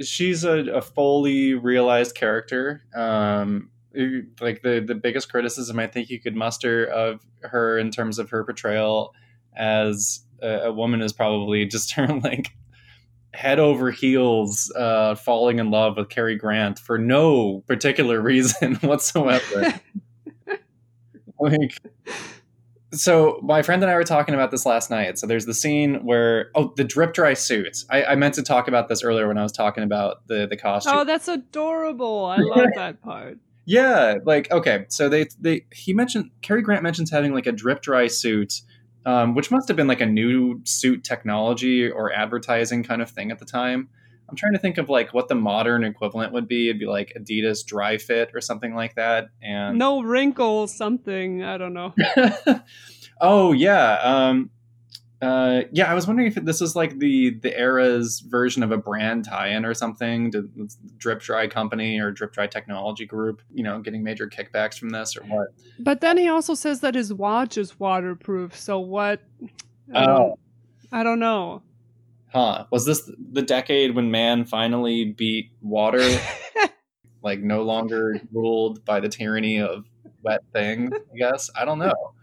She's 0.00 0.44
a, 0.44 0.58
a 0.72 0.82
fully 0.82 1.54
realized 1.54 2.14
character. 2.14 2.82
Um, 2.94 3.70
like 4.40 4.62
the 4.62 4.82
the 4.84 4.94
biggest 4.94 5.30
criticism 5.30 5.78
I 5.78 5.86
think 5.86 6.10
you 6.10 6.20
could 6.20 6.34
muster 6.34 6.84
of 6.86 7.24
her 7.42 7.78
in 7.78 7.90
terms 7.90 8.18
of 8.18 8.30
her 8.30 8.44
portrayal 8.44 9.14
as 9.56 10.24
a, 10.42 10.66
a 10.66 10.72
woman 10.72 11.00
is 11.00 11.12
probably 11.12 11.64
just 11.66 11.92
her 11.92 12.06
like 12.24 12.50
head 13.32 13.58
over 13.58 13.90
heels 13.90 14.72
uh, 14.76 15.14
falling 15.16 15.58
in 15.58 15.70
love 15.70 15.96
with 15.96 16.08
Cary 16.08 16.36
Grant 16.36 16.78
for 16.78 16.98
no 16.98 17.62
particular 17.66 18.20
reason 18.22 18.76
whatsoever. 18.76 19.80
like 21.40 21.78
so 22.94 23.38
my 23.42 23.62
friend 23.62 23.82
and 23.82 23.90
I 23.90 23.94
were 23.94 24.04
talking 24.04 24.34
about 24.34 24.50
this 24.50 24.64
last 24.66 24.90
night. 24.90 25.18
So 25.18 25.26
there's 25.26 25.46
the 25.46 25.54
scene 25.54 26.04
where 26.04 26.50
oh 26.54 26.72
the 26.76 26.84
drip 26.84 27.14
dry 27.14 27.34
suits. 27.34 27.84
I, 27.90 28.04
I 28.04 28.14
meant 28.14 28.34
to 28.34 28.42
talk 28.42 28.68
about 28.68 28.88
this 28.88 29.02
earlier 29.02 29.28
when 29.28 29.38
I 29.38 29.42
was 29.42 29.52
talking 29.52 29.84
about 29.84 30.26
the 30.26 30.46
the 30.46 30.56
costume. 30.56 30.94
Oh, 30.96 31.04
that's 31.04 31.28
adorable! 31.28 32.24
I 32.24 32.38
love 32.38 32.68
that 32.74 33.02
part. 33.02 33.38
Yeah, 33.66 34.18
like 34.24 34.50
okay, 34.50 34.86
so 34.88 35.08
they 35.08 35.26
they 35.40 35.66
he 35.72 35.94
mentioned 35.94 36.30
Cary 36.42 36.62
Grant 36.62 36.82
mentions 36.82 37.10
having 37.10 37.32
like 37.32 37.46
a 37.46 37.52
drip 37.52 37.82
dry 37.82 38.06
suit, 38.06 38.62
um, 39.06 39.34
which 39.34 39.50
must 39.50 39.68
have 39.68 39.76
been 39.76 39.86
like 39.86 40.00
a 40.00 40.06
new 40.06 40.60
suit 40.64 41.04
technology 41.04 41.90
or 41.90 42.12
advertising 42.12 42.82
kind 42.82 43.00
of 43.00 43.10
thing 43.10 43.30
at 43.30 43.38
the 43.38 43.46
time. 43.46 43.88
I'm 44.28 44.36
trying 44.36 44.54
to 44.54 44.58
think 44.58 44.78
of 44.78 44.88
like 44.88 45.12
what 45.12 45.28
the 45.28 45.34
modern 45.34 45.84
equivalent 45.84 46.32
would 46.32 46.48
be. 46.48 46.68
It'd 46.68 46.80
be 46.80 46.86
like 46.86 47.12
Adidas 47.18 47.64
Dry 47.64 47.98
Fit 47.98 48.30
or 48.34 48.40
something 48.40 48.74
like 48.74 48.94
that. 48.94 49.28
And 49.42 49.78
No 49.78 50.02
wrinkle, 50.02 50.66
something 50.66 51.42
I 51.42 51.58
don't 51.58 51.74
know. 51.74 51.94
oh 53.20 53.52
yeah, 53.52 53.98
um, 54.02 54.50
uh, 55.20 55.62
yeah. 55.72 55.90
I 55.90 55.94
was 55.94 56.06
wondering 56.06 56.28
if 56.28 56.34
this 56.36 56.62
is 56.62 56.74
like 56.74 56.98
the 56.98 57.38
the 57.40 57.56
era's 57.56 58.20
version 58.20 58.62
of 58.62 58.72
a 58.72 58.78
brand 58.78 59.26
tie-in 59.26 59.64
or 59.64 59.74
something 59.74 60.32
to 60.32 60.48
Drip 60.96 61.20
Dry 61.20 61.46
Company 61.46 62.00
or 62.00 62.10
Drip 62.10 62.32
Dry 62.32 62.46
Technology 62.46 63.04
Group. 63.04 63.42
You 63.52 63.62
know, 63.62 63.80
getting 63.80 64.02
major 64.02 64.28
kickbacks 64.28 64.78
from 64.78 64.88
this 64.90 65.16
or 65.16 65.22
what? 65.24 65.48
But 65.78 66.00
then 66.00 66.16
he 66.16 66.28
also 66.28 66.54
says 66.54 66.80
that 66.80 66.94
his 66.94 67.12
watch 67.12 67.58
is 67.58 67.78
waterproof. 67.78 68.58
So 68.58 68.80
what? 68.80 69.20
Oh. 69.94 70.06
don't, 70.06 70.40
I 70.92 71.02
don't 71.02 71.18
know. 71.18 71.62
Huh? 72.34 72.66
Was 72.70 72.84
this 72.84 73.08
the 73.32 73.42
decade 73.42 73.94
when 73.94 74.10
man 74.10 74.44
finally 74.44 75.04
beat 75.04 75.52
water? 75.62 76.04
like 77.22 77.40
no 77.40 77.62
longer 77.62 78.20
ruled 78.32 78.84
by 78.84 79.00
the 79.00 79.08
tyranny 79.08 79.60
of 79.60 79.86
wet 80.22 80.42
things, 80.52 80.90
I 80.94 81.16
guess. 81.16 81.50
I 81.56 81.64
don't 81.64 81.78
know. 81.78 82.14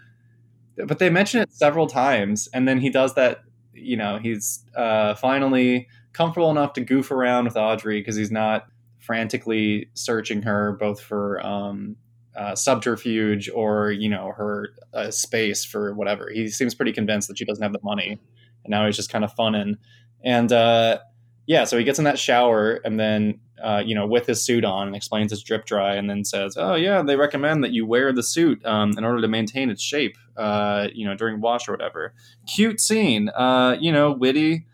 But 0.86 1.00
they 1.00 1.10
mention 1.10 1.42
it 1.42 1.52
several 1.52 1.88
times, 1.88 2.50
and 2.54 2.68
then 2.68 2.80
he 2.80 2.90
does 2.90 3.16
that. 3.16 3.44
You 3.74 3.98
know, 3.98 4.20
he's 4.22 4.64
uh, 4.76 5.16
finally 5.16 5.88
comfortable 6.14 6.52
enough 6.52 6.74
to 6.74 6.82
goof 6.82 7.10
around 7.10 7.46
with 7.46 7.56
Audrey 7.56 8.00
because 8.00 8.16
he's 8.16 8.32
not 8.32 8.68
frantically 9.00 9.90
searching 9.94 10.44
her 10.44 10.74
both 10.74 11.02
for 11.02 11.44
um, 11.46 11.96
uh, 12.36 12.56
subterfuge 12.56 13.50
or 13.50 13.92
you 13.92 14.10
know 14.10 14.32
her 14.36 14.70
uh, 14.94 15.10
space 15.10 15.66
for 15.66 15.94
whatever. 15.94 16.30
He 16.30 16.48
seems 16.50 16.76
pretty 16.76 16.94
convinced 16.94 17.28
that 17.28 17.38
she 17.38 17.46
doesn't 17.46 17.64
have 17.64 17.74
the 17.74 17.80
money, 17.84 18.20
and 18.64 18.72
now 18.72 18.86
he's 18.86 18.96
just 18.96 19.12
kind 19.12 19.24
of 19.24 19.34
funning. 19.34 19.78
And 20.24 20.52
uh, 20.52 21.00
yeah, 21.48 21.64
so 21.64 21.78
he 21.78 21.84
gets 21.84 22.00
in 22.00 22.06
that 22.06 22.20
shower 22.20 22.76
and 22.86 23.00
then, 23.00 23.40
uh, 23.62 23.82
you 23.86 23.96
know, 23.96 24.08
with 24.08 24.26
his 24.26 24.44
suit 24.44 24.64
on 24.64 24.88
and 24.88 24.96
explains 24.96 25.32
his 25.32 25.44
drip 25.44 25.66
dry 25.66 25.96
and 25.96 26.10
then 26.10 26.24
says, 26.24 26.56
oh, 26.58 26.76
yeah, 26.76 27.02
they 27.02 27.16
recommend 27.16 27.64
that 27.64 27.72
you 27.72 27.86
wear 27.86 28.14
the 28.14 28.24
suit 28.24 28.64
um, 28.66 28.92
in 28.98 29.04
order 29.04 29.22
to 29.22 29.28
maintain 29.28 29.70
its 29.70 29.82
shape, 29.82 30.18
uh, 30.38 30.88
you 30.94 31.06
know, 31.06 31.16
during 31.16 31.42
wash 31.42 31.68
or 31.68 31.72
whatever. 31.72 32.14
Cute 32.48 32.80
scene, 32.80 33.30
uh, 33.30 33.76
you 33.80 33.92
know, 33.92 34.12
witty. 34.12 34.66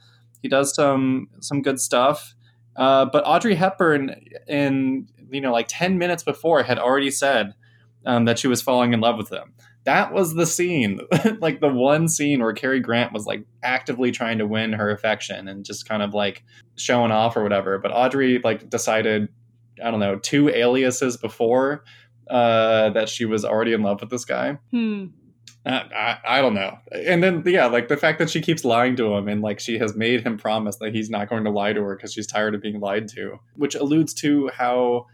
He 0.42 0.48
does 0.48 0.74
some 0.76 1.30
some 1.40 1.62
good 1.62 1.80
stuff. 1.80 2.36
Uh, 2.76 3.06
but 3.06 3.24
Audrey 3.26 3.56
Hepburn, 3.56 4.16
in, 4.48 5.08
you 5.32 5.42
know, 5.42 5.52
like 5.52 5.66
10 5.68 5.98
minutes 5.98 6.24
before, 6.24 6.62
had 6.62 6.78
already 6.78 7.10
said 7.10 7.56
um, 8.06 8.26
that 8.26 8.38
she 8.38 8.48
was 8.48 8.62
falling 8.62 8.94
in 8.94 9.00
love 9.00 9.18
with 9.18 9.32
him. 9.32 9.54
That 9.88 10.12
was 10.12 10.34
the 10.34 10.46
scene, 10.46 11.00
like 11.40 11.62
the 11.62 11.70
one 11.70 12.10
scene 12.10 12.42
where 12.42 12.52
Cary 12.52 12.82
Grant 12.82 13.14
was 13.14 13.26
like 13.26 13.46
actively 13.64 14.12
trying 14.12 14.38
to 14.40 14.46
win 14.46 14.74
her 14.74 14.92
affection 14.92 15.48
and 15.48 15.64
just 15.64 15.88
kind 15.88 16.04
of 16.04 16.14
like 16.14 16.44
showing 16.76 17.10
off 17.10 17.38
or 17.38 17.44
whatever. 17.44 17.78
But 17.78 17.92
Audrey 17.94 18.42
like 18.44 18.70
decided, 18.70 19.30
I 19.82 19.90
don't 19.90 20.02
know, 20.02 20.18
two 20.18 20.50
aliases 20.50 21.16
before 21.16 21.86
uh, 22.30 22.90
that 22.90 23.08
she 23.08 23.24
was 23.24 23.46
already 23.46 23.72
in 23.72 23.82
love 23.82 24.02
with 24.02 24.10
this 24.10 24.26
guy. 24.26 24.58
Hmm. 24.72 25.06
I, 25.66 25.72
I, 25.96 26.18
I 26.26 26.42
don't 26.42 26.54
know. 26.54 26.78
And 26.92 27.24
then 27.24 27.44
yeah, 27.46 27.68
like 27.68 27.88
the 27.88 27.96
fact 27.96 28.20
that 28.20 28.30
she 28.30 28.42
keeps 28.42 28.66
lying 28.66 28.98
to 28.98 29.14
him 29.14 29.30
and 29.30 29.42
like 29.42 29.62
she 29.62 29.78
has 29.80 29.96
made 29.96 30.26
him 30.26 30.38
promise 30.38 30.76
that 30.80 30.94
he's 30.94 31.10
not 31.10 31.30
going 31.30 31.46
to 31.46 31.50
lie 31.50 31.72
to 31.72 31.82
her 31.82 31.96
because 31.96 32.12
she's 32.12 32.28
tired 32.28 32.56
of 32.56 32.62
being 32.62 32.82
lied 32.82 33.08
to, 33.16 33.40
which 33.56 33.74
alludes 33.74 34.14
to 34.16 34.50
how 34.54 35.06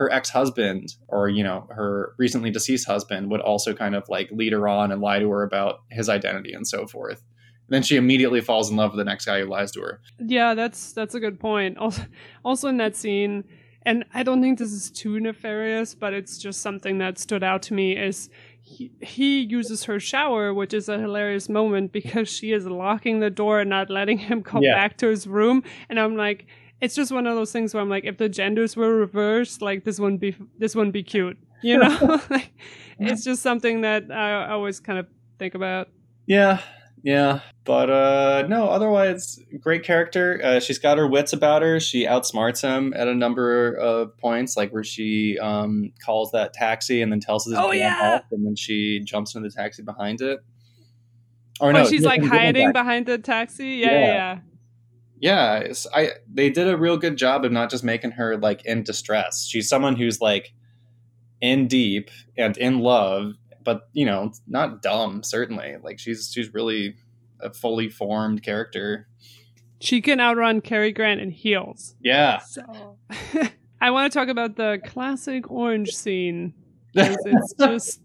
her 0.00 0.10
ex-husband 0.10 0.94
or 1.08 1.28
you 1.28 1.44
know 1.44 1.66
her 1.70 2.14
recently 2.18 2.50
deceased 2.50 2.86
husband 2.86 3.30
would 3.30 3.42
also 3.42 3.74
kind 3.74 3.94
of 3.94 4.08
like 4.08 4.30
lead 4.32 4.52
her 4.52 4.66
on 4.66 4.90
and 4.90 5.02
lie 5.02 5.18
to 5.18 5.30
her 5.30 5.42
about 5.42 5.82
his 5.90 6.08
identity 6.08 6.54
and 6.54 6.66
so 6.66 6.86
forth. 6.86 7.22
And 7.68 7.74
then 7.74 7.82
she 7.82 7.96
immediately 7.96 8.40
falls 8.40 8.70
in 8.70 8.76
love 8.76 8.92
with 8.92 8.98
the 8.98 9.04
next 9.04 9.26
guy 9.26 9.40
who 9.40 9.46
lies 9.46 9.70
to 9.72 9.80
her. 9.82 10.00
Yeah, 10.18 10.54
that's 10.54 10.92
that's 10.94 11.14
a 11.14 11.20
good 11.20 11.38
point. 11.38 11.76
Also, 11.78 12.02
also 12.44 12.68
in 12.68 12.78
that 12.78 12.96
scene, 12.96 13.44
and 13.82 14.06
I 14.14 14.22
don't 14.22 14.40
think 14.40 14.58
this 14.58 14.72
is 14.72 14.90
too 14.90 15.20
nefarious, 15.20 15.94
but 15.94 16.14
it's 16.14 16.38
just 16.38 16.62
something 16.62 16.96
that 16.98 17.18
stood 17.18 17.44
out 17.44 17.60
to 17.64 17.74
me 17.74 17.94
is 17.96 18.30
he, 18.62 18.92
he 19.02 19.40
uses 19.40 19.84
her 19.84 20.00
shower, 20.00 20.54
which 20.54 20.72
is 20.72 20.88
a 20.88 20.98
hilarious 20.98 21.48
moment 21.50 21.92
because 21.92 22.28
she 22.30 22.52
is 22.52 22.66
locking 22.66 23.20
the 23.20 23.30
door 23.30 23.60
and 23.60 23.68
not 23.68 23.90
letting 23.90 24.16
him 24.18 24.42
come 24.42 24.62
Yeah. 24.62 24.74
back 24.74 24.96
to 24.98 25.08
his 25.08 25.26
room, 25.26 25.62
and 25.90 26.00
I'm 26.00 26.16
like. 26.16 26.46
It's 26.80 26.94
just 26.94 27.12
one 27.12 27.26
of 27.26 27.36
those 27.36 27.52
things 27.52 27.74
where 27.74 27.82
I'm 27.82 27.90
like, 27.90 28.04
if 28.04 28.16
the 28.16 28.28
genders 28.28 28.76
were 28.76 28.94
reversed, 28.94 29.60
like 29.62 29.84
this 29.84 29.98
wouldn't 30.00 30.20
be 30.20 30.34
this 30.58 30.74
wouldn't 30.74 30.94
be 30.94 31.02
cute, 31.02 31.38
you 31.62 31.78
know? 31.78 32.20
like, 32.30 32.52
it's 32.98 33.24
just 33.24 33.42
something 33.42 33.82
that 33.82 34.10
I 34.10 34.48
always 34.50 34.80
kind 34.80 34.98
of 34.98 35.06
think 35.38 35.54
about. 35.54 35.88
Yeah, 36.26 36.60
yeah, 37.02 37.40
but 37.64 37.90
uh, 37.90 38.46
no. 38.48 38.68
Otherwise, 38.68 39.40
great 39.60 39.82
character. 39.84 40.40
Uh, 40.42 40.60
she's 40.60 40.78
got 40.78 40.98
her 40.98 41.06
wits 41.06 41.32
about 41.32 41.62
her. 41.62 41.80
She 41.80 42.04
outsmarts 42.04 42.60
him 42.62 42.92
at 42.94 43.08
a 43.08 43.14
number 43.14 43.72
of 43.74 44.16
points, 44.18 44.56
like 44.56 44.70
where 44.72 44.84
she 44.84 45.38
um, 45.40 45.92
calls 46.04 46.30
that 46.32 46.52
taxi 46.52 47.00
and 47.02 47.10
then 47.10 47.20
tells 47.20 47.46
us, 47.46 47.54
Oh, 47.56 47.72
yeah. 47.72 48.20
and 48.30 48.46
then 48.46 48.54
she 48.56 49.00
jumps 49.04 49.34
into 49.34 49.48
the 49.48 49.54
taxi 49.54 49.82
behind 49.82 50.20
it. 50.20 50.40
Or 51.60 51.70
Or 51.70 51.72
no, 51.72 51.86
she's 51.86 52.04
like 52.04 52.22
hiding 52.22 52.72
behind 52.72 53.06
the 53.06 53.18
taxi. 53.18 53.76
Yeah, 53.76 53.90
Yeah. 53.90 54.06
yeah. 54.06 54.38
Yeah. 55.20 55.58
Yeah, 55.58 55.58
it's, 55.60 55.86
I 55.94 56.12
they 56.32 56.50
did 56.50 56.66
a 56.68 56.76
real 56.76 56.96
good 56.96 57.16
job 57.16 57.44
of 57.44 57.52
not 57.52 57.70
just 57.70 57.84
making 57.84 58.12
her 58.12 58.36
like 58.36 58.64
in 58.64 58.82
distress. 58.82 59.46
She's 59.46 59.68
someone 59.68 59.96
who's 59.96 60.20
like 60.20 60.52
in 61.40 61.68
deep 61.68 62.10
and 62.36 62.56
in 62.56 62.80
love, 62.80 63.34
but 63.64 63.88
you 63.92 64.06
know, 64.06 64.32
not 64.46 64.82
dumb. 64.82 65.22
Certainly, 65.22 65.76
like 65.82 65.98
she's 65.98 66.30
she's 66.32 66.52
really 66.54 66.96
a 67.40 67.52
fully 67.52 67.88
formed 67.88 68.42
character. 68.42 69.08
She 69.80 70.02
can 70.02 70.20
outrun 70.20 70.60
Cary 70.60 70.92
Grant 70.92 71.20
in 71.20 71.30
heels. 71.30 71.94
Yeah, 72.02 72.38
So 72.40 72.98
I 73.80 73.90
want 73.90 74.12
to 74.12 74.18
talk 74.18 74.28
about 74.28 74.56
the 74.56 74.78
classic 74.84 75.50
orange 75.50 75.94
scene. 75.94 76.52
it's 76.94 77.54
just 77.58 78.00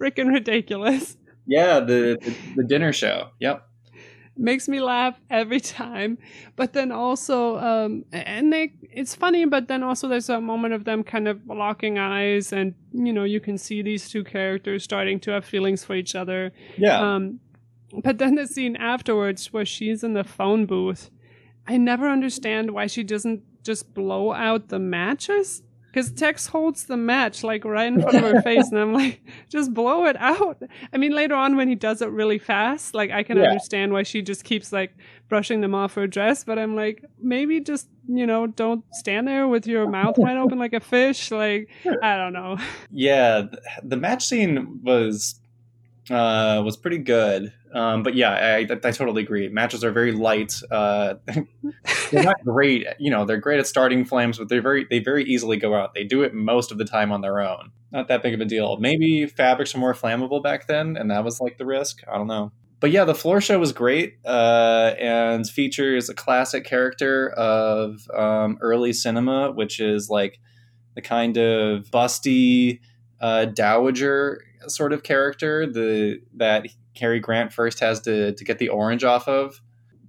freaking 0.00 0.32
ridiculous. 0.32 1.16
yeah. 1.46 1.80
The, 1.80 2.18
the 2.20 2.34
the 2.56 2.64
dinner 2.64 2.92
show. 2.92 3.28
Yep. 3.40 3.66
Makes 4.40 4.68
me 4.68 4.80
laugh 4.80 5.20
every 5.28 5.60
time. 5.82 6.18
But 6.56 6.72
then 6.72 6.90
also, 6.90 7.58
um, 7.58 8.04
and 8.12 8.52
they, 8.52 8.72
it's 8.82 9.14
funny, 9.14 9.44
but 9.44 9.68
then 9.68 9.82
also 9.82 10.08
there's 10.08 10.28
a 10.28 10.40
moment 10.40 10.74
of 10.74 10.84
them 10.84 11.04
kind 11.04 11.28
of 11.28 11.40
locking 11.46 11.98
eyes, 11.98 12.52
and 12.52 12.74
you 12.92 13.12
know, 13.12 13.24
you 13.24 13.40
can 13.40 13.58
see 13.58 13.82
these 13.82 14.08
two 14.08 14.24
characters 14.24 14.82
starting 14.82 15.20
to 15.20 15.30
have 15.30 15.44
feelings 15.44 15.84
for 15.84 15.94
each 15.94 16.14
other. 16.14 16.52
Yeah. 16.76 16.98
Um, 16.98 17.40
but 18.02 18.18
then 18.18 18.36
the 18.36 18.46
scene 18.46 18.76
afterwards 18.76 19.52
where 19.52 19.64
she's 19.64 20.02
in 20.02 20.14
the 20.14 20.24
phone 20.24 20.66
booth, 20.66 21.10
I 21.66 21.76
never 21.76 22.08
understand 22.08 22.70
why 22.70 22.86
she 22.86 23.02
doesn't 23.02 23.42
just 23.62 23.94
blow 23.94 24.32
out 24.32 24.68
the 24.68 24.78
matches. 24.78 25.62
Because 25.92 26.12
Tex 26.12 26.46
holds 26.46 26.84
the 26.84 26.96
match 26.96 27.42
like 27.42 27.64
right 27.64 27.88
in 27.88 28.00
front 28.00 28.16
of 28.16 28.22
her 28.22 28.42
face, 28.42 28.70
and 28.70 28.78
I'm 28.78 28.92
like, 28.92 29.20
just 29.48 29.74
blow 29.74 30.06
it 30.06 30.16
out. 30.18 30.62
I 30.92 30.96
mean, 30.98 31.12
later 31.12 31.34
on 31.34 31.56
when 31.56 31.68
he 31.68 31.74
does 31.74 32.00
it 32.00 32.10
really 32.10 32.38
fast, 32.38 32.94
like 32.94 33.10
I 33.10 33.22
can 33.24 33.36
Yeah. 33.38 33.44
understand 33.44 33.92
why 33.92 34.04
she 34.04 34.22
just 34.22 34.44
keeps 34.44 34.72
like 34.72 34.92
brushing 35.28 35.60
them 35.60 35.74
off 35.74 35.94
her 35.94 36.06
dress, 36.06 36.44
but 36.44 36.58
I'm 36.58 36.76
like, 36.76 37.04
maybe 37.20 37.60
just 37.60 37.88
you 38.08 38.26
know, 38.26 38.46
don't 38.46 38.84
stand 38.92 39.28
there 39.28 39.46
with 39.46 39.66
your 39.68 39.88
mouth 39.88 40.18
wide 40.18 40.36
open 40.36 40.58
like 40.58 40.72
a 40.72 40.80
fish. 40.80 41.30
Like 41.30 41.68
I 42.02 42.16
don't 42.16 42.32
know. 42.32 42.56
Yeah, 42.90 43.42
the 43.82 43.96
match 43.96 44.26
scene 44.26 44.80
was 44.82 45.40
uh, 46.08 46.62
was 46.64 46.76
pretty 46.76 46.98
good. 46.98 47.52
Um, 47.72 48.02
but 48.02 48.14
yeah, 48.14 48.30
I, 48.30 48.58
I, 48.58 48.72
I 48.72 48.90
totally 48.90 49.22
agree. 49.22 49.48
Matches 49.48 49.84
are 49.84 49.92
very 49.92 50.12
light. 50.12 50.54
Uh, 50.70 51.14
they're 52.10 52.24
not 52.24 52.42
great. 52.44 52.86
You 52.98 53.10
know, 53.10 53.24
they're 53.24 53.38
great 53.38 53.60
at 53.60 53.66
starting 53.66 54.04
flames, 54.04 54.38
but 54.38 54.48
they're 54.48 54.62
very 54.62 54.86
they 54.90 54.98
very 54.98 55.24
easily 55.24 55.56
go 55.56 55.74
out. 55.74 55.94
They 55.94 56.04
do 56.04 56.22
it 56.22 56.34
most 56.34 56.72
of 56.72 56.78
the 56.78 56.84
time 56.84 57.12
on 57.12 57.20
their 57.20 57.40
own. 57.40 57.70
Not 57.92 58.08
that 58.08 58.22
big 58.22 58.34
of 58.34 58.40
a 58.40 58.44
deal. 58.44 58.76
Maybe 58.78 59.26
fabrics 59.26 59.74
were 59.74 59.80
more 59.80 59.94
flammable 59.94 60.42
back 60.42 60.66
then, 60.66 60.96
and 60.96 61.10
that 61.10 61.24
was 61.24 61.40
like 61.40 61.58
the 61.58 61.66
risk. 61.66 62.02
I 62.12 62.16
don't 62.16 62.26
know. 62.26 62.52
But 62.80 62.90
yeah, 62.92 63.04
the 63.04 63.14
floor 63.14 63.42
show 63.42 63.58
was 63.58 63.72
great 63.72 64.18
uh, 64.24 64.94
and 64.98 65.48
features 65.48 66.08
a 66.08 66.14
classic 66.14 66.64
character 66.64 67.28
of 67.28 68.00
um, 68.16 68.56
early 68.62 68.94
cinema, 68.94 69.52
which 69.52 69.80
is 69.80 70.08
like 70.08 70.40
the 70.94 71.02
kind 71.02 71.36
of 71.36 71.90
busty 71.90 72.80
uh, 73.20 73.44
dowager 73.44 74.42
sort 74.66 74.92
of 74.92 75.02
character 75.02 75.66
the 75.66 76.20
that 76.36 76.66
Cary 76.94 77.20
Grant 77.20 77.52
first 77.52 77.80
has 77.80 78.00
to 78.02 78.32
to 78.34 78.44
get 78.44 78.58
the 78.58 78.68
orange 78.68 79.04
off 79.04 79.28
of. 79.28 79.60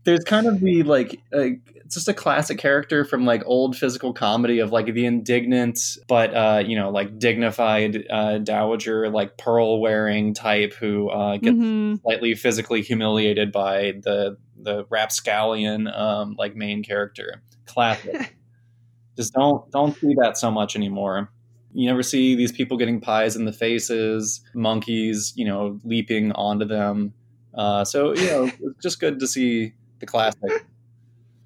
There's 0.03 0.23
kind 0.23 0.47
of 0.47 0.59
the 0.59 0.81
like 0.83 1.21
uh, 1.31 1.49
just 1.87 2.07
a 2.07 2.13
classic 2.13 2.57
character 2.57 3.05
from 3.05 3.25
like 3.25 3.43
old 3.45 3.75
physical 3.75 4.13
comedy 4.13 4.59
of 4.59 4.71
like 4.71 4.91
the 4.93 5.05
indignant 5.05 5.77
but 6.07 6.33
uh, 6.33 6.63
you 6.65 6.75
know 6.75 6.89
like 6.89 7.19
dignified 7.19 8.05
uh, 8.09 8.37
dowager 8.39 9.09
like 9.09 9.37
pearl 9.37 9.79
wearing 9.79 10.33
type 10.33 10.73
who 10.73 11.09
uh, 11.09 11.37
gets 11.37 11.55
Mhm. 11.55 12.01
slightly 12.01 12.33
physically 12.33 12.81
humiliated 12.81 13.51
by 13.51 13.93
the 14.01 14.37
the 14.59 14.85
rapscallion 14.89 15.87
um, 15.87 16.35
like 16.37 16.55
main 16.55 16.81
character. 16.83 17.43
Classic. 17.65 18.35
Just 19.17 19.33
don't 19.33 19.69
don't 19.71 19.95
see 19.97 20.15
that 20.19 20.37
so 20.37 20.49
much 20.49 20.75
anymore. 20.75 21.29
You 21.73 21.87
never 21.87 22.03
see 22.03 22.35
these 22.35 22.51
people 22.51 22.77
getting 22.77 22.99
pies 22.99 23.35
in 23.35 23.45
the 23.45 23.53
faces, 23.53 24.41
monkeys, 24.53 25.33
you 25.35 25.45
know, 25.45 25.79
leaping 25.83 26.31
onto 26.33 26.65
them. 26.65 27.13
Uh, 27.53 27.85
so 27.85 28.13
you 28.15 28.27
know, 28.27 28.43
it's 28.61 28.81
just 28.81 28.99
good 28.99 29.19
to 29.19 29.27
see 29.27 29.73
the 29.99 30.05
classic. 30.05 30.65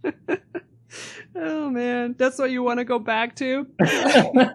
Oh 1.37 1.69
man, 1.69 2.15
that's 2.17 2.39
what 2.39 2.51
you 2.51 2.63
want 2.63 2.79
to 2.79 2.85
go 2.85 2.97
back 2.97 3.35
to. 3.37 3.67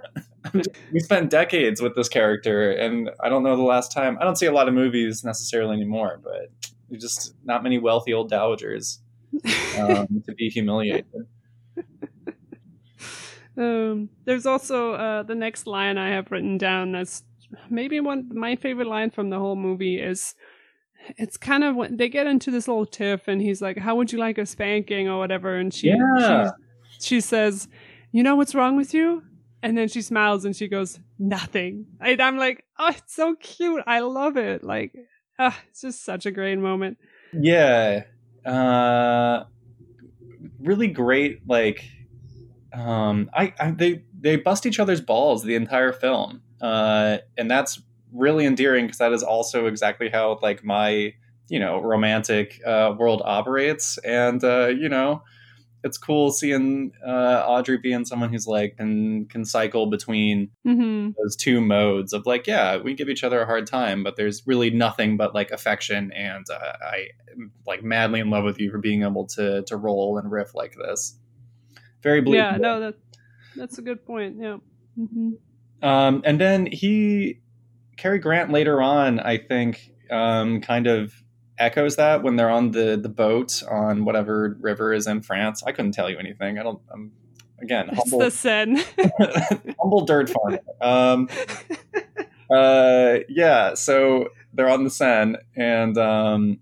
we 0.92 1.00
spent 1.00 1.28
decades 1.28 1.82
with 1.82 1.94
this 1.94 2.08
character, 2.08 2.70
and 2.72 3.10
I 3.20 3.28
don't 3.28 3.42
know 3.42 3.56
the 3.56 3.62
last 3.62 3.92
time. 3.92 4.16
I 4.18 4.24
don't 4.24 4.36
see 4.36 4.46
a 4.46 4.52
lot 4.52 4.66
of 4.66 4.72
movies 4.72 5.22
necessarily 5.22 5.76
anymore, 5.76 6.20
but 6.22 6.50
there's 6.88 7.02
just 7.02 7.34
not 7.44 7.62
many 7.62 7.78
wealthy 7.78 8.14
old 8.14 8.30
dowagers 8.30 8.98
um, 9.78 10.22
to 10.24 10.32
be 10.34 10.48
humiliated. 10.48 11.26
Um, 13.60 14.08
there's 14.24 14.46
also 14.46 14.94
uh, 14.94 15.22
the 15.22 15.34
next 15.34 15.66
line 15.66 15.98
I 15.98 16.08
have 16.10 16.30
written 16.30 16.56
down. 16.58 16.92
That's 16.92 17.22
maybe 17.68 18.00
one 18.00 18.30
my 18.32 18.56
favorite 18.56 18.86
line 18.88 19.10
from 19.10 19.30
the 19.30 19.38
whole 19.38 19.56
movie 19.56 20.00
is. 20.00 20.34
It's 21.16 21.38
kind 21.38 21.64
of 21.64 21.76
when 21.76 21.96
they 21.96 22.08
get 22.10 22.26
into 22.26 22.50
this 22.50 22.68
little 22.68 22.86
tiff, 22.86 23.26
and 23.28 23.40
he's 23.40 23.62
like, 23.62 23.78
"How 23.78 23.96
would 23.96 24.12
you 24.12 24.18
like 24.18 24.38
a 24.38 24.46
spanking 24.46 25.08
or 25.08 25.18
whatever?" 25.18 25.56
And 25.56 25.72
she, 25.72 25.88
Yeah. 25.88 26.50
she, 26.98 27.00
she 27.00 27.20
says, 27.20 27.68
"You 28.12 28.22
know 28.22 28.36
what's 28.36 28.54
wrong 28.54 28.76
with 28.76 28.92
you?" 28.94 29.22
And 29.62 29.76
then 29.76 29.88
she 29.88 30.02
smiles 30.02 30.44
and 30.44 30.54
she 30.56 30.68
goes, 30.68 31.00
"Nothing." 31.18 31.86
And 32.00 32.20
I'm 32.20 32.36
like, 32.38 32.64
"Oh, 32.78 32.88
it's 32.88 33.14
so 33.14 33.34
cute. 33.34 33.82
I 33.86 34.00
love 34.00 34.36
it." 34.36 34.62
Like, 34.62 34.94
ah, 35.38 35.58
it's 35.70 35.80
just 35.80 36.04
such 36.04 36.26
a 36.26 36.30
great 36.30 36.58
moment. 36.58 36.98
Yeah. 37.32 38.04
Uh, 38.44 39.44
really 40.60 40.88
great. 40.88 41.40
Like, 41.46 41.82
um, 42.72 43.30
I, 43.34 43.54
I 43.58 43.70
they 43.72 44.02
they 44.18 44.36
bust 44.36 44.66
each 44.66 44.78
other's 44.78 45.00
balls 45.00 45.42
the 45.42 45.54
entire 45.54 45.92
film, 45.92 46.42
uh, 46.60 47.18
and 47.36 47.50
that's 47.50 47.80
really 48.12 48.46
endearing 48.46 48.86
because 48.86 48.98
that 48.98 49.12
is 49.12 49.22
also 49.22 49.66
exactly 49.66 50.08
how 50.08 50.38
like 50.42 50.64
my 50.64 51.14
you 51.48 51.58
know 51.58 51.80
romantic 51.80 52.60
uh, 52.66 52.94
world 52.98 53.22
operates, 53.24 53.98
and 53.98 54.42
uh, 54.44 54.68
you 54.68 54.88
know. 54.88 55.22
It's 55.82 55.96
cool 55.96 56.30
seeing 56.30 56.92
uh, 57.06 57.42
Audrey 57.46 57.78
being 57.78 58.04
someone 58.04 58.30
who's 58.30 58.46
like 58.46 58.76
can 58.76 59.24
can 59.26 59.46
cycle 59.46 59.86
between 59.86 60.50
hmm 60.64 61.10
those 61.18 61.36
two 61.36 61.60
modes 61.60 62.12
of 62.12 62.26
like, 62.26 62.46
yeah, 62.46 62.76
we 62.78 62.94
give 62.94 63.08
each 63.08 63.24
other 63.24 63.40
a 63.40 63.46
hard 63.46 63.66
time, 63.66 64.02
but 64.02 64.16
there's 64.16 64.46
really 64.46 64.70
nothing 64.70 65.16
but 65.16 65.34
like 65.34 65.50
affection, 65.50 66.12
and 66.12 66.46
uh, 66.50 66.72
I 66.82 67.08
am 67.32 67.52
like 67.66 67.82
madly 67.82 68.20
in 68.20 68.30
love 68.30 68.44
with 68.44 68.60
you 68.60 68.70
for 68.70 68.78
being 68.78 69.02
able 69.02 69.26
to 69.28 69.62
to 69.62 69.76
roll 69.76 70.18
and 70.18 70.30
riff 70.30 70.54
like 70.54 70.74
this. 70.74 71.16
Very 72.02 72.20
believable. 72.20 72.52
Yeah, 72.52 72.56
no, 72.58 72.80
that 72.80 72.94
that's 73.56 73.78
a 73.78 73.82
good 73.82 74.04
point. 74.06 74.36
Yeah. 74.40 74.58
hmm 74.96 75.32
Um, 75.82 76.22
and 76.24 76.40
then 76.40 76.66
he, 76.66 77.40
Cary 77.96 78.18
Grant 78.18 78.50
later 78.50 78.80
on, 78.82 79.20
I 79.20 79.38
think, 79.38 79.92
um, 80.10 80.60
kind 80.60 80.86
of 80.86 81.12
echoes 81.58 81.96
that 81.96 82.22
when 82.22 82.36
they're 82.36 82.50
on 82.50 82.70
the 82.70 82.98
the 83.00 83.08
boat 83.10 83.62
on 83.70 84.04
whatever 84.06 84.56
river 84.60 84.92
is 84.94 85.06
in 85.06 85.20
France. 85.20 85.62
I 85.62 85.72
couldn't 85.72 85.92
tell 85.92 86.08
you 86.10 86.18
anything. 86.18 86.58
I 86.58 86.62
don't. 86.62 86.80
I'm 86.92 87.12
again 87.60 87.88
It's 87.90 87.98
humble. 87.98 88.18
the 88.20 88.30
Seine. 88.30 88.82
humble 89.80 90.04
dirt 90.06 90.30
farmer. 90.30 90.60
Um, 90.80 91.28
uh, 92.50 93.18
yeah, 93.28 93.74
so 93.74 94.28
they're 94.54 94.68
on 94.70 94.84
the 94.84 94.90
Seine, 94.90 95.36
and 95.54 95.96
um, 95.98 96.58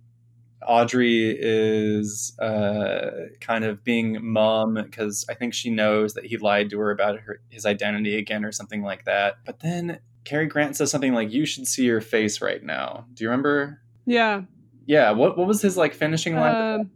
Audrey 0.67 1.37
is 1.39 2.37
uh, 2.41 3.11
kind 3.41 3.65
of 3.65 3.85
being 3.85 4.19
mum 4.23 4.75
because 4.75 5.25
I 5.29 5.35
think 5.35 5.55
she 5.55 5.71
knows 5.71 6.15
that 6.15 6.27
he 6.27 6.37
lied 6.37 6.71
to 6.71 6.79
her 6.79 6.91
about 6.91 7.21
her, 7.21 7.41
his 7.49 7.65
identity 7.65 8.17
again 8.17 8.45
or 8.45 8.53
something 8.53 8.83
like 8.83 9.05
that. 9.05 9.39
But 9.45 9.61
then 9.61 10.01
Cary 10.25 10.47
Grant 10.47 10.77
says 10.77 10.91
something 10.91 11.15
like, 11.15 11.33
"You 11.33 11.47
should 11.47 11.67
see 11.67 11.85
your 11.85 12.01
face 12.01 12.41
right 12.41 12.63
now." 12.63 13.07
Do 13.15 13.25
you 13.25 13.31
remember? 13.31 13.81
yeah. 14.05 14.43
Yeah. 14.87 15.11
What 15.13 15.37
What 15.37 15.47
was 15.47 15.63
his 15.63 15.77
like 15.77 15.95
finishing 15.95 16.35
line? 16.35 16.81
Um, 16.81 16.91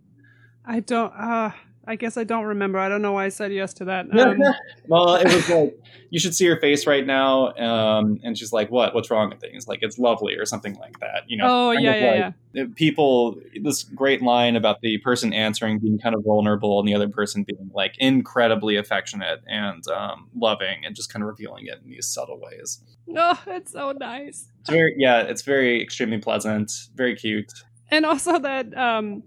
I 0.65 0.81
don't. 0.81 1.13
Uh, 1.13 1.51
I 1.87 1.97
guess 1.97 2.17
I 2.17 2.25
don't 2.25 2.45
remember. 2.45 2.79
I 2.79 2.89
don't 2.89 3.03
know 3.03 3.13
why 3.13 3.25
I 3.25 3.29
said 3.29 3.53
yes 3.53 3.75
to 3.75 3.87
that. 3.87 4.07
Um, 4.17 4.41
well, 4.87 5.17
it 5.17 5.25
was 5.25 5.49
like 5.49 5.79
you 6.11 6.21
should 6.21 6.35
see 6.35 6.47
her 6.47 6.57
face 6.61 6.87
right 6.87 7.05
now, 7.05 7.55
um, 7.55 8.21
and 8.23 8.39
she's 8.39 8.53
like, 8.53 8.71
"What? 8.71 8.95
What's 8.95 9.11
wrong 9.11 9.31
with 9.31 9.41
things? 9.41 9.67
Like 9.67 9.81
it's 9.83 9.99
lovely 9.99 10.35
or 10.35 10.47
something 10.47 10.75
like 10.77 11.01
that." 11.01 11.25
You 11.27 11.39
know? 11.39 11.47
oh 11.49 11.71
yeah, 11.73 11.95
yeah, 11.95 12.11
like, 12.11 12.35
yeah. 12.53 12.63
uh, 12.63 12.67
People, 12.77 13.37
this 13.63 13.83
great 13.83 14.23
line 14.23 14.55
about 14.55 14.81
the 14.81 14.99
person 14.99 15.33
answering 15.33 15.81
being 15.81 15.99
kind 15.99 16.15
of 16.15 16.23
vulnerable, 16.25 16.79
and 16.79 16.89
the 16.89 16.95
other 16.95 17.09
person 17.09 17.43
being 17.43 17.71
like 17.75 17.97
incredibly 17.99 18.77
affectionate 18.77 19.41
and 19.49 19.87
um, 19.89 20.29
loving, 20.37 20.85
and 20.85 20.95
just 20.95 21.13
kind 21.13 21.23
of 21.25 21.29
revealing 21.29 21.67
it 21.67 21.81
in 21.85 21.91
these 21.91 22.07
subtle 22.07 22.41
ways. 22.41 22.81
Oh, 23.17 23.41
it's 23.49 23.73
so 23.73 23.93
nice. 23.93 24.49
It's 24.61 24.71
very, 24.71 24.95
yeah, 24.97 25.23
it's 25.23 25.43
very 25.43 25.83
extremely 25.83 26.19
pleasant, 26.19 26.71
very 26.95 27.17
cute. 27.17 27.53
And 27.91 28.07
also 28.07 28.39
that 28.39 28.77
um, 28.77 29.23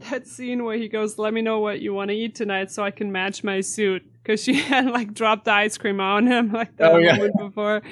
that 0.10 0.26
scene 0.26 0.64
where 0.64 0.76
he 0.76 0.88
goes, 0.88 1.18
"Let 1.18 1.32
me 1.34 1.42
know 1.42 1.60
what 1.60 1.80
you 1.80 1.92
want 1.94 2.10
to 2.10 2.14
eat 2.16 2.34
tonight, 2.34 2.70
so 2.70 2.82
I 2.84 2.90
can 2.90 3.12
match 3.12 3.42
my 3.44 3.60
suit." 3.60 4.02
Because 4.22 4.42
she 4.42 4.54
had 4.60 4.86
like 4.86 5.14
dropped 5.14 5.44
the 5.46 5.52
ice 5.52 5.78
cream 5.78 6.00
on 6.00 6.26
him 6.26 6.52
like 6.60 6.76
the 6.76 6.90
Oh, 6.90 6.98
yeah. 6.98 7.28
before. 7.38 7.82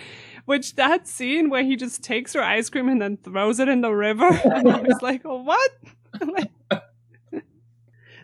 Which 0.45 0.77
that 0.77 1.09
scene 1.09 1.51
where 1.51 1.65
he 1.65 1.75
just 1.75 2.05
takes 2.05 2.33
her 2.35 2.43
ice 2.43 2.69
cream 2.71 2.89
and 2.89 3.03
then 3.03 3.17
throws 3.17 3.59
it 3.59 3.69
in 3.69 3.81
the 3.81 3.91
river, 3.93 4.29
and 4.29 4.71
I 4.71 4.81
was 4.81 5.03
like, 5.03 5.23
"What?" 5.25 5.71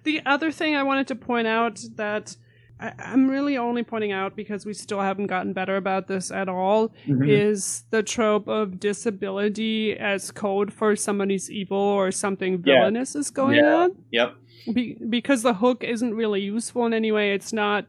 The 0.05 0.21
other 0.27 0.51
thing 0.51 0.75
I 0.75 0.83
wanted 0.83 1.07
to 1.09 1.15
point 1.15 1.47
out 1.47 1.81
that 1.95 2.37
I, 2.83 2.93
I'm 2.99 3.31
really 3.31 3.57
only 3.57 3.83
pointing 3.83 4.13
out 4.13 4.35
because 4.37 4.67
we 4.67 4.75
still 4.75 5.01
haven't 5.01 5.29
gotten 5.29 5.53
better 5.53 5.77
about 5.77 6.09
this 6.09 6.31
at 6.31 6.49
all 6.49 6.93
is 7.07 7.85
the 7.91 8.03
trope 8.03 8.49
of 8.49 8.81
disability 8.81 9.97
as 9.99 10.31
code 10.31 10.73
for 10.73 10.97
somebody's 10.97 11.51
evil 11.51 11.79
or 11.79 12.11
something 12.11 12.63
Yeah. 12.67 12.81
villainous 12.81 13.15
is 13.15 13.31
going 13.31 13.57
Yeah. 13.59 13.75
on. 13.75 13.97
Yep. 14.11 14.35
Be- 14.75 14.97
because 15.09 15.43
the 15.43 15.55
hook 15.55 15.85
isn't 15.85 16.15
really 16.15 16.41
useful 16.41 16.87
in 16.87 16.93
any 16.95 17.13
way. 17.13 17.33
It's 17.35 17.53
not 17.53 17.87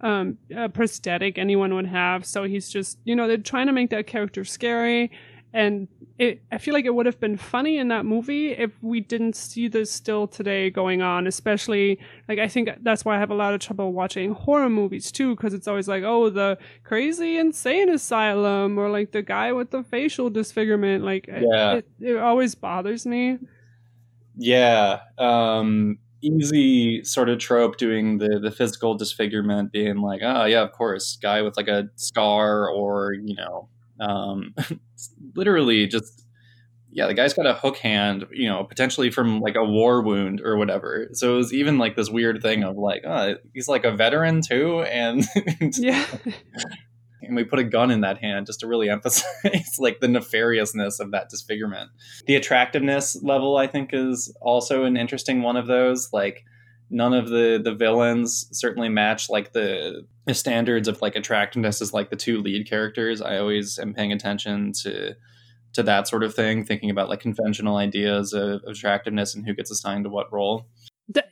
um, 0.00 0.36
a 0.52 0.68
prosthetic 0.68 1.38
anyone 1.38 1.72
would 1.76 1.86
have. 1.86 2.26
So 2.26 2.42
he's 2.42 2.68
just, 2.68 2.98
you 3.04 3.14
know, 3.14 3.28
they're 3.28 3.36
trying 3.36 3.68
to 3.68 3.72
make 3.72 3.90
that 3.90 4.08
character 4.08 4.44
scary. 4.44 5.12
And 5.52 5.88
it, 6.18 6.42
I 6.50 6.58
feel 6.58 6.72
like 6.74 6.84
it 6.84 6.94
would 6.94 7.06
have 7.06 7.18
been 7.20 7.36
funny 7.36 7.78
in 7.78 7.88
that 7.88 8.04
movie 8.06 8.52
if 8.52 8.70
we 8.82 9.00
didn't 9.00 9.34
see 9.34 9.68
this 9.68 9.90
still 9.90 10.26
today 10.26 10.70
going 10.70 11.02
on. 11.02 11.26
Especially 11.26 11.98
like 12.28 12.38
I 12.38 12.48
think 12.48 12.70
that's 12.82 13.04
why 13.04 13.16
I 13.16 13.18
have 13.18 13.30
a 13.30 13.34
lot 13.34 13.54
of 13.54 13.60
trouble 13.60 13.92
watching 13.92 14.32
horror 14.32 14.70
movies 14.70 15.10
too, 15.12 15.34
because 15.36 15.52
it's 15.54 15.68
always 15.68 15.88
like, 15.88 16.04
oh, 16.04 16.30
the 16.30 16.58
crazy 16.84 17.38
insane 17.38 17.88
asylum, 17.90 18.78
or 18.78 18.88
like 18.88 19.12
the 19.12 19.22
guy 19.22 19.52
with 19.52 19.70
the 19.70 19.82
facial 19.82 20.30
disfigurement. 20.30 21.04
Like, 21.04 21.26
Yeah. 21.28 21.74
it, 21.74 21.88
it 22.00 22.16
always 22.16 22.54
bothers 22.54 23.06
me. 23.06 23.38
Yeah, 24.36 25.00
um, 25.18 25.98
easy 26.22 27.04
sort 27.04 27.28
of 27.28 27.38
trope 27.38 27.76
doing 27.76 28.18
the 28.18 28.38
the 28.40 28.50
physical 28.50 28.94
disfigurement, 28.94 29.72
being 29.72 29.98
like, 29.98 30.20
oh 30.24 30.44
yeah, 30.44 30.62
of 30.62 30.72
course, 30.72 31.18
guy 31.20 31.42
with 31.42 31.56
like 31.56 31.68
a 31.68 31.88
scar 31.96 32.68
or 32.70 33.12
you 33.12 33.34
know, 33.34 33.68
um, 34.02 34.54
literally 35.34 35.86
just 35.86 36.22
yeah, 36.94 37.06
the 37.06 37.14
guy's 37.14 37.32
got 37.32 37.46
a 37.46 37.54
hook 37.54 37.78
hand, 37.78 38.26
you 38.32 38.48
know, 38.48 38.64
potentially 38.64 39.10
from 39.10 39.40
like 39.40 39.56
a 39.56 39.64
war 39.64 40.02
wound 40.02 40.42
or 40.44 40.58
whatever. 40.58 41.08
So 41.14 41.34
it 41.34 41.36
was 41.38 41.54
even 41.54 41.78
like 41.78 41.96
this 41.96 42.10
weird 42.10 42.42
thing 42.42 42.64
of 42.64 42.76
like, 42.76 43.02
oh, 43.06 43.36
he's 43.54 43.66
like 43.66 43.84
a 43.84 43.96
veteran 43.96 44.42
too, 44.42 44.82
and 44.82 45.24
Yeah. 45.78 46.04
and 47.22 47.34
we 47.34 47.44
put 47.44 47.58
a 47.58 47.64
gun 47.64 47.90
in 47.90 48.02
that 48.02 48.18
hand 48.18 48.46
just 48.46 48.60
to 48.60 48.66
really 48.66 48.90
emphasize 48.90 49.78
like 49.78 50.00
the 50.00 50.06
nefariousness 50.06 51.00
of 51.00 51.12
that 51.12 51.30
disfigurement. 51.30 51.90
The 52.26 52.36
attractiveness 52.36 53.16
level, 53.22 53.56
I 53.56 53.68
think, 53.68 53.90
is 53.94 54.36
also 54.42 54.84
an 54.84 54.98
interesting 54.98 55.40
one 55.40 55.56
of 55.56 55.66
those. 55.66 56.10
Like 56.12 56.44
none 56.90 57.14
of 57.14 57.30
the 57.30 57.58
the 57.62 57.74
villains 57.74 58.48
certainly 58.52 58.90
match 58.90 59.30
like 59.30 59.54
the 59.54 60.06
the 60.24 60.34
standards 60.34 60.88
of 60.88 61.02
like 61.02 61.16
attractiveness 61.16 61.80
as 61.80 61.92
like 61.92 62.10
the 62.10 62.16
two 62.16 62.40
lead 62.40 62.68
characters. 62.68 63.20
I 63.20 63.38
always 63.38 63.78
am 63.78 63.94
paying 63.94 64.12
attention 64.12 64.72
to 64.82 65.16
to 65.74 65.82
that 65.82 66.06
sort 66.06 66.22
of 66.22 66.34
thing, 66.34 66.64
thinking 66.64 66.90
about 66.90 67.08
like 67.08 67.20
conventional 67.20 67.76
ideas 67.76 68.32
of, 68.32 68.62
of 68.64 68.72
attractiveness 68.72 69.34
and 69.34 69.46
who 69.46 69.54
gets 69.54 69.70
assigned 69.70 70.04
to 70.04 70.10
what 70.10 70.32
role. 70.32 70.66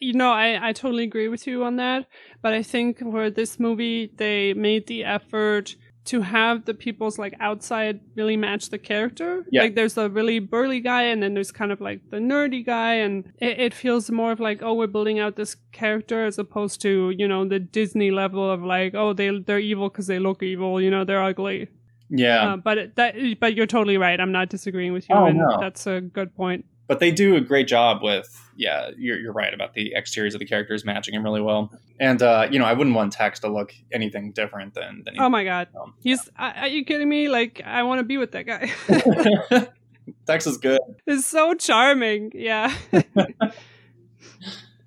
You 0.01 0.15
know, 0.15 0.31
I, 0.33 0.69
I 0.69 0.73
totally 0.73 1.05
agree 1.05 1.29
with 1.29 1.47
you 1.47 1.65
on 1.65 1.77
that. 1.77 2.07
But 2.43 2.55
I 2.55 2.63
think 2.63 2.99
for 2.99 3.31
this 3.31 3.61
movie, 3.61 4.11
they 4.17 4.55
made 4.55 4.87
the 4.87 5.05
effort 5.05 5.77
to 6.07 6.23
have 6.23 6.65
the 6.65 6.73
people's 6.75 7.19
like 7.19 7.35
outside 7.41 8.01
really 8.17 8.37
match 8.37 8.71
the 8.71 8.79
character. 8.79 9.45
Yeah. 9.53 9.63
Like 9.63 9.75
there's 9.75 9.99
a 9.99 10.09
really 10.09 10.39
burly 10.39 10.81
guy, 10.81 11.03
and 11.03 11.23
then 11.23 11.35
there's 11.35 11.53
kind 11.53 11.71
of 11.73 11.81
like 11.81 12.01
the 12.11 12.17
nerdy 12.17 12.65
guy, 12.65 12.95
and 12.95 13.31
it, 13.39 13.61
it 13.61 13.75
feels 13.75 14.11
more 14.11 14.33
of 14.33 14.41
like, 14.41 14.63
oh, 14.63 14.75
we're 14.75 14.87
building 14.87 15.19
out 15.19 15.37
this 15.37 15.57
character 15.73 16.25
as 16.25 16.39
opposed 16.39 16.81
to 16.83 17.13
you 17.17 17.29
know 17.29 17.45
the 17.47 17.59
Disney 17.59 18.11
level 18.11 18.51
of 18.51 18.63
like, 18.63 18.95
oh, 18.95 19.13
they 19.13 19.31
they're 19.41 19.59
evil 19.59 19.89
because 19.91 20.07
they 20.07 20.19
look 20.19 20.43
evil, 20.43 20.81
you 20.81 20.91
know, 20.91 21.05
they're 21.05 21.23
ugly. 21.23 21.69
Yeah. 22.09 22.55
Uh, 22.55 22.57
but 22.57 22.79
it, 22.79 22.97
that 22.97 23.15
but 23.39 23.55
you're 23.55 23.67
totally 23.67 23.97
right. 23.99 24.19
I'm 24.19 24.33
not 24.33 24.49
disagreeing 24.49 24.93
with 24.93 25.09
you, 25.09 25.15
Oh, 25.15 25.27
and 25.27 25.39
no. 25.39 25.59
that's 25.61 25.87
a 25.87 26.01
good 26.01 26.35
point. 26.35 26.65
But 26.91 26.99
they 26.99 27.13
do 27.13 27.37
a 27.37 27.41
great 27.41 27.69
job 27.69 28.03
with 28.03 28.51
yeah 28.57 28.91
you're, 28.99 29.17
you're 29.17 29.33
right 29.33 29.55
about 29.55 29.75
the 29.75 29.95
exteriors 29.95 30.35
of 30.35 30.41
the 30.41 30.45
characters 30.45 30.85
matching 30.85 31.15
him 31.15 31.23
really 31.23 31.41
well 31.41 31.71
and 32.01 32.21
uh, 32.21 32.49
you 32.51 32.59
know 32.59 32.65
i 32.65 32.73
wouldn't 32.73 32.97
want 32.97 33.13
tex 33.13 33.39
to 33.39 33.49
look 33.49 33.73
anything 33.93 34.33
different 34.33 34.75
than 34.75 35.05
than 35.05 35.15
Oh 35.21 35.29
my 35.29 35.45
god, 35.45 35.69
um, 35.81 35.95
he's 36.03 36.29
are 36.37 36.53
are 36.53 36.67
you 36.67 36.85
kidding 36.85 37.09
me? 37.09 37.29
Like 37.29 37.61
I 37.65 37.83
want 37.85 37.99
to 38.01 38.05
be 38.05 38.17
with 38.17 38.33
that 38.33 38.47
guy. 38.47 38.73
tex 40.27 40.47
is 40.47 40.57
good 40.57 40.81
It's 41.07 41.27
so 41.27 41.55
charming. 41.55 42.33
Yeah. 42.35 42.75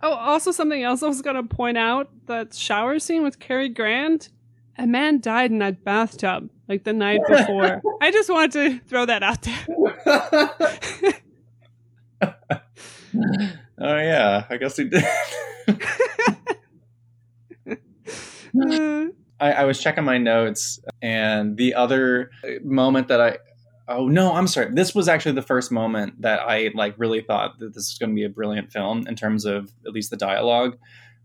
oh, 0.02 0.12
also 0.12 0.52
something 0.52 0.84
else 0.84 1.04
I 1.04 1.08
was 1.08 1.22
gonna 1.22 1.44
point 1.44 1.78
out: 1.78 2.10
that 2.26 2.54
shower 2.54 3.00
scene 3.00 3.24
with 3.24 3.40
Cary 3.40 3.70
Grant. 3.70 4.30
A 4.78 4.88
man 4.88 5.22
died 5.22 5.52
in 5.52 5.60
that 5.60 5.84
bathtub 5.84 6.50
like 6.68 6.84
the 6.84 6.94
night 6.94 7.22
before. 7.28 7.82
I 8.02 8.12
just 8.12 8.30
wanted 8.30 8.52
to 8.54 8.80
throw 8.88 9.06
that 9.06 9.22
out 9.22 9.44
there. 9.44 11.14
oh 13.80 13.98
yeah. 13.98 14.46
I 14.50 14.58
guess 14.58 14.78
he 14.78 14.86
did. 14.86 15.04
I, 19.40 19.52
I 19.52 19.64
was 19.66 19.82
checking 19.82 20.04
my 20.04 20.18
notes 20.18 20.80
and 21.02 21.58
the 21.58 21.74
other 21.74 22.32
moment 22.64 23.08
that 23.10 23.20
i 23.20 23.38
oh 23.88 24.08
no 24.08 24.34
i'm 24.34 24.48
sorry. 24.48 24.72
This 24.74 24.96
was 24.96 25.08
actually 25.08 25.34
the 25.34 25.42
first 25.42 25.72
moment 25.72 26.22
that 26.22 26.40
i 26.40 26.70
like 26.74 26.96
really 26.98 27.22
thought 27.22 27.60
that 27.60 27.74
this 27.74 27.92
was 27.92 27.98
going 28.00 28.12
to 28.12 28.16
be 28.16 28.24
a 28.24 28.30
brilliant 28.30 28.72
film 28.72 29.08
in 29.08 29.16
terms 29.16 29.46
of 29.46 29.72
at 29.86 29.92
least 29.92 30.12
the 30.12 30.18
dialogue 30.18 30.78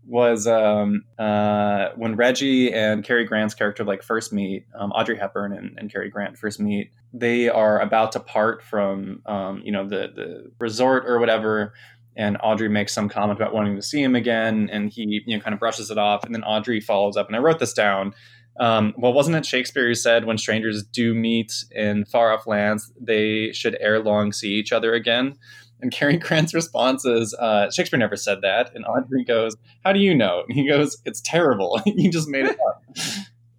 was 0.05 0.47
um, 0.47 1.03
uh, 1.19 1.89
when 1.95 2.15
reggie 2.15 2.73
and 2.73 3.03
cary 3.03 3.25
grant's 3.25 3.53
character 3.53 3.83
like 3.83 4.01
first 4.01 4.33
meet 4.33 4.65
um, 4.75 4.91
audrey 4.91 5.17
hepburn 5.17 5.53
and, 5.53 5.77
and 5.77 5.91
cary 5.91 6.09
grant 6.09 6.37
first 6.37 6.59
meet 6.59 6.91
they 7.13 7.49
are 7.49 7.79
about 7.79 8.11
to 8.13 8.19
part 8.19 8.63
from 8.63 9.21
um, 9.25 9.61
you 9.63 9.71
know 9.71 9.87
the, 9.87 10.11
the 10.13 10.51
resort 10.59 11.05
or 11.07 11.19
whatever 11.19 11.73
and 12.15 12.37
Audrey 12.43 12.67
makes 12.67 12.93
some 12.93 13.07
comment 13.07 13.39
about 13.39 13.53
wanting 13.53 13.77
to 13.77 13.81
see 13.81 14.03
him 14.03 14.13
again, 14.13 14.69
and 14.71 14.89
he 14.89 15.23
you 15.25 15.37
know 15.37 15.41
kind 15.41 15.53
of 15.53 15.59
brushes 15.59 15.89
it 15.89 15.97
off, 15.97 16.25
and 16.25 16.35
then 16.35 16.43
Audrey 16.43 16.81
follows 16.81 17.15
up, 17.15 17.27
and 17.27 17.35
I 17.35 17.39
wrote 17.39 17.59
this 17.59 17.73
down. 17.73 18.13
Um, 18.59 18.93
well, 18.97 19.13
wasn't 19.13 19.37
it 19.37 19.45
Shakespeare 19.45 19.87
who 19.87 19.95
said 19.95 20.25
when 20.25 20.37
strangers 20.37 20.83
do 20.83 21.13
meet 21.15 21.53
in 21.71 22.03
far 22.03 22.33
off 22.33 22.45
lands, 22.45 22.91
they 22.99 23.53
should 23.53 23.77
ere 23.79 23.99
long 23.99 24.33
see 24.33 24.51
each 24.55 24.73
other 24.73 24.93
again? 24.93 25.37
And 25.81 25.93
Cary 25.93 26.17
Grant's 26.17 26.53
response 26.53 27.05
is, 27.05 27.33
uh, 27.35 27.71
Shakespeare 27.71 27.97
never 27.97 28.17
said 28.17 28.41
that. 28.41 28.75
And 28.75 28.83
Audrey 28.83 29.23
goes, 29.23 29.55
How 29.85 29.93
do 29.93 29.99
you 29.99 30.13
know? 30.13 30.43
And 30.45 30.57
he 30.57 30.67
goes, 30.67 30.97
It's 31.05 31.21
terrible. 31.21 31.81
you 31.85 32.11
just 32.11 32.27
made 32.27 32.47
it 32.47 32.57
up. 32.67 32.83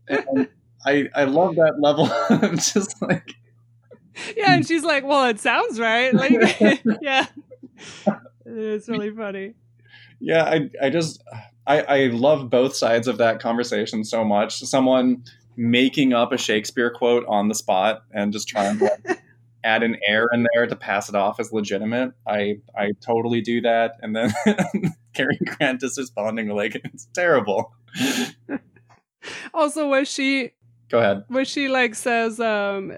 And 0.06 0.48
I, 0.84 1.08
I 1.14 1.24
love 1.24 1.56
that 1.56 1.80
level. 1.80 2.10
Of 2.30 2.52
just 2.58 3.00
like, 3.02 3.34
yeah, 4.36 4.54
and 4.54 4.66
she's 4.66 4.84
like, 4.84 5.04
"Well, 5.04 5.26
it 5.26 5.40
sounds 5.40 5.78
right." 5.78 6.12
Like, 6.14 6.32
yeah, 7.02 7.26
it's 8.44 8.88
really 8.88 9.10
funny. 9.10 9.54
yeah 10.20 10.44
i 10.44 10.70
i 10.82 10.90
just 10.90 11.22
i 11.66 11.80
i 11.82 12.06
love 12.08 12.50
both 12.50 12.74
sides 12.76 13.08
of 13.08 13.18
that 13.18 13.40
conversation 13.40 14.04
so 14.04 14.24
much. 14.24 14.60
Someone 14.60 15.24
making 15.56 16.12
up 16.12 16.32
a 16.32 16.38
shakespeare 16.38 16.90
quote 16.90 17.24
on 17.28 17.48
the 17.48 17.54
spot 17.54 18.02
and 18.12 18.32
just 18.32 18.48
trying 18.48 18.78
to 18.78 18.84
like, 18.84 19.22
add 19.64 19.82
an 19.82 19.96
air 20.06 20.26
in 20.32 20.46
there 20.54 20.66
to 20.66 20.76
pass 20.76 21.08
it 21.08 21.14
off 21.14 21.38
as 21.40 21.52
legitimate. 21.52 22.12
I 22.26 22.58
i 22.76 22.92
totally 23.00 23.40
do 23.40 23.60
that. 23.62 23.96
And 24.00 24.14
then 24.16 24.32
Cary 25.14 25.38
grant 25.44 25.82
is 25.82 25.96
responding 25.98 26.48
like 26.48 26.80
it's 26.84 27.06
terrible. 27.14 27.74
Also, 29.52 29.88
was 29.88 30.08
she 30.08 30.52
go 30.90 30.98
ahead. 30.98 31.24
Where 31.28 31.44
she 31.44 31.68
like 31.68 31.94
says 31.94 32.40
um 32.40 32.92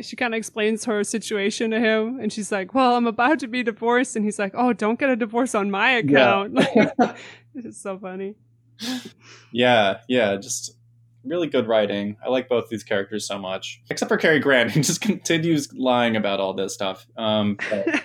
she 0.00 0.16
kind 0.16 0.34
of 0.34 0.38
explains 0.38 0.84
her 0.84 1.02
situation 1.02 1.70
to 1.70 1.80
him 1.80 2.20
and 2.20 2.32
she's 2.32 2.52
like 2.52 2.72
well 2.74 2.94
i'm 2.94 3.06
about 3.06 3.40
to 3.40 3.48
be 3.48 3.62
divorced 3.62 4.14
and 4.14 4.24
he's 4.24 4.38
like 4.38 4.52
oh 4.56 4.72
don't 4.72 4.98
get 4.98 5.10
a 5.10 5.16
divorce 5.16 5.54
on 5.54 5.70
my 5.70 5.90
account. 5.92 6.58
It's 7.54 7.82
so 7.82 7.98
funny. 7.98 8.36
Yeah 9.52 9.98
yeah 10.08 10.36
just 10.36 10.76
really 11.24 11.48
good 11.48 11.66
writing. 11.66 12.16
I 12.24 12.28
like 12.28 12.48
both 12.48 12.68
these 12.68 12.84
characters 12.84 13.26
so 13.26 13.38
much 13.38 13.82
except 13.90 14.08
for 14.08 14.16
Cary 14.16 14.38
grant 14.38 14.70
who 14.72 14.82
just 14.82 15.00
continues 15.00 15.72
lying 15.72 16.14
about 16.16 16.40
all 16.40 16.54
this 16.54 16.74
stuff. 16.74 17.06
Um 17.16 17.56
but, 17.70 17.86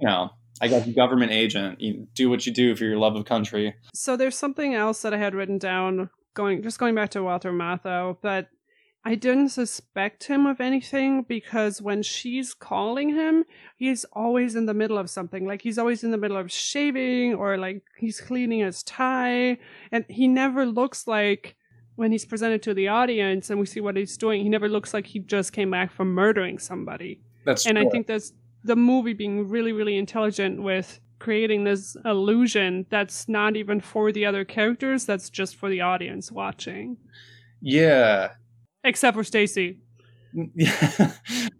you 0.00 0.06
know 0.06 0.30
i 0.62 0.68
got 0.68 0.86
a 0.86 0.92
government 0.92 1.32
agent 1.32 1.80
you 1.80 2.06
do 2.14 2.30
what 2.30 2.46
you 2.46 2.52
do 2.52 2.76
for 2.76 2.84
your 2.84 2.98
love 2.98 3.16
of 3.16 3.24
country. 3.24 3.74
So 3.94 4.16
there's 4.16 4.36
something 4.36 4.74
else 4.74 5.02
that 5.02 5.12
i 5.12 5.16
had 5.16 5.34
written 5.34 5.58
down 5.58 6.10
going 6.34 6.62
just 6.62 6.78
going 6.78 6.94
back 6.94 7.10
to 7.10 7.22
walter 7.22 7.52
matthau 7.52 8.16
but 8.22 8.48
i 9.04 9.14
didn't 9.14 9.48
suspect 9.48 10.24
him 10.24 10.46
of 10.46 10.60
anything 10.60 11.22
because 11.22 11.80
when 11.82 12.02
she's 12.02 12.54
calling 12.54 13.10
him 13.10 13.44
he's 13.80 14.04
always 14.12 14.54
in 14.54 14.66
the 14.66 14.74
middle 14.74 14.98
of 14.98 15.08
something. 15.08 15.46
Like 15.46 15.62
he's 15.62 15.78
always 15.78 16.04
in 16.04 16.10
the 16.10 16.18
middle 16.18 16.36
of 16.36 16.52
shaving 16.52 17.34
or 17.34 17.56
like 17.56 17.82
he's 17.96 18.20
cleaning 18.20 18.60
his 18.60 18.82
tie. 18.82 19.58
And 19.90 20.04
he 20.08 20.28
never 20.28 20.66
looks 20.66 21.06
like 21.06 21.56
when 21.96 22.12
he's 22.12 22.26
presented 22.26 22.62
to 22.64 22.74
the 22.74 22.88
audience 22.88 23.48
and 23.48 23.58
we 23.58 23.66
see 23.66 23.80
what 23.80 23.96
he's 23.96 24.16
doing 24.16 24.42
he 24.42 24.48
never 24.48 24.68
looks 24.68 24.94
like 24.94 25.06
he 25.06 25.18
just 25.18 25.52
came 25.52 25.70
back 25.70 25.90
from 25.90 26.14
murdering 26.14 26.58
somebody. 26.58 27.20
That's 27.44 27.66
and 27.66 27.76
true. 27.76 27.86
i 27.86 27.90
think 27.90 28.06
that's 28.06 28.32
the 28.64 28.76
movie 28.76 29.14
being 29.14 29.48
really 29.48 29.72
really 29.72 29.96
intelligent 29.96 30.62
with 30.62 31.00
creating 31.20 31.64
this 31.64 31.96
illusion 32.04 32.86
that's 32.90 33.28
not 33.28 33.54
even 33.54 33.80
for 33.80 34.10
the 34.10 34.26
other 34.26 34.44
characters 34.44 35.04
that's 35.04 35.30
just 35.30 35.54
for 35.54 35.68
the 35.68 35.80
audience 35.80 36.32
watching. 36.32 36.96
Yeah. 37.60 38.32
Except 38.82 39.16
for 39.16 39.22
stacy. 39.22 39.78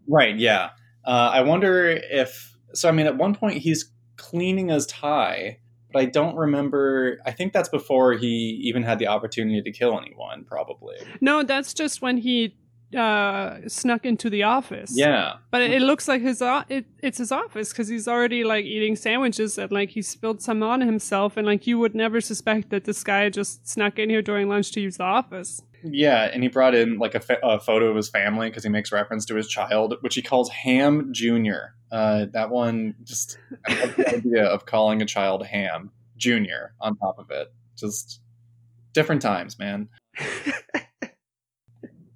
Right 0.08 0.36
yeah. 0.36 0.70
Uh, 1.04 1.30
i 1.32 1.40
wonder 1.40 1.86
if 1.88 2.56
so 2.74 2.88
i 2.88 2.92
mean 2.92 3.06
at 3.06 3.16
one 3.16 3.34
point 3.34 3.58
he's 3.58 3.90
cleaning 4.16 4.68
his 4.68 4.86
tie 4.86 5.58
but 5.92 6.02
i 6.02 6.04
don't 6.04 6.36
remember 6.36 7.18
i 7.24 7.30
think 7.30 7.52
that's 7.54 7.70
before 7.70 8.12
he 8.12 8.60
even 8.64 8.82
had 8.82 8.98
the 8.98 9.06
opportunity 9.06 9.62
to 9.62 9.72
kill 9.72 9.98
anyone 9.98 10.44
probably. 10.44 10.96
No 11.20 11.42
that's 11.42 11.72
just 11.72 12.02
when 12.02 12.18
he 12.18 12.56
uh 12.96 13.58
snuck 13.68 14.04
into 14.04 14.28
the 14.28 14.42
office 14.42 14.90
yeah 14.94 15.34
but 15.50 15.62
it, 15.62 15.70
it 15.72 15.82
looks 15.82 16.08
like 16.08 16.20
his 16.22 16.42
o- 16.42 16.64
it, 16.68 16.84
it's 17.02 17.18
his 17.18 17.30
office 17.30 17.70
because 17.70 17.86
he's 17.88 18.08
already 18.08 18.42
like 18.42 18.64
eating 18.64 18.96
sandwiches 18.96 19.58
and 19.58 19.70
like 19.70 19.90
he 19.90 20.02
spilled 20.02 20.42
some 20.42 20.62
on 20.62 20.80
himself 20.80 21.36
and 21.36 21.46
like 21.46 21.66
you 21.66 21.78
would 21.78 21.94
never 21.94 22.20
suspect 22.20 22.70
that 22.70 22.84
this 22.84 23.04
guy 23.04 23.28
just 23.28 23.68
snuck 23.68 23.98
in 23.98 24.10
here 24.10 24.22
during 24.22 24.48
lunch 24.48 24.72
to 24.72 24.80
use 24.80 24.96
the 24.96 25.04
office 25.04 25.62
Yeah, 25.82 26.28
and 26.32 26.42
he 26.42 26.48
brought 26.50 26.74
in 26.74 26.98
like 26.98 27.14
a, 27.14 27.20
fa- 27.20 27.38
a 27.42 27.58
photo 27.58 27.86
of 27.88 27.96
his 27.96 28.10
family 28.10 28.50
because 28.50 28.64
he 28.64 28.68
makes 28.68 28.92
reference 28.92 29.24
to 29.26 29.34
his 29.36 29.48
child, 29.48 29.94
which 30.02 30.14
he 30.14 30.20
calls 30.20 30.50
Ham 30.50 31.08
Junior. 31.10 31.74
Uh, 31.90 32.26
that 32.34 32.50
one 32.50 32.94
just 33.04 33.38
I 33.66 33.74
love 33.80 33.96
the 33.96 34.08
idea 34.18 34.44
of 34.44 34.66
calling 34.66 35.00
a 35.00 35.06
child 35.06 35.46
Ham 35.46 35.90
Junior 36.18 36.74
on 36.82 36.96
top 36.96 37.18
of 37.18 37.30
it. 37.30 37.50
Just 37.78 38.20
different 38.92 39.22
times, 39.22 39.58
man. 39.58 39.88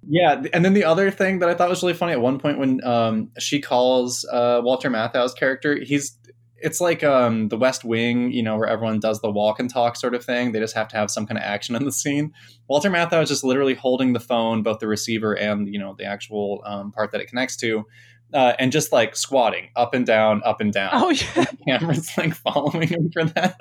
Yeah, 0.07 0.43
and 0.53 0.63
then 0.63 0.73
the 0.73 0.83
other 0.83 1.09
thing 1.09 1.39
that 1.39 1.49
I 1.49 1.55
thought 1.55 1.69
was 1.69 1.81
really 1.81 1.93
funny 1.93 2.13
at 2.13 2.21
one 2.21 2.39
point 2.39 2.59
when 2.59 2.83
um, 2.83 3.31
she 3.39 3.59
calls 3.59 4.25
uh, 4.31 4.61
Walter 4.63 4.89
Matthau's 4.89 5.33
character, 5.33 5.77
he's 5.81 6.17
it's 6.57 6.79
like 6.79 7.03
um, 7.03 7.49
the 7.49 7.57
West 7.57 7.83
Wing, 7.83 8.31
you 8.31 8.41
know, 8.41 8.57
where 8.57 8.67
everyone 8.67 8.99
does 8.99 9.21
the 9.21 9.29
walk 9.29 9.59
and 9.59 9.69
talk 9.69 9.95
sort 9.95 10.15
of 10.15 10.23
thing. 10.23 10.51
They 10.51 10.59
just 10.59 10.75
have 10.75 10.87
to 10.89 10.97
have 10.97 11.11
some 11.11 11.27
kind 11.27 11.37
of 11.37 11.43
action 11.43 11.75
in 11.75 11.85
the 11.85 11.91
scene. 11.91 12.33
Walter 12.67 12.89
Matthau 12.89 13.21
is 13.21 13.29
just 13.29 13.43
literally 13.43 13.73
holding 13.73 14.13
the 14.13 14.19
phone, 14.19 14.63
both 14.63 14.79
the 14.79 14.87
receiver 14.87 15.33
and 15.33 15.71
you 15.71 15.79
know 15.79 15.95
the 15.97 16.05
actual 16.05 16.61
um, 16.65 16.91
part 16.91 17.11
that 17.11 17.21
it 17.21 17.27
connects 17.27 17.55
to, 17.57 17.85
uh, 18.33 18.53
and 18.57 18.71
just 18.71 18.91
like 18.91 19.15
squatting 19.15 19.69
up 19.75 19.93
and 19.93 20.05
down, 20.05 20.41
up 20.43 20.61
and 20.61 20.73
down. 20.73 20.89
Oh 20.93 21.09
yeah. 21.35 21.45
The 21.45 21.57
camera's 21.67 22.17
like 22.17 22.33
following 22.33 22.87
him 22.87 23.09
for 23.11 23.25
that. 23.25 23.57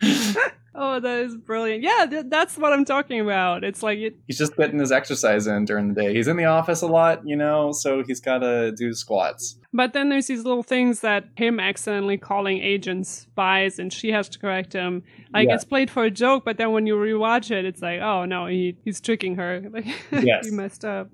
Oh, 0.72 1.00
that 1.00 1.24
is 1.24 1.36
brilliant. 1.36 1.82
Yeah, 1.82 2.06
th- 2.08 2.26
that's 2.28 2.56
what 2.56 2.72
I'm 2.72 2.84
talking 2.84 3.18
about. 3.20 3.64
It's 3.64 3.82
like 3.82 3.98
it, 3.98 4.14
He's 4.28 4.38
just 4.38 4.56
getting 4.56 4.78
his 4.78 4.92
exercise 4.92 5.48
in 5.48 5.64
during 5.64 5.92
the 5.92 6.00
day. 6.00 6.14
He's 6.14 6.28
in 6.28 6.36
the 6.36 6.44
office 6.44 6.80
a 6.80 6.86
lot, 6.86 7.26
you 7.26 7.34
know, 7.34 7.72
so 7.72 8.04
he's 8.06 8.20
got 8.20 8.38
to 8.38 8.70
do 8.72 8.94
squats. 8.94 9.58
But 9.72 9.94
then 9.94 10.10
there's 10.10 10.28
these 10.28 10.44
little 10.44 10.62
things 10.62 11.00
that 11.00 11.24
him 11.34 11.58
accidentally 11.58 12.18
calling 12.18 12.58
agents 12.62 13.08
spies, 13.10 13.80
and 13.80 13.92
she 13.92 14.10
has 14.12 14.28
to 14.30 14.38
correct 14.38 14.72
him. 14.72 15.02
Like 15.34 15.48
Yeah. 15.48 15.56
it's 15.56 15.64
played 15.64 15.90
for 15.90 16.04
a 16.04 16.10
joke, 16.10 16.44
but 16.44 16.56
then 16.56 16.70
when 16.70 16.86
you 16.86 16.94
rewatch 16.94 17.50
it, 17.50 17.64
it's 17.64 17.82
like, 17.82 18.00
oh 18.00 18.24
no, 18.24 18.46
he 18.46 18.76
he's 18.84 19.00
tricking 19.00 19.34
her. 19.36 19.62
Like 19.72 19.86
Yes. 20.12 20.46
he 20.46 20.52
messed 20.52 20.84
up. 20.84 21.08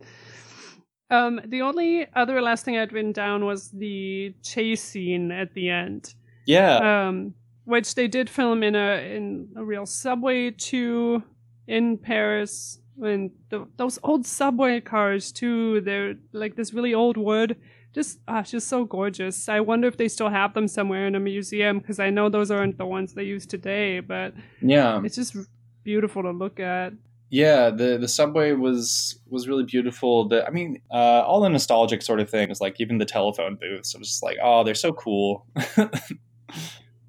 Um, 1.10 1.40
the 1.46 1.62
only 1.62 2.06
other 2.14 2.42
last 2.42 2.64
thing 2.66 2.76
I'd 2.76 2.92
written 2.92 3.12
down 3.12 3.46
was 3.46 3.70
the 3.70 4.34
chase 4.42 4.82
scene 4.82 5.32
at 5.32 5.54
the 5.54 5.70
end, 5.70 6.14
Yeah. 6.46 7.06
um, 7.08 7.34
which 7.66 7.94
they 7.94 8.08
did 8.08 8.30
film 8.30 8.62
in 8.62 8.74
a 8.74 9.14
in 9.14 9.48
a 9.56 9.62
real 9.62 9.84
subway 9.86 10.50
too 10.50 11.22
in 11.66 11.98
Paris. 11.98 12.78
And 13.02 13.30
the, 13.50 13.68
those 13.76 13.98
old 14.02 14.24
subway 14.24 14.80
cars 14.80 15.30
too, 15.30 15.82
they're 15.82 16.14
like 16.32 16.56
this 16.56 16.72
really 16.72 16.94
old 16.94 17.18
wood 17.18 17.56
just 17.96 18.20
ah, 18.28 18.42
just 18.42 18.68
so 18.68 18.84
gorgeous. 18.84 19.48
I 19.48 19.60
wonder 19.60 19.88
if 19.88 19.96
they 19.96 20.08
still 20.08 20.28
have 20.28 20.52
them 20.52 20.68
somewhere 20.68 21.06
in 21.06 21.14
a 21.14 21.20
museum 21.20 21.78
because 21.78 21.98
I 21.98 22.10
know 22.10 22.28
those 22.28 22.50
aren't 22.50 22.76
the 22.76 22.84
ones 22.84 23.14
they 23.14 23.22
use 23.22 23.46
today, 23.46 24.00
but 24.00 24.34
yeah. 24.60 25.00
it's 25.02 25.16
just 25.16 25.34
beautiful 25.82 26.22
to 26.22 26.30
look 26.30 26.60
at. 26.60 26.92
Yeah, 27.30 27.70
the 27.70 27.96
the 27.96 28.06
subway 28.06 28.52
was 28.52 29.18
was 29.30 29.48
really 29.48 29.64
beautiful. 29.64 30.28
The 30.28 30.46
I 30.46 30.50
mean, 30.50 30.82
uh, 30.90 31.22
all 31.26 31.40
the 31.40 31.48
nostalgic 31.48 32.02
sort 32.02 32.20
of 32.20 32.28
things, 32.28 32.60
like 32.60 32.78
even 32.82 32.98
the 32.98 33.06
telephone 33.06 33.56
booths. 33.56 33.94
I 33.94 33.98
was 33.98 34.08
just 34.08 34.22
like, 34.22 34.36
oh, 34.42 34.62
they're 34.62 34.74
so 34.74 34.92
cool. 34.92 35.46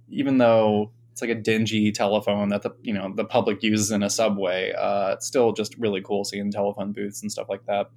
even 0.10 0.38
though 0.38 0.92
it's 1.12 1.22
like 1.22 1.32
a 1.32 1.36
dingy 1.36 1.92
telephone 1.92 2.50
that 2.50 2.62
the 2.62 2.76
you 2.82 2.94
know 2.94 3.12
the 3.16 3.26
public 3.26 3.64
uses 3.64 3.92
in 3.92 4.04
a 4.04 4.10
subway, 4.10 4.72
uh, 4.74 5.14
it's 5.14 5.26
still 5.26 5.52
just 5.52 5.76
really 5.78 6.02
cool 6.02 6.24
seeing 6.24 6.52
telephone 6.52 6.92
booths 6.92 7.22
and 7.22 7.32
stuff 7.32 7.48
like 7.50 7.66
that. 7.66 7.90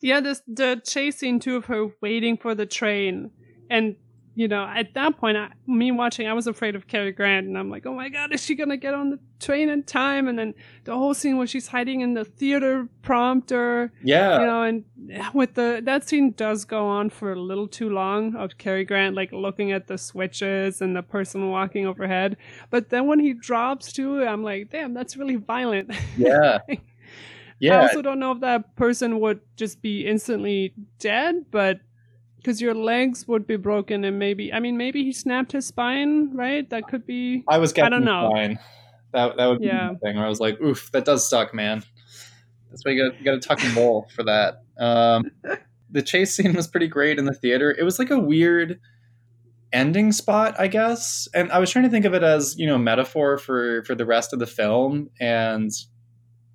Yeah, 0.00 0.20
this 0.20 0.42
the 0.46 0.80
chase 0.84 1.18
scene 1.18 1.38
too 1.38 1.56
of 1.56 1.66
her 1.66 1.88
waiting 2.00 2.36
for 2.36 2.54
the 2.54 2.66
train, 2.66 3.30
and 3.68 3.96
you 4.34 4.48
know 4.48 4.64
at 4.64 4.94
that 4.94 5.18
point, 5.18 5.36
I, 5.36 5.50
me 5.66 5.92
watching, 5.92 6.26
I 6.26 6.32
was 6.32 6.46
afraid 6.46 6.74
of 6.74 6.86
Cary 6.86 7.12
Grant, 7.12 7.46
and 7.46 7.58
I'm 7.58 7.70
like, 7.70 7.86
oh 7.86 7.94
my 7.94 8.08
god, 8.08 8.32
is 8.32 8.42
she 8.42 8.54
gonna 8.54 8.76
get 8.76 8.94
on 8.94 9.10
the 9.10 9.18
train 9.40 9.68
in 9.68 9.82
time? 9.82 10.28
And 10.28 10.38
then 10.38 10.54
the 10.84 10.96
whole 10.96 11.14
scene 11.14 11.36
where 11.36 11.46
she's 11.46 11.68
hiding 11.68 12.00
in 12.00 12.14
the 12.14 12.24
theater 12.24 12.88
prompter, 13.02 13.92
Yeah, 14.02 14.40
you 14.40 14.46
know, 14.46 14.62
and 14.62 14.84
with 15.34 15.54
the 15.54 15.80
that 15.84 16.08
scene 16.08 16.32
does 16.32 16.64
go 16.64 16.86
on 16.86 17.10
for 17.10 17.32
a 17.32 17.40
little 17.40 17.68
too 17.68 17.90
long 17.90 18.34
of 18.36 18.56
Cary 18.58 18.84
Grant 18.84 19.14
like 19.14 19.32
looking 19.32 19.72
at 19.72 19.86
the 19.86 19.98
switches 19.98 20.80
and 20.80 20.96
the 20.96 21.02
person 21.02 21.50
walking 21.50 21.86
overhead. 21.86 22.36
But 22.70 22.90
then 22.90 23.06
when 23.06 23.20
he 23.20 23.34
drops 23.34 23.92
to, 23.94 24.24
I'm 24.24 24.42
like, 24.42 24.70
damn, 24.70 24.94
that's 24.94 25.16
really 25.16 25.36
violent. 25.36 25.92
yeah, 26.16 26.58
yeah. 27.58 27.76
I 27.76 27.82
also 27.82 28.02
don't 28.02 28.18
know 28.18 28.32
if 28.32 28.40
that 28.40 28.74
person 28.76 29.20
would 29.20 29.40
just 29.56 29.82
be 29.82 30.06
instantly 30.06 30.74
dead, 30.98 31.46
but 31.50 31.80
because 32.42 32.60
your 32.60 32.74
legs 32.74 33.28
would 33.28 33.46
be 33.46 33.56
broken 33.56 34.04
and 34.04 34.18
maybe 34.18 34.52
I 34.52 34.58
mean 34.60 34.76
maybe 34.76 35.04
he 35.04 35.12
snapped 35.12 35.52
his 35.52 35.66
spine, 35.66 36.34
right? 36.34 36.68
That 36.70 36.88
could 36.88 37.06
be. 37.06 37.44
I 37.48 37.58
was 37.58 37.72
getting 37.72 37.90
don't 37.92 38.04
know. 38.04 38.30
fine. 38.34 38.58
That 39.12 39.36
that 39.36 39.46
would 39.46 39.60
be 39.60 39.66
Yeah. 39.66 39.90
the 39.92 39.98
thing 39.98 40.16
where 40.16 40.26
I 40.26 40.28
was 40.28 40.40
like, 40.40 40.60
oof, 40.60 40.90
that 40.92 41.04
does 41.04 41.28
suck, 41.28 41.54
man. 41.54 41.82
That's 42.70 42.84
why 42.84 42.92
you 42.92 43.08
got 43.10 43.18
you 43.18 43.24
got 43.24 43.32
to 43.32 43.40
tuck 43.40 43.62
and 43.64 43.76
roll 43.76 44.08
for 44.14 44.22
that. 44.24 44.62
Um, 44.78 45.30
the 45.90 46.02
chase 46.02 46.34
scene 46.34 46.54
was 46.54 46.66
pretty 46.66 46.88
great 46.88 47.18
in 47.18 47.26
the 47.26 47.34
theater. 47.34 47.70
It 47.70 47.82
was 47.84 47.98
like 47.98 48.10
a 48.10 48.18
weird 48.18 48.80
ending 49.72 50.12
spot, 50.12 50.54
I 50.58 50.66
guess. 50.68 51.28
And 51.34 51.52
I 51.52 51.58
was 51.58 51.70
trying 51.70 51.84
to 51.84 51.90
think 51.90 52.04
of 52.06 52.14
it 52.14 52.22
as 52.22 52.56
you 52.58 52.66
know 52.66 52.78
metaphor 52.78 53.38
for 53.38 53.84
for 53.84 53.94
the 53.94 54.06
rest 54.06 54.32
of 54.32 54.38
the 54.38 54.46
film. 54.46 55.10
And 55.20 55.70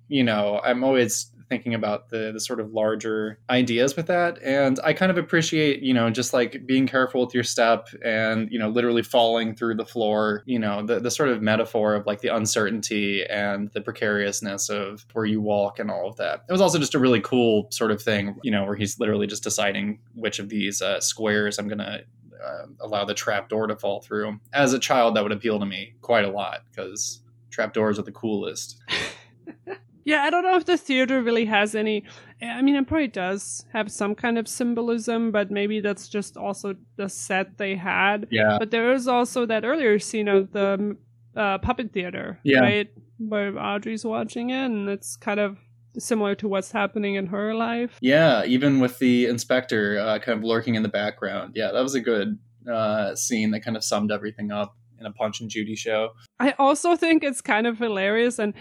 you 0.08 0.24
know, 0.24 0.60
I'm 0.64 0.82
always 0.84 1.30
thinking 1.48 1.74
about 1.74 2.10
the 2.10 2.30
the 2.32 2.40
sort 2.40 2.60
of 2.60 2.72
larger 2.72 3.38
ideas 3.50 3.96
with 3.96 4.06
that. 4.06 4.38
And 4.42 4.78
i 4.84 4.92
kind 4.92 5.10
of 5.10 5.18
appreciate 5.18 5.82
you 5.82 5.94
know 5.94 6.10
just 6.10 6.32
like 6.32 6.66
being 6.66 6.86
careful 6.86 7.24
with 7.24 7.34
your 7.34 7.44
step 7.44 7.88
and 8.04 8.50
you 8.50 8.58
know 8.58 8.68
literally 8.68 9.02
falling 9.02 9.54
through 9.54 9.74
the 9.76 9.84
floor 9.84 10.42
you 10.46 10.58
know 10.58 10.84
the, 10.84 11.00
the 11.00 11.10
sort 11.10 11.28
of 11.28 11.42
metaphor 11.42 11.94
of 11.94 12.06
like 12.06 12.20
the 12.20 12.28
uncertainty 12.28 13.24
and 13.26 13.70
the 13.72 13.80
precariousness 13.80 14.68
of 14.68 15.06
where 15.12 15.24
you 15.24 15.40
walk 15.40 15.78
and 15.78 15.90
all 15.90 16.08
of 16.08 16.16
that. 16.16 16.44
It 16.48 16.52
was 16.52 16.60
also 16.60 16.78
just 16.78 16.94
a 16.94 16.98
really 16.98 17.20
cool 17.20 17.68
sort 17.70 17.90
of 17.90 18.02
thing 18.02 18.36
you 18.42 18.50
know 18.50 18.64
where 18.64 18.74
he's 18.74 18.98
literally 18.98 19.26
just 19.26 19.42
deciding 19.42 20.00
which 20.14 20.38
of 20.38 20.48
these 20.48 20.82
uh, 20.82 21.00
squares 21.00 21.58
i'm 21.58 21.68
gonna 21.68 22.00
uh, 22.44 22.66
allow 22.80 23.04
the 23.04 23.14
trap 23.14 23.48
door 23.48 23.66
to 23.66 23.76
fall 23.76 24.00
through. 24.00 24.38
As 24.52 24.72
a 24.72 24.78
child 24.78 25.16
that 25.16 25.22
would 25.22 25.32
appeal 25.32 25.58
to 25.58 25.66
me 25.66 25.94
quite 26.00 26.24
a 26.24 26.30
lot 26.30 26.62
because 26.70 27.20
trap 27.50 27.72
doors 27.72 27.98
are 27.98 28.02
the 28.02 28.12
coolest 28.12 28.80
Yeah, 30.08 30.22
I 30.22 30.30
don't 30.30 30.42
know 30.42 30.56
if 30.56 30.64
the 30.64 30.78
theater 30.78 31.20
really 31.22 31.44
has 31.44 31.74
any. 31.74 32.04
I 32.40 32.62
mean, 32.62 32.76
it 32.76 32.86
probably 32.86 33.08
does 33.08 33.66
have 33.74 33.90
some 33.92 34.14
kind 34.14 34.38
of 34.38 34.48
symbolism, 34.48 35.30
but 35.32 35.50
maybe 35.50 35.80
that's 35.80 36.08
just 36.08 36.36
also 36.38 36.76
the 36.96 37.08
set 37.10 37.58
they 37.58 37.74
had. 37.76 38.26
yeah 38.30 38.56
But 38.58 38.70
there 38.70 38.92
is 38.94 39.06
also 39.06 39.44
that 39.46 39.64
earlier 39.66 39.98
scene 39.98 40.28
of 40.28 40.52
the 40.52 40.96
uh, 41.36 41.58
puppet 41.58 41.92
theater, 41.92 42.38
Yeah. 42.42 42.60
right? 42.60 42.88
Where 43.18 43.58
Audrey's 43.58 44.04
watching 44.04 44.48
it, 44.50 44.64
and 44.64 44.88
it's 44.88 45.16
kind 45.16 45.40
of 45.40 45.58
similar 45.98 46.34
to 46.36 46.48
what's 46.48 46.72
happening 46.72 47.16
in 47.16 47.26
her 47.26 47.54
life. 47.54 47.98
Yeah, 48.00 48.44
even 48.46 48.80
with 48.80 48.98
the 49.00 49.26
inspector 49.26 49.98
uh, 49.98 50.18
kind 50.20 50.38
of 50.38 50.42
lurking 50.44 50.74
in 50.76 50.82
the 50.82 50.88
background. 50.88 51.52
Yeah, 51.54 51.70
that 51.72 51.82
was 51.82 51.94
a 51.94 52.00
good 52.00 52.38
uh, 52.66 53.14
scene 53.14 53.50
that 53.50 53.60
kind 53.60 53.76
of 53.76 53.84
summed 53.84 54.10
everything 54.10 54.52
up 54.52 54.74
in 55.00 55.04
a 55.06 55.12
Punch 55.12 55.40
and 55.42 55.50
Judy 55.50 55.76
show. 55.76 56.10
I 56.40 56.54
also 56.58 56.96
think 56.96 57.22
it's 57.24 57.42
kind 57.42 57.66
of 57.66 57.78
hilarious, 57.78 58.38
and 58.38 58.54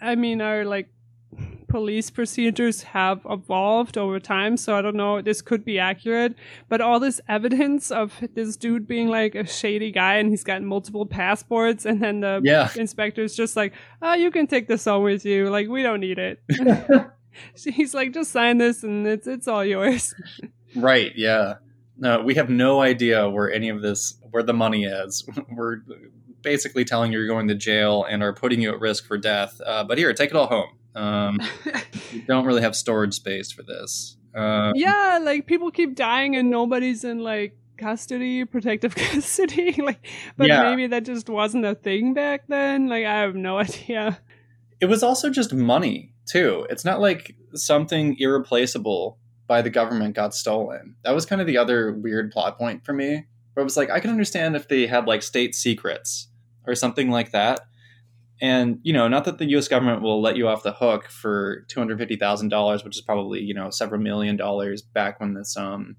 I 0.00 0.14
mean, 0.14 0.40
our 0.40 0.64
like 0.64 0.88
police 1.68 2.10
procedures 2.10 2.82
have 2.84 3.20
evolved 3.28 3.98
over 3.98 4.20
time, 4.20 4.56
so 4.56 4.74
I 4.76 4.82
don't 4.82 4.96
know. 4.96 5.20
This 5.20 5.42
could 5.42 5.64
be 5.64 5.78
accurate, 5.78 6.34
but 6.68 6.80
all 6.80 7.00
this 7.00 7.20
evidence 7.28 7.90
of 7.90 8.14
this 8.34 8.56
dude 8.56 8.86
being 8.86 9.08
like 9.08 9.34
a 9.34 9.46
shady 9.46 9.90
guy, 9.90 10.16
and 10.16 10.28
he's 10.30 10.44
got 10.44 10.62
multiple 10.62 11.06
passports, 11.06 11.84
and 11.84 12.00
then 12.02 12.20
the 12.20 12.40
Yeah, 12.44 12.70
inspector's 12.76 13.34
just 13.34 13.56
like, 13.56 13.74
"Oh, 14.00 14.14
you 14.14 14.30
can 14.30 14.46
take 14.46 14.68
this 14.68 14.84
home 14.84 15.02
with 15.02 15.24
you. 15.24 15.50
Like, 15.50 15.68
we 15.68 15.82
don't 15.82 16.00
need 16.00 16.18
it." 16.18 16.40
He's 17.54 17.92
like, 17.94 18.12
"Just 18.14 18.30
sign 18.32 18.58
this, 18.58 18.82
and 18.82 19.06
it's 19.06 19.26
it's 19.26 19.48
all 19.48 19.64
yours." 19.64 20.14
right. 20.76 21.12
Yeah. 21.16 21.54
No, 21.98 22.20
we 22.22 22.34
have 22.34 22.50
no 22.50 22.82
idea 22.82 23.28
where 23.28 23.50
any 23.50 23.70
of 23.70 23.80
this, 23.82 24.18
where 24.30 24.42
the 24.42 24.52
money 24.52 24.84
is. 24.84 25.26
We're 25.50 25.78
basically 26.46 26.84
telling 26.84 27.12
you 27.12 27.18
you're 27.18 27.26
going 27.28 27.48
to 27.48 27.54
jail 27.56 28.04
and 28.08 28.22
are 28.22 28.32
putting 28.32 28.60
you 28.62 28.70
at 28.70 28.80
risk 28.80 29.04
for 29.06 29.18
death. 29.18 29.60
Uh, 29.66 29.82
but 29.84 29.98
here, 29.98 30.12
take 30.14 30.30
it 30.30 30.36
all 30.36 30.46
home. 30.46 30.70
Um, 30.94 31.38
we 32.12 32.20
don't 32.22 32.46
really 32.46 32.62
have 32.62 32.74
storage 32.76 33.14
space 33.14 33.50
for 33.52 33.62
this. 33.64 34.16
Uh, 34.34 34.72
yeah, 34.76 35.18
like 35.20 35.46
people 35.46 35.70
keep 35.70 35.94
dying, 35.96 36.36
and 36.36 36.48
nobody's 36.48 37.02
in 37.04 37.18
like 37.18 37.56
custody, 37.78 38.44
protective 38.44 38.94
custody. 39.10 39.72
like, 39.82 40.06
but 40.36 40.46
Yeah. 40.46 40.62
maybe 40.62 40.86
that 40.86 41.04
just 41.04 41.28
wasn't 41.28 41.64
a 41.64 41.74
thing 41.74 42.14
back 42.14 42.44
then. 42.48 42.88
Like, 42.88 43.04
I 43.04 43.14
have 43.20 43.34
no 43.34 43.58
idea. 43.58 44.20
it 44.80 44.86
was 44.86 45.02
also 45.02 45.28
just 45.30 45.52
money 45.52 46.14
too. 46.26 46.66
It's 46.70 46.84
not 46.84 47.00
like 47.00 47.34
something 47.54 48.16
irreplaceable 48.18 49.18
by 49.46 49.62
the 49.62 49.70
government 49.70 50.14
got 50.14 50.34
stolen. 50.34 50.96
That 51.04 51.14
was 51.14 51.26
kind 51.26 51.40
of 51.40 51.46
the 51.46 51.56
other 51.58 51.92
weird 51.92 52.30
plot 52.30 52.56
point 52.58 52.84
for 52.84 52.92
me. 52.92 53.24
Where 53.54 53.62
it 53.62 53.64
was 53.64 53.76
like 53.76 53.88
I 53.90 54.00
can 54.00 54.10
understand 54.10 54.54
if 54.54 54.68
they 54.68 54.86
had 54.86 55.06
like 55.06 55.22
state 55.22 55.54
secrets 55.54 56.28
or 56.66 56.74
something 56.74 57.10
like 57.10 57.32
that. 57.32 57.60
And 58.40 58.80
you 58.82 58.92
know, 58.92 59.08
not 59.08 59.24
that 59.24 59.38
the 59.38 59.46
U.S. 59.50 59.68
government 59.68 60.02
will 60.02 60.20
let 60.20 60.36
you 60.36 60.46
off 60.48 60.62
the 60.62 60.72
hook 60.72 61.08
for 61.08 61.64
two 61.68 61.80
hundred 61.80 61.98
fifty 61.98 62.16
thousand 62.16 62.50
dollars, 62.50 62.84
which 62.84 62.96
is 62.96 63.02
probably 63.02 63.40
you 63.40 63.54
know 63.54 63.70
several 63.70 64.00
million 64.00 64.36
dollars 64.36 64.82
back 64.82 65.20
when 65.20 65.34
this 65.34 65.56
um, 65.56 65.96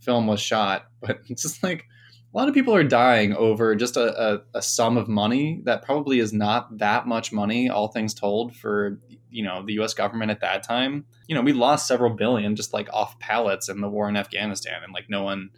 film 0.00 0.26
was 0.26 0.40
shot. 0.40 0.86
But 1.00 1.20
it's 1.28 1.42
just 1.42 1.62
like, 1.62 1.84
a 2.32 2.38
lot 2.38 2.48
of 2.48 2.54
people 2.54 2.74
are 2.74 2.84
dying 2.84 3.34
over 3.34 3.76
just 3.76 3.96
a, 3.98 4.34
a, 4.34 4.40
a, 4.54 4.62
sum 4.62 4.96
of 4.96 5.06
money 5.06 5.60
that 5.64 5.84
probably 5.84 6.18
is 6.18 6.32
not 6.32 6.78
that 6.78 7.06
much 7.06 7.30
money, 7.30 7.68
all 7.68 7.88
things 7.88 8.14
told, 8.14 8.56
for 8.56 8.98
you 9.30 9.42
know 9.42 9.64
the 9.66 9.74
U.S. 9.74 9.94
government 9.94 10.30
at 10.30 10.40
that 10.40 10.62
time. 10.62 11.04
You 11.26 11.34
know, 11.34 11.42
we 11.42 11.52
lost 11.52 11.86
several 11.86 12.14
billion 12.14 12.56
just 12.56 12.72
like 12.72 12.88
off 12.92 13.18
pallets 13.18 13.68
in 13.68 13.80
the 13.80 13.88
war 13.88 14.08
in 14.08 14.16
Afghanistan, 14.16 14.82
and 14.82 14.94
like 14.94 15.10
no 15.10 15.24
one 15.24 15.50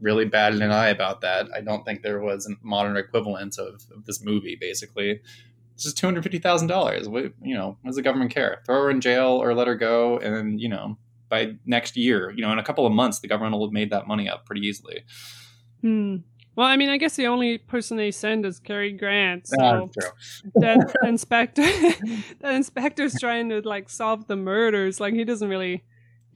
really 0.00 0.24
batted 0.24 0.62
an 0.62 0.70
eye 0.70 0.88
about 0.88 1.20
that. 1.22 1.48
I 1.54 1.60
don't 1.60 1.84
think 1.84 2.02
there 2.02 2.20
was 2.20 2.46
a 2.46 2.54
modern 2.62 2.96
equivalent 2.96 3.58
of, 3.58 3.82
of 3.94 4.04
this 4.06 4.22
movie. 4.22 4.56
Basically, 4.60 5.20
it's 5.74 5.84
just 5.84 5.98
two 5.98 6.06
hundred 6.06 6.22
fifty 6.22 6.38
thousand 6.38 6.68
dollars. 6.68 7.06
You 7.06 7.54
know, 7.54 7.76
what 7.80 7.88
does 7.90 7.96
the 7.96 8.02
government 8.02 8.32
care? 8.32 8.62
Throw 8.66 8.82
her 8.82 8.90
in 8.90 9.00
jail 9.00 9.28
or 9.28 9.54
let 9.54 9.66
her 9.66 9.74
go, 9.74 10.18
and 10.18 10.60
you 10.60 10.68
know, 10.68 10.98
by 11.28 11.54
next 11.64 11.96
year, 11.96 12.30
you 12.30 12.42
know, 12.42 12.52
in 12.52 12.58
a 12.58 12.64
couple 12.64 12.86
of 12.86 12.92
months, 12.92 13.20
the 13.20 13.28
government 13.28 13.52
will 13.52 13.66
have 13.66 13.72
made 13.72 13.90
that 13.90 14.06
money 14.06 14.28
up 14.28 14.46
pretty 14.46 14.66
easily. 14.66 15.04
Hmm. 15.80 16.16
Well, 16.56 16.66
I 16.66 16.78
mean, 16.78 16.88
I 16.88 16.96
guess 16.96 17.16
the 17.16 17.26
only 17.26 17.58
person 17.58 17.98
they 17.98 18.10
send 18.10 18.46
is 18.46 18.58
Cary 18.58 18.90
Grant. 18.90 19.46
So 19.46 19.90
that 20.54 20.94
inspector, 21.04 21.62
that 22.40 22.54
inspector's 22.54 23.14
trying 23.20 23.50
to 23.50 23.60
like 23.60 23.90
solve 23.90 24.26
the 24.26 24.36
murders. 24.36 24.98
Like 24.98 25.12
he 25.12 25.24
doesn't 25.24 25.50
really 25.50 25.84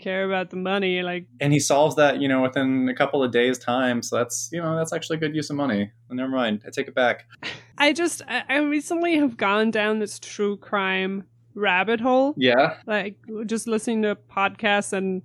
care 0.01 0.25
about 0.25 0.51
the 0.51 0.57
money. 0.57 1.03
Like, 1.03 1.27
and 1.41 1.53
he 1.53 1.61
solves 1.61 1.97
that, 1.97 2.21
you 2.21 2.29
know, 2.29 2.43
within 2.43 2.89
a 2.89 2.95
couple 2.95 3.23
of 3.23 3.31
days' 3.31 3.59
time. 3.59 4.03
So 4.03 4.17
that's, 4.17 4.49
you 4.53 4.61
know, 4.61 4.77
that's 4.77 4.93
actually 4.93 5.19
a 5.19 5.21
good 5.21 5.35
use 5.35 5.51
of 5.51 5.57
money. 5.57 5.91
Never 6.11 6.31
mind, 6.31 6.63
I 6.67 6.71
take 6.71 6.89
it 6.89 6.95
back. 6.95 7.27
I 7.79 7.93
just, 7.93 8.23
I 8.29 8.59
recently 8.59 9.17
have 9.19 9.37
gone 9.37 9.71
down 9.71 9.99
this 9.99 10.19
true 10.19 10.57
crime 10.57 11.25
rabbit 11.55 12.01
hole. 12.01 12.35
Yeah. 12.37 12.77
Like 12.87 13.17
just 13.47 13.67
listening 13.67 14.03
to 14.03 14.17
podcasts 14.17 14.93
and 14.93 15.23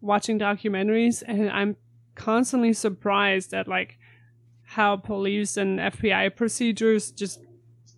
watching 0.00 0.38
documentaries, 0.38 1.22
and 1.26 1.50
I'm 1.50 1.76
constantly 2.14 2.72
surprised 2.72 3.54
at 3.54 3.68
like 3.68 3.98
how 4.62 4.96
police 4.96 5.56
and 5.56 5.78
FBI 5.78 6.36
procedures 6.36 7.10
just 7.10 7.40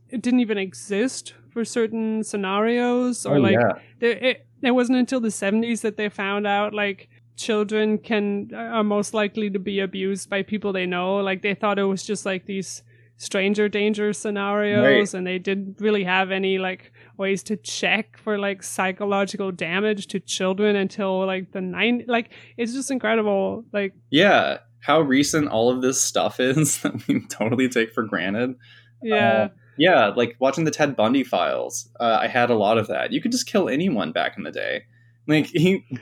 it 0.08 0.22
didn't 0.22 0.40
even 0.40 0.58
exist 0.58 1.34
for 1.50 1.64
certain 1.64 2.22
scenarios 2.22 3.26
or 3.26 3.36
oh, 3.36 3.40
like 3.40 3.52
yeah. 3.54 3.72
there, 3.98 4.12
it, 4.12 4.46
it 4.62 4.70
wasn't 4.72 4.98
until 4.98 5.20
the 5.20 5.28
70s 5.28 5.80
that 5.82 5.96
they 5.96 6.08
found 6.08 6.46
out 6.46 6.72
like 6.72 7.08
children 7.36 7.98
can 7.98 8.50
are 8.54 8.84
most 8.84 9.14
likely 9.14 9.50
to 9.50 9.58
be 9.58 9.80
abused 9.80 10.30
by 10.30 10.42
people 10.42 10.72
they 10.72 10.86
know. 10.86 11.16
Like 11.16 11.42
they 11.42 11.54
thought 11.54 11.78
it 11.78 11.84
was 11.84 12.04
just 12.04 12.24
like 12.24 12.46
these 12.46 12.82
stranger 13.16 13.68
danger 13.68 14.12
scenarios 14.12 15.14
right. 15.14 15.18
and 15.18 15.26
they 15.26 15.38
didn't 15.38 15.80
really 15.80 16.02
have 16.02 16.32
any 16.32 16.58
like 16.58 16.92
ways 17.18 17.42
to 17.44 17.56
check 17.56 18.18
for 18.18 18.36
like 18.36 18.62
psychological 18.62 19.52
damage 19.52 20.08
to 20.08 20.18
children 20.18 20.74
until 20.74 21.24
like 21.24 21.52
the 21.52 21.60
nine 21.60 22.04
like 22.08 22.32
it's 22.56 22.72
just 22.72 22.90
incredible 22.90 23.64
like 23.72 23.94
yeah. 24.10 24.58
How 24.80 25.00
recent 25.00 25.46
all 25.48 25.70
of 25.70 25.80
this 25.80 26.02
stuff 26.02 26.40
is 26.40 26.78
that 26.82 27.06
we 27.06 27.24
totally 27.28 27.68
take 27.68 27.92
for 27.92 28.02
granted. 28.02 28.56
Yeah. 29.00 29.16
Uh, 29.16 29.48
yeah 29.76 30.08
like 30.08 30.36
watching 30.38 30.64
the 30.64 30.70
ted 30.70 30.94
bundy 30.96 31.24
files 31.24 31.88
uh, 32.00 32.18
i 32.20 32.26
had 32.26 32.50
a 32.50 32.54
lot 32.54 32.78
of 32.78 32.88
that 32.88 33.12
you 33.12 33.20
could 33.20 33.32
just 33.32 33.46
kill 33.46 33.68
anyone 33.68 34.12
back 34.12 34.36
in 34.36 34.44
the 34.44 34.50
day 34.50 34.82
like 35.26 35.46
he 35.46 35.84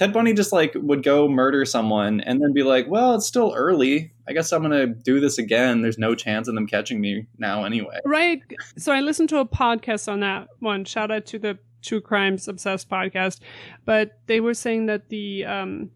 Ted 0.00 0.14
Bundy 0.14 0.32
just 0.32 0.50
like 0.50 0.72
would 0.76 1.02
go 1.02 1.28
murder 1.28 1.66
someone 1.66 2.22
and 2.22 2.40
then 2.40 2.54
be 2.54 2.62
like, 2.62 2.88
"Well, 2.88 3.16
it's 3.16 3.26
still 3.26 3.52
early. 3.54 4.12
I 4.26 4.32
guess 4.32 4.50
I'm 4.50 4.62
gonna 4.62 4.86
do 4.86 5.20
this 5.20 5.36
again. 5.36 5.82
There's 5.82 5.98
no 5.98 6.14
chance 6.14 6.48
of 6.48 6.54
them 6.54 6.66
catching 6.66 7.02
me 7.02 7.26
now 7.36 7.64
anyway." 7.64 7.98
Right. 8.06 8.40
So 8.78 8.92
I 8.92 9.00
listened 9.00 9.28
to 9.28 9.40
a 9.40 9.44
podcast 9.44 10.10
on 10.10 10.20
that 10.20 10.48
one. 10.60 10.86
Shout 10.86 11.10
out 11.10 11.26
to 11.26 11.38
the 11.38 11.58
True 11.82 12.00
Crimes 12.00 12.48
Obsessed 12.48 12.88
podcast, 12.88 13.40
but 13.84 14.18
they 14.26 14.40
were 14.40 14.54
saying 14.54 14.86
that 14.86 15.10
the 15.10 15.44
um 15.44 15.90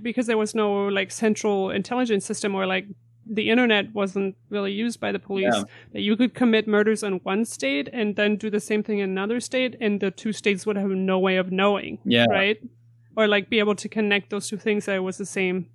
because 0.00 0.26
there 0.26 0.38
was 0.38 0.54
no 0.54 0.86
like 0.86 1.10
central 1.10 1.70
intelligence 1.70 2.24
system 2.24 2.54
or 2.54 2.66
like 2.66 2.86
the 3.32 3.48
internet 3.48 3.94
wasn't 3.94 4.34
really 4.48 4.72
used 4.72 4.98
by 4.98 5.12
the 5.12 5.18
police 5.18 5.54
yeah. 5.54 5.62
that 5.92 6.00
you 6.00 6.16
could 6.16 6.34
commit 6.34 6.66
murders 6.66 7.02
in 7.04 7.14
one 7.22 7.44
state 7.44 7.88
and 7.92 8.16
then 8.16 8.36
do 8.36 8.50
the 8.50 8.58
same 8.58 8.82
thing 8.82 8.98
in 8.98 9.08
another 9.10 9.38
state 9.40 9.76
and 9.80 10.00
the 10.00 10.10
two 10.10 10.32
states 10.32 10.66
would 10.66 10.76
have 10.76 10.90
no 10.90 11.18
way 11.18 11.36
of 11.36 11.52
knowing 11.52 11.98
yeah 12.04 12.26
right 12.28 12.60
or 13.16 13.28
like 13.28 13.48
be 13.48 13.58
able 13.58 13.74
to 13.74 13.88
connect 13.88 14.30
those 14.30 14.48
two 14.48 14.56
things 14.56 14.86
that 14.86 14.96
it 14.96 15.00
was 15.00 15.18
the 15.18 15.26
same 15.26 15.66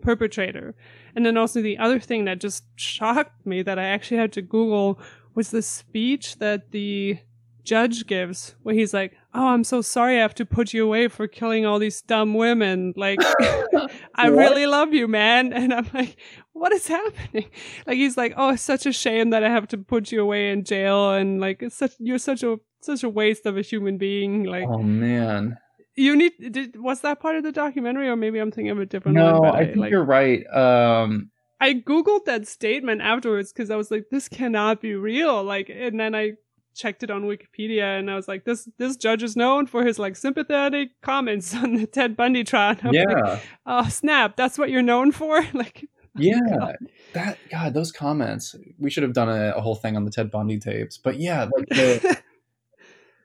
perpetrator. 0.00 0.74
And 1.16 1.24
then 1.24 1.36
also 1.36 1.60
the 1.60 1.78
other 1.78 1.98
thing 1.98 2.24
that 2.26 2.40
just 2.40 2.64
shocked 2.76 3.46
me 3.46 3.62
that 3.62 3.78
I 3.78 3.84
actually 3.84 4.18
had 4.18 4.32
to 4.34 4.42
Google 4.42 4.98
was 5.34 5.50
the 5.50 5.62
speech 5.62 6.38
that 6.38 6.70
the 6.70 7.18
judge 7.64 8.06
gives 8.06 8.54
where 8.62 8.74
he's 8.74 8.94
like, 8.94 9.12
Oh, 9.34 9.48
I'm 9.48 9.64
so 9.64 9.82
sorry 9.82 10.18
I 10.18 10.22
have 10.22 10.34
to 10.36 10.46
put 10.46 10.72
you 10.72 10.84
away 10.84 11.08
for 11.08 11.26
killing 11.26 11.66
all 11.66 11.78
these 11.78 12.00
dumb 12.02 12.34
women. 12.34 12.94
Like, 12.96 13.18
I 14.14 14.28
really 14.28 14.66
love 14.66 14.94
you, 14.94 15.08
man. 15.08 15.52
And 15.52 15.74
I'm 15.74 15.88
like, 15.92 16.16
what 16.52 16.72
is 16.72 16.86
happening? 16.86 17.50
Like, 17.86 17.96
he's 17.96 18.16
like, 18.16 18.34
Oh, 18.36 18.50
it's 18.50 18.62
such 18.62 18.86
a 18.86 18.92
shame 18.92 19.30
that 19.30 19.42
I 19.42 19.48
have 19.48 19.66
to 19.68 19.78
put 19.78 20.12
you 20.12 20.20
away 20.22 20.50
in 20.50 20.64
jail. 20.64 21.12
And 21.12 21.40
like, 21.40 21.62
it's 21.62 21.76
such, 21.76 21.94
you're 21.98 22.18
such 22.18 22.42
a, 22.42 22.58
such 22.80 23.02
a 23.02 23.08
waste 23.08 23.46
of 23.46 23.56
a 23.56 23.62
human 23.62 23.98
being. 23.98 24.44
Like, 24.44 24.68
oh 24.68 24.82
man 24.82 25.58
you 25.96 26.16
need 26.16 26.32
did 26.50 26.80
was 26.80 27.00
that 27.02 27.20
part 27.20 27.36
of 27.36 27.42
the 27.42 27.52
documentary 27.52 28.08
or 28.08 28.16
maybe 28.16 28.38
i'm 28.38 28.50
thinking 28.50 28.70
of 28.70 28.80
a 28.80 28.86
different 28.86 29.16
no, 29.16 29.40
one 29.40 29.54
i 29.54 29.64
think 29.64 29.76
like, 29.76 29.90
you're 29.90 30.04
right 30.04 30.44
um 30.52 31.30
i 31.60 31.72
googled 31.72 32.24
that 32.24 32.46
statement 32.46 33.00
afterwards 33.00 33.52
because 33.52 33.70
i 33.70 33.76
was 33.76 33.90
like 33.90 34.06
this 34.10 34.28
cannot 34.28 34.80
be 34.80 34.94
real 34.94 35.42
like 35.42 35.70
and 35.72 35.98
then 35.98 36.14
i 36.14 36.32
checked 36.74 37.02
it 37.02 37.10
on 37.10 37.22
wikipedia 37.22 37.98
and 37.98 38.10
i 38.10 38.14
was 38.14 38.28
like 38.28 38.44
this 38.44 38.68
this 38.78 38.96
judge 38.96 39.22
is 39.22 39.36
known 39.36 39.66
for 39.66 39.84
his 39.84 39.98
like 39.98 40.16
sympathetic 40.16 40.90
comments 41.00 41.54
on 41.54 41.74
the 41.74 41.86
ted 41.86 42.16
bundy 42.16 42.44
trial 42.44 42.76
yeah 42.92 43.04
like, 43.04 43.42
oh 43.66 43.88
snap 43.88 44.36
that's 44.36 44.58
what 44.58 44.70
you're 44.70 44.82
known 44.82 45.12
for 45.12 45.46
like 45.54 45.88
yeah 46.16 46.38
god. 46.58 46.76
that 47.12 47.38
god 47.50 47.74
those 47.74 47.92
comments 47.92 48.54
we 48.78 48.90
should 48.90 49.02
have 49.02 49.12
done 49.12 49.28
a, 49.28 49.52
a, 49.56 49.60
whole 49.60 49.74
thing 49.74 49.96
on 49.96 50.04
the 50.04 50.10
ted 50.10 50.30
bundy 50.30 50.58
tapes 50.58 50.98
but 50.98 51.18
yeah 51.18 51.48
like 51.56 51.68
the 51.68 52.20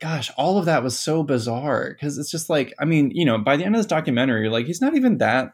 gosh, 0.00 0.30
all 0.36 0.58
of 0.58 0.64
that 0.64 0.82
was 0.82 0.98
so 0.98 1.22
bizarre 1.22 1.90
because 1.90 2.18
it's 2.18 2.30
just 2.30 2.50
like, 2.50 2.74
I 2.80 2.86
mean, 2.86 3.10
you 3.14 3.24
know, 3.24 3.38
by 3.38 3.56
the 3.56 3.64
end 3.64 3.74
of 3.74 3.78
this 3.78 3.86
documentary, 3.86 4.48
like 4.48 4.66
he's 4.66 4.80
not 4.80 4.96
even 4.96 5.18
that 5.18 5.52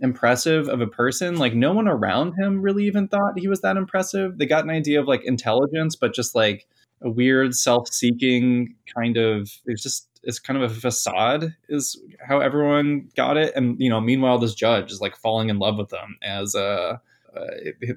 impressive 0.00 0.68
of 0.68 0.80
a 0.80 0.86
person. 0.86 1.38
Like 1.38 1.54
no 1.54 1.72
one 1.72 1.88
around 1.88 2.34
him 2.34 2.60
really 2.60 2.84
even 2.84 3.08
thought 3.08 3.38
he 3.38 3.48
was 3.48 3.62
that 3.62 3.76
impressive. 3.76 4.38
They 4.38 4.46
got 4.46 4.64
an 4.64 4.70
idea 4.70 5.00
of 5.00 5.08
like 5.08 5.24
intelligence, 5.24 5.96
but 5.96 6.14
just 6.14 6.34
like 6.34 6.66
a 7.02 7.10
weird 7.10 7.54
self-seeking 7.54 8.74
kind 8.94 9.16
of 9.16 9.50
it's 9.66 9.82
just 9.82 10.08
it's 10.22 10.38
kind 10.38 10.60
of 10.60 10.70
a 10.70 10.74
facade 10.74 11.54
is 11.68 12.00
how 12.26 12.40
everyone 12.40 13.08
got 13.16 13.36
it 13.36 13.54
and 13.54 13.80
you 13.80 13.90
know 13.90 14.00
meanwhile 14.00 14.38
this 14.38 14.54
judge 14.54 14.90
is 14.90 15.00
like 15.00 15.16
falling 15.16 15.48
in 15.48 15.58
love 15.58 15.76
with 15.76 15.90
them 15.90 16.16
as 16.22 16.54
uh, 16.54 16.96
uh 17.36 17.46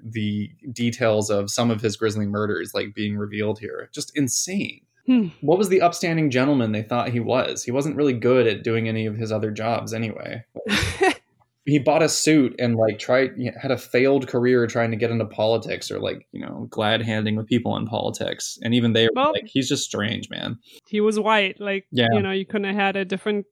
the 0.03 0.49
details 0.71 1.29
of 1.29 1.49
some 1.49 1.71
of 1.71 1.81
his 1.81 1.95
grisly 1.95 2.25
murders 2.25 2.73
like 2.73 2.93
being 2.93 3.17
revealed 3.17 3.59
here 3.59 3.89
just 3.93 4.15
insane 4.17 4.81
Hmm. 5.09 5.29
What 5.41 5.57
was 5.57 5.69
the 5.69 5.81
upstanding 5.81 6.29
gentleman 6.29 6.71
they 6.71 6.83
thought 6.83 7.09
he 7.09 7.19
was? 7.19 7.63
He 7.63 7.71
wasn't 7.71 7.95
really 7.95 8.13
good 8.13 8.45
at 8.45 8.63
doing 8.63 8.87
any 8.87 9.07
of 9.07 9.17
his 9.17 9.31
other 9.31 9.49
jobs 9.49 9.91
anyway. 9.91 10.43
he 11.66 11.78
bought 11.78 12.01
a 12.01 12.10
suit 12.10 12.55
and 12.57 12.76
like 12.76 12.99
tried 12.99 13.32
had 13.62 13.72
a 13.72 13.78
failed 13.78 14.28
career 14.28 14.66
trying 14.66 14.91
to 14.91 14.97
get 14.97 15.12
into 15.12 15.26
politics 15.26 15.91
or 15.91 15.99
like 15.99 16.28
you 16.32 16.41
know 16.41 16.68
glad 16.70 17.01
handing 17.01 17.36
with 17.36 17.47
people 17.47 17.76
in 17.78 17.86
politics 17.86 18.57
and 18.62 18.74
even 18.74 18.93
they 18.93 19.05
were 19.05 19.12
well, 19.16 19.32
like 19.32 19.47
he's 19.47 19.70
just 19.70 19.84
strange 19.84 20.30
man 20.30 20.57
he 20.88 21.01
was 21.01 21.20
white 21.20 21.60
like 21.60 21.86
yeah. 21.91 22.07
you 22.12 22.22
know 22.22 22.32
you 22.32 22.45
couldn't 22.45 22.68
have 22.68 22.76
had 22.76 22.95
a 22.95 23.05
different 23.05 23.45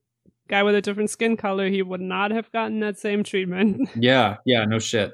guy 0.48 0.64
with 0.64 0.76
a 0.76 0.82
different 0.82 1.10
skin 1.10 1.36
color 1.36 1.70
he 1.70 1.82
would 1.82 2.02
not 2.02 2.32
have 2.32 2.52
gotten 2.52 2.80
that 2.80 2.98
same 2.98 3.24
treatment 3.24 3.90
yeah 3.96 4.38
yeah 4.46 4.64
no 4.66 4.80
shit 4.80 5.14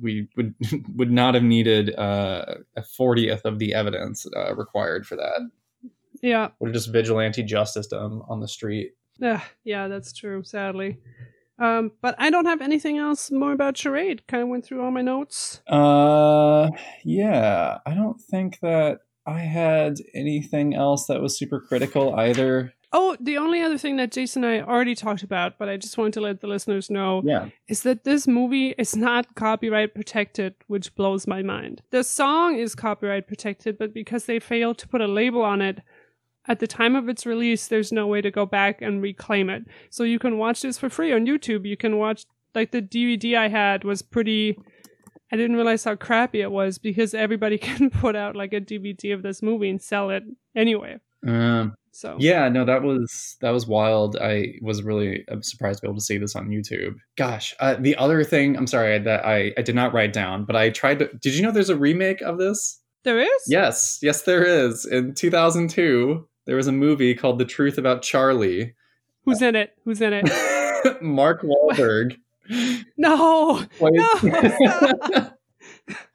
we 0.00 0.28
would 0.36 0.54
would 0.96 1.10
not 1.10 1.34
have 1.34 1.42
needed 1.42 1.94
uh, 1.96 2.56
a 2.76 2.82
fortieth 2.82 3.44
of 3.44 3.58
the 3.58 3.74
evidence 3.74 4.26
uh, 4.36 4.54
required 4.54 5.06
for 5.06 5.16
that. 5.16 5.50
Yeah, 6.22 6.48
would 6.60 6.68
have 6.68 6.74
just 6.74 6.92
vigilante 6.92 7.42
justice 7.42 7.86
done 7.86 8.22
on 8.28 8.40
the 8.40 8.48
street. 8.48 8.92
Yeah, 9.18 9.42
yeah, 9.64 9.88
that's 9.88 10.12
true. 10.12 10.42
Sadly, 10.44 10.98
um, 11.58 11.92
but 12.00 12.14
I 12.18 12.30
don't 12.30 12.46
have 12.46 12.60
anything 12.60 12.98
else 12.98 13.30
more 13.30 13.52
about 13.52 13.76
charade. 13.76 14.26
Kind 14.26 14.42
of 14.42 14.48
went 14.48 14.64
through 14.64 14.82
all 14.82 14.90
my 14.90 15.02
notes. 15.02 15.60
Uh, 15.66 16.70
yeah, 17.04 17.78
I 17.86 17.94
don't 17.94 18.20
think 18.20 18.60
that 18.60 18.98
I 19.26 19.40
had 19.40 19.94
anything 20.14 20.74
else 20.74 21.06
that 21.06 21.20
was 21.20 21.38
super 21.38 21.60
critical 21.60 22.14
either. 22.14 22.74
Oh, 22.94 23.16
the 23.18 23.38
only 23.38 23.62
other 23.62 23.78
thing 23.78 23.96
that 23.96 24.12
Jason 24.12 24.44
and 24.44 24.62
I 24.62 24.66
already 24.66 24.94
talked 24.94 25.22
about, 25.22 25.58
but 25.58 25.68
I 25.70 25.78
just 25.78 25.96
wanted 25.96 26.12
to 26.14 26.20
let 26.20 26.42
the 26.42 26.46
listeners 26.46 26.90
know, 26.90 27.22
yeah. 27.24 27.48
is 27.66 27.84
that 27.84 28.04
this 28.04 28.28
movie 28.28 28.74
is 28.76 28.94
not 28.94 29.34
copyright 29.34 29.94
protected, 29.94 30.54
which 30.66 30.94
blows 30.94 31.26
my 31.26 31.42
mind. 31.42 31.80
The 31.90 32.04
song 32.04 32.58
is 32.58 32.74
copyright 32.74 33.26
protected, 33.26 33.78
but 33.78 33.94
because 33.94 34.26
they 34.26 34.38
failed 34.40 34.76
to 34.78 34.88
put 34.88 35.00
a 35.00 35.06
label 35.06 35.40
on 35.40 35.62
it, 35.62 35.80
at 36.48 36.58
the 36.58 36.66
time 36.66 36.96
of 36.96 37.08
its 37.08 37.24
release, 37.24 37.68
there's 37.68 37.92
no 37.92 38.06
way 38.06 38.20
to 38.20 38.30
go 38.30 38.46
back 38.46 38.82
and 38.82 39.00
reclaim 39.00 39.48
it. 39.48 39.64
So 39.90 40.02
you 40.02 40.18
can 40.18 40.38
watch 40.38 40.62
this 40.62 40.78
for 40.78 40.88
free 40.88 41.12
on 41.12 41.26
YouTube. 41.26 41.66
You 41.66 41.76
can 41.76 41.98
watch, 41.98 42.24
like, 42.54 42.72
the 42.72 42.82
DVD 42.82 43.36
I 43.36 43.48
had 43.48 43.84
was 43.84 44.02
pretty. 44.02 44.58
I 45.30 45.36
didn't 45.36 45.56
realize 45.56 45.84
how 45.84 45.96
crappy 45.96 46.42
it 46.42 46.50
was 46.50 46.78
because 46.78 47.14
everybody 47.14 47.58
can 47.68 47.90
put 47.90 48.16
out, 48.16 48.36
like, 48.36 48.52
a 48.52 48.60
DVD 48.60 49.14
of 49.14 49.22
this 49.22 49.42
movie 49.42 49.70
and 49.70 49.80
sell 49.80 50.10
it 50.10 50.24
anyway. 50.54 50.98
Um, 51.26 51.74
So 51.92 52.16
Yeah, 52.18 52.48
no, 52.48 52.64
that 52.64 52.82
was 52.82 53.36
that 53.40 53.50
was 53.50 53.66
wild. 53.66 54.16
I 54.20 54.54
was 54.60 54.82
really 54.82 55.24
uh, 55.30 55.36
surprised 55.42 55.78
to 55.78 55.82
be 55.82 55.88
able 55.88 55.98
to 55.98 56.04
see 56.04 56.18
this 56.18 56.34
on 56.34 56.48
YouTube. 56.48 56.94
Gosh, 57.16 57.54
uh, 57.60 57.76
the 57.78 57.94
other 57.96 58.24
thing, 58.24 58.56
I'm 58.56 58.66
sorry 58.66 58.98
that 58.98 59.24
I 59.24 59.52
I 59.56 59.62
did 59.62 59.76
not 59.76 59.92
write 59.92 60.12
down, 60.12 60.44
but 60.44 60.56
I 60.56 60.70
tried 60.70 60.98
to. 60.98 61.10
Did 61.20 61.34
you 61.34 61.42
know 61.42 61.52
there's 61.52 61.70
a 61.70 61.76
remake 61.76 62.20
of 62.22 62.38
this? 62.38 62.82
there 63.04 63.20
is. 63.20 63.42
Yes, 63.46 63.98
yes, 64.02 64.22
there 64.22 64.44
is. 64.44 64.86
In 64.86 65.14
2002, 65.14 66.26
there 66.46 66.56
was 66.56 66.66
a 66.66 66.72
movie 66.72 67.14
called 67.14 67.38
The 67.38 67.44
Truth 67.44 67.78
About 67.78 68.02
Charlie. 68.02 68.74
Who's 69.24 69.40
in 69.42 69.54
it? 69.56 69.76
Who's 69.84 70.00
in 70.00 70.12
it? 70.12 71.02
Mark 71.02 71.42
Wahlberg. 71.42 72.16
No. 72.98 73.64
plays- 73.78 73.92
No, 74.60 75.30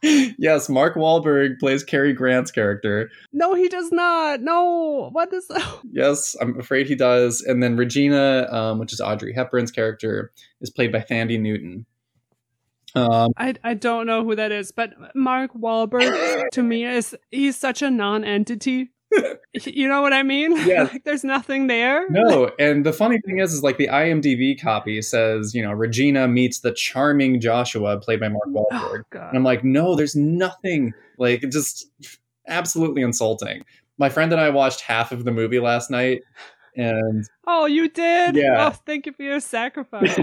yes, 0.37 0.69
Mark 0.69 0.95
Wahlberg 0.95 1.57
plays 1.59 1.83
Cary 1.83 2.13
Grant's 2.13 2.51
character. 2.51 3.09
No, 3.33 3.53
he 3.55 3.67
does 3.69 3.91
not. 3.91 4.41
No. 4.41 5.09
What 5.13 5.33
is? 5.33 5.49
Yes, 5.91 6.35
I'm 6.41 6.59
afraid 6.59 6.87
he 6.87 6.95
does. 6.95 7.41
And 7.41 7.63
then 7.63 7.77
Regina, 7.77 8.47
um, 8.51 8.77
which 8.79 8.93
is 8.93 9.01
Audrey 9.01 9.33
Hepburn's 9.33 9.71
character, 9.71 10.31
is 10.61 10.69
played 10.69 10.91
by 10.91 10.99
Thandie 10.99 11.39
Newton. 11.39 11.85
Um, 12.95 13.31
I 13.37 13.55
I 13.63 13.73
don't 13.73 14.05
know 14.07 14.23
who 14.23 14.35
that 14.35 14.51
is, 14.51 14.71
but 14.71 14.93
Mark 15.15 15.53
Wahlberg 15.53 16.49
to 16.51 16.63
me 16.63 16.85
is 16.85 17.15
he's 17.31 17.57
such 17.57 17.81
a 17.81 17.89
non-entity. 17.91 18.91
you 19.53 19.87
know 19.87 20.01
what 20.01 20.13
I 20.13 20.23
mean? 20.23 20.55
Yes. 20.67 20.91
like 20.91 21.03
there's 21.03 21.23
nothing 21.23 21.67
there. 21.67 22.09
no, 22.09 22.51
and 22.59 22.85
the 22.85 22.93
funny 22.93 23.19
thing 23.25 23.39
is, 23.39 23.53
is 23.53 23.63
like 23.63 23.77
the 23.77 23.87
IMDb 23.87 24.59
copy 24.59 25.01
says, 25.01 25.53
you 25.55 25.61
know, 25.63 25.71
Regina 25.71 26.27
meets 26.27 26.59
the 26.59 26.71
charming 26.73 27.39
Joshua, 27.39 27.99
played 27.99 28.19
by 28.19 28.29
Mark 28.29 28.43
Oh 28.55 28.65
Wahlberg. 28.71 29.03
god. 29.11 29.29
And 29.29 29.37
I'm 29.37 29.43
like, 29.43 29.63
no, 29.63 29.95
there's 29.95 30.15
nothing. 30.15 30.93
Like, 31.17 31.41
just 31.51 31.87
absolutely 32.47 33.01
insulting. 33.01 33.63
My 33.97 34.09
friend 34.09 34.31
and 34.31 34.39
I 34.41 34.49
watched 34.49 34.81
half 34.81 35.11
of 35.11 35.23
the 35.25 35.31
movie 35.31 35.59
last 35.59 35.89
night, 35.89 36.21
and 36.75 37.25
Oh, 37.47 37.65
you 37.65 37.89
did? 37.89 38.35
Yeah. 38.35 38.67
Oh, 38.67 38.77
thank 38.85 39.05
you 39.07 39.13
for 39.13 39.23
your 39.23 39.39
sacrifice. 39.39 40.15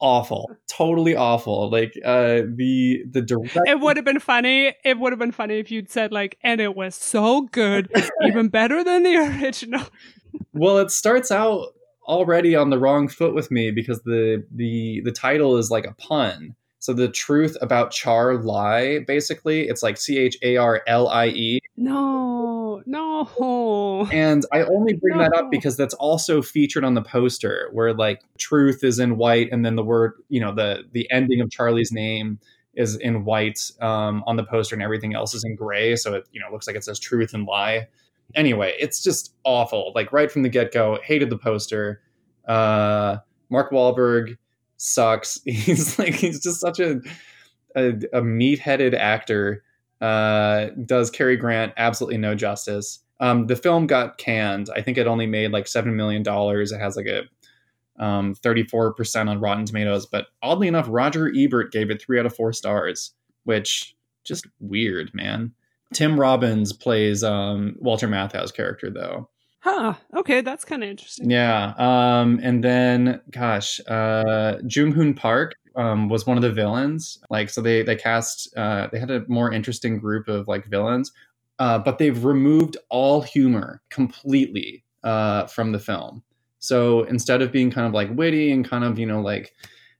Awful, 0.00 0.50
totally 0.68 1.16
awful. 1.16 1.70
Like, 1.70 1.94
uh, 2.04 2.42
the 2.54 3.04
the 3.10 3.22
direct. 3.22 3.56
it 3.66 3.80
would 3.80 3.96
have 3.96 4.04
been 4.04 4.20
funny. 4.20 4.74
It 4.84 4.98
would 4.98 5.12
have 5.12 5.18
been 5.18 5.32
funny 5.32 5.58
if 5.58 5.70
you'd 5.70 5.90
said 5.90 6.12
like, 6.12 6.38
and 6.42 6.60
it 6.60 6.74
was 6.76 6.94
so 6.94 7.42
good, 7.42 7.90
even 8.26 8.48
better 8.48 8.82
than 8.84 9.02
the 9.02 9.16
original. 9.42 9.82
Well, 10.52 10.78
it 10.78 10.90
starts 10.90 11.30
out 11.30 11.68
already 12.06 12.54
on 12.54 12.70
the 12.70 12.78
wrong 12.78 13.08
foot 13.08 13.34
with 13.34 13.50
me 13.50 13.70
because 13.70 14.02
the 14.02 14.44
the 14.54 15.02
the 15.04 15.12
title 15.12 15.56
is 15.56 15.70
like 15.70 15.86
a 15.86 15.94
pun. 15.94 16.54
So 16.86 16.92
the 16.92 17.08
truth 17.08 17.56
about 17.60 17.90
Char 17.90 18.36
lie, 18.36 19.00
basically, 19.08 19.62
it's 19.62 19.82
like 19.82 19.96
C 19.96 20.18
H 20.18 20.38
A 20.42 20.56
R 20.56 20.82
L 20.86 21.08
I 21.08 21.26
E. 21.30 21.58
No, 21.76 22.80
no. 22.86 24.06
And 24.12 24.46
I 24.52 24.62
only 24.62 24.92
bring 24.92 25.18
that 25.18 25.34
up 25.34 25.50
because 25.50 25.76
that's 25.76 25.94
also 25.94 26.40
featured 26.42 26.84
on 26.84 26.94
the 26.94 27.02
poster 27.02 27.70
where 27.72 27.92
like 27.92 28.22
truth 28.38 28.84
is 28.84 29.00
in 29.00 29.16
white 29.16 29.48
and 29.50 29.66
then 29.66 29.74
the 29.74 29.82
word, 29.82 30.12
you 30.28 30.40
know, 30.40 30.54
the 30.54 30.84
the 30.92 31.10
ending 31.10 31.40
of 31.40 31.50
Charlie's 31.50 31.90
name 31.90 32.38
is 32.74 32.94
in 32.94 33.24
white 33.24 33.68
um, 33.80 34.22
on 34.24 34.36
the 34.36 34.44
poster 34.44 34.76
and 34.76 34.82
everything 34.84 35.12
else 35.12 35.34
is 35.34 35.42
in 35.42 35.56
gray. 35.56 35.96
So 35.96 36.14
it, 36.14 36.28
you 36.30 36.38
know, 36.38 36.46
looks 36.52 36.68
like 36.68 36.76
it 36.76 36.84
says 36.84 37.00
truth 37.00 37.34
and 37.34 37.46
lie. 37.46 37.88
Anyway, 38.36 38.74
it's 38.78 39.02
just 39.02 39.34
awful. 39.42 39.90
Like 39.96 40.12
right 40.12 40.30
from 40.30 40.44
the 40.44 40.48
get 40.48 40.70
go, 40.70 41.00
hated 41.02 41.30
the 41.30 41.38
poster. 41.38 42.00
Uh, 42.46 43.16
Mark 43.50 43.72
Wahlberg 43.72 44.36
sucks. 44.76 45.40
He's 45.46 45.98
like, 45.98 46.14
he's 46.14 46.42
just 46.42 46.60
such 46.60 46.80
a, 46.80 47.00
a, 47.74 47.94
a 48.12 48.22
meat 48.22 48.58
headed 48.58 48.94
actor 48.94 49.62
uh, 50.00 50.66
does 50.84 51.10
Cary 51.10 51.36
Grant 51.36 51.72
absolutely 51.76 52.18
no 52.18 52.34
justice. 52.34 53.00
Um, 53.20 53.46
the 53.46 53.56
film 53.56 53.86
got 53.86 54.18
canned. 54.18 54.68
I 54.74 54.82
think 54.82 54.98
it 54.98 55.06
only 55.06 55.26
made 55.26 55.52
like 55.52 55.66
seven 55.66 55.96
million 55.96 56.22
dollars. 56.22 56.72
It 56.72 56.80
has 56.80 56.96
like 56.96 57.06
a 57.06 57.22
um, 57.98 58.34
34% 58.34 59.30
on 59.30 59.40
Rotten 59.40 59.64
Tomatoes, 59.64 60.04
but 60.04 60.26
oddly 60.42 60.68
enough, 60.68 60.86
Roger 60.90 61.32
Ebert 61.34 61.72
gave 61.72 61.90
it 61.90 62.02
three 62.02 62.20
out 62.20 62.26
of 62.26 62.36
four 62.36 62.52
stars, 62.52 63.12
which 63.44 63.96
just 64.22 64.46
weird, 64.60 65.14
man. 65.14 65.52
Tim 65.94 66.20
Robbins 66.20 66.74
plays 66.74 67.24
um, 67.24 67.76
Walter 67.78 68.08
Matthau's 68.08 68.52
character, 68.52 68.90
though. 68.90 69.30
Huh. 69.68 69.94
Okay, 70.14 70.42
that's 70.42 70.64
kind 70.64 70.84
of 70.84 70.90
interesting. 70.90 71.28
Yeah. 71.28 71.74
Um, 71.76 72.38
and 72.40 72.62
then, 72.62 73.20
gosh, 73.32 73.80
uh, 73.88 74.58
Jung 74.64 74.92
Hoon 74.92 75.12
Park 75.12 75.56
um, 75.74 76.08
was 76.08 76.24
one 76.24 76.36
of 76.36 76.44
the 76.44 76.52
villains. 76.52 77.18
Like, 77.30 77.50
so 77.50 77.60
they 77.60 77.82
they 77.82 77.96
cast 77.96 78.56
uh, 78.56 78.86
they 78.92 79.00
had 79.00 79.10
a 79.10 79.24
more 79.26 79.52
interesting 79.52 79.98
group 79.98 80.28
of 80.28 80.46
like 80.46 80.66
villains, 80.66 81.10
uh, 81.58 81.80
but 81.80 81.98
they've 81.98 82.24
removed 82.24 82.76
all 82.90 83.22
humor 83.22 83.82
completely 83.90 84.84
uh, 85.02 85.46
from 85.46 85.72
the 85.72 85.80
film. 85.80 86.22
So 86.60 87.02
instead 87.02 87.42
of 87.42 87.50
being 87.50 87.72
kind 87.72 87.88
of 87.88 87.92
like 87.92 88.16
witty 88.16 88.52
and 88.52 88.64
kind 88.64 88.84
of 88.84 89.00
you 89.00 89.06
know 89.06 89.20
like 89.20 89.52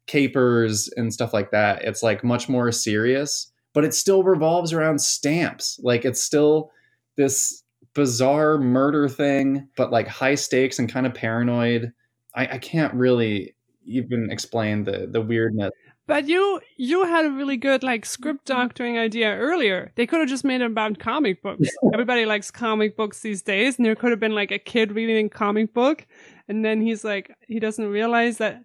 capers 0.06 0.88
and 0.96 1.12
stuff 1.12 1.34
like 1.34 1.50
that, 1.50 1.82
it's 1.82 2.04
like 2.04 2.22
much 2.22 2.48
more 2.48 2.70
serious. 2.70 3.50
But 3.74 3.84
it 3.84 3.94
still 3.94 4.22
revolves 4.22 4.72
around 4.72 5.00
stamps. 5.00 5.80
Like 5.82 6.04
it's 6.04 6.22
still 6.22 6.70
this 7.16 7.64
bizarre 7.96 8.58
murder 8.58 9.08
thing, 9.08 9.68
but 9.76 9.90
like 9.90 10.06
high 10.06 10.34
stakes 10.36 10.78
and 10.78 10.92
kind 10.92 11.06
of 11.06 11.14
paranoid. 11.14 11.92
I, 12.34 12.46
I 12.46 12.58
can't 12.58 12.94
really 12.94 13.56
even 13.86 14.28
explain 14.30 14.84
the 14.84 15.08
the 15.10 15.20
weirdness. 15.20 15.72
But 16.06 16.28
you 16.28 16.60
you 16.76 17.04
had 17.04 17.24
a 17.24 17.30
really 17.30 17.56
good 17.56 17.82
like 17.82 18.04
script 18.04 18.46
mm-hmm. 18.46 18.60
doctoring 18.60 18.98
idea 18.98 19.34
earlier. 19.34 19.92
They 19.96 20.06
could 20.06 20.20
have 20.20 20.28
just 20.28 20.44
made 20.44 20.60
it 20.60 20.66
about 20.66 20.98
comic 20.98 21.42
books. 21.42 21.68
Everybody 21.92 22.26
likes 22.26 22.50
comic 22.50 22.96
books 22.96 23.20
these 23.20 23.42
days, 23.42 23.78
and 23.78 23.86
there 23.86 23.96
could 23.96 24.10
have 24.10 24.20
been 24.20 24.34
like 24.34 24.52
a 24.52 24.58
kid 24.58 24.92
reading 24.92 25.26
a 25.26 25.28
comic 25.30 25.72
book, 25.74 26.06
and 26.46 26.64
then 26.64 26.80
he's 26.80 27.02
like 27.02 27.34
he 27.48 27.58
doesn't 27.58 27.88
realize 27.88 28.38
that. 28.38 28.62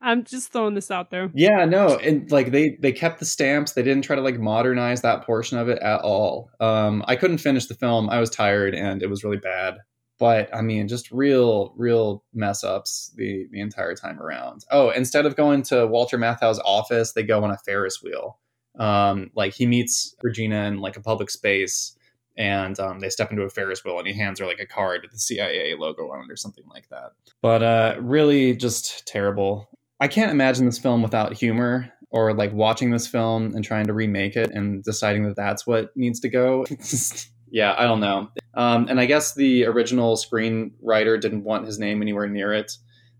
I'm 0.00 0.24
just 0.24 0.52
throwing 0.52 0.74
this 0.74 0.90
out 0.90 1.10
there. 1.10 1.30
Yeah, 1.34 1.64
no, 1.64 1.96
and 1.96 2.30
like 2.30 2.52
they 2.52 2.76
they 2.80 2.92
kept 2.92 3.18
the 3.18 3.24
stamps. 3.24 3.72
They 3.72 3.82
didn't 3.82 4.04
try 4.04 4.16
to 4.16 4.22
like 4.22 4.38
modernize 4.38 5.02
that 5.02 5.24
portion 5.24 5.58
of 5.58 5.68
it 5.68 5.78
at 5.80 6.00
all. 6.00 6.50
Um, 6.60 7.04
I 7.08 7.16
couldn't 7.16 7.38
finish 7.38 7.66
the 7.66 7.74
film. 7.74 8.08
I 8.08 8.20
was 8.20 8.30
tired, 8.30 8.74
and 8.74 9.02
it 9.02 9.10
was 9.10 9.24
really 9.24 9.38
bad. 9.38 9.78
But 10.18 10.54
I 10.54 10.62
mean, 10.62 10.88
just 10.88 11.10
real, 11.10 11.74
real 11.76 12.24
mess 12.32 12.62
ups 12.62 13.12
the 13.16 13.46
the 13.50 13.60
entire 13.60 13.94
time 13.94 14.20
around. 14.20 14.64
Oh, 14.70 14.90
instead 14.90 15.26
of 15.26 15.36
going 15.36 15.62
to 15.64 15.86
Walter 15.86 16.18
Matthau's 16.18 16.60
office, 16.64 17.12
they 17.12 17.22
go 17.24 17.42
on 17.42 17.50
a 17.50 17.58
Ferris 17.58 18.02
wheel. 18.02 18.38
Um, 18.78 19.30
like 19.34 19.54
he 19.54 19.66
meets 19.66 20.14
Regina 20.22 20.64
in 20.66 20.78
like 20.80 20.96
a 20.96 21.00
public 21.00 21.30
space, 21.30 21.96
and 22.36 22.78
um, 22.78 23.00
they 23.00 23.10
step 23.10 23.32
into 23.32 23.42
a 23.42 23.50
Ferris 23.50 23.84
wheel, 23.84 23.98
and 23.98 24.06
he 24.06 24.14
hands 24.14 24.38
her 24.38 24.46
like 24.46 24.60
a 24.60 24.66
card 24.66 25.02
with 25.02 25.10
the 25.10 25.18
CIA 25.18 25.74
logo 25.74 26.10
on 26.10 26.20
it 26.20 26.32
or 26.32 26.36
something 26.36 26.64
like 26.68 26.88
that. 26.90 27.12
But 27.42 27.62
uh, 27.62 27.96
really, 28.00 28.54
just 28.54 29.06
terrible. 29.06 29.68
I 30.00 30.08
can't 30.08 30.30
imagine 30.30 30.66
this 30.66 30.78
film 30.78 31.02
without 31.02 31.32
humor 31.32 31.92
or 32.10 32.32
like 32.32 32.52
watching 32.52 32.90
this 32.90 33.06
film 33.06 33.54
and 33.54 33.64
trying 33.64 33.86
to 33.86 33.92
remake 33.92 34.36
it 34.36 34.50
and 34.50 34.82
deciding 34.82 35.24
that 35.24 35.36
that's 35.36 35.66
what 35.66 35.96
needs 35.96 36.20
to 36.20 36.28
go. 36.28 36.64
yeah, 37.50 37.74
I 37.76 37.84
don't 37.84 38.00
know. 38.00 38.28
Um, 38.54 38.86
and 38.88 39.00
I 39.00 39.06
guess 39.06 39.34
the 39.34 39.64
original 39.66 40.16
screenwriter 40.16 41.20
didn't 41.20 41.44
want 41.44 41.66
his 41.66 41.78
name 41.78 42.00
anywhere 42.02 42.26
near 42.26 42.52
it. 42.52 42.72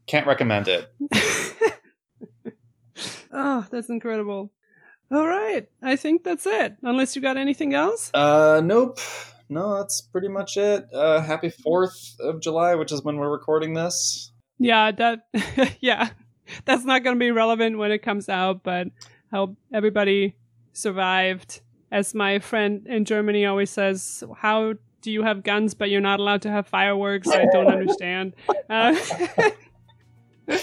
Can't 0.07 0.27
recommend 0.27 0.69
it. 0.69 0.91
oh, 3.33 3.67
that's 3.71 3.91
incredible. 3.91 4.53
All 5.11 5.27
right, 5.27 5.67
I 5.83 5.97
think 5.97 6.23
that's 6.23 6.47
it. 6.47 6.77
Unless 6.83 7.17
you 7.17 7.23
got 7.23 7.37
anything 7.37 7.75
else? 7.75 8.11
Uh, 8.13 8.61
nope. 8.63 8.99
No, 9.49 9.79
that's 9.79 10.03
pretty 10.03 10.29
much 10.29 10.57
it. 10.59 10.87
Uh, 10.93 11.23
happy 11.23 11.51
4th 11.51 12.21
of 12.21 12.41
July, 12.41 12.75
which 12.75 12.93
is 12.93 13.03
when 13.03 13.17
we're 13.17 13.31
recording 13.31 13.75
this. 13.75 14.33
Yeah, 14.59 14.91
that 14.93 15.21
yeah. 15.81 16.11
That's 16.65 16.85
not 16.85 17.05
going 17.05 17.17
to 17.17 17.21
be 17.21 17.31
relevant 17.31 17.79
when 17.79 17.93
it 17.93 17.99
comes 17.99 18.29
out, 18.29 18.63
but 18.63 18.89
I 19.33 19.37
hope 19.37 19.57
everybody 19.73 20.35
survived. 20.73 21.61
As 21.91 22.15
my 22.15 22.39
friend 22.39 22.87
in 22.87 23.05
Germany 23.07 23.47
always 23.47 23.71
says, 23.71 24.23
how 24.37 24.75
do 25.01 25.11
you 25.11 25.23
have 25.23 25.43
guns 25.43 25.73
but 25.75 25.89
you're 25.89 26.03
not 26.03 26.21
allowed 26.21 26.43
to 26.43 26.51
have 26.51 26.67
fireworks? 26.67 27.29
I 27.29 27.47
don't 27.53 27.69
understand. 27.69 28.35
Uh, 28.71 28.95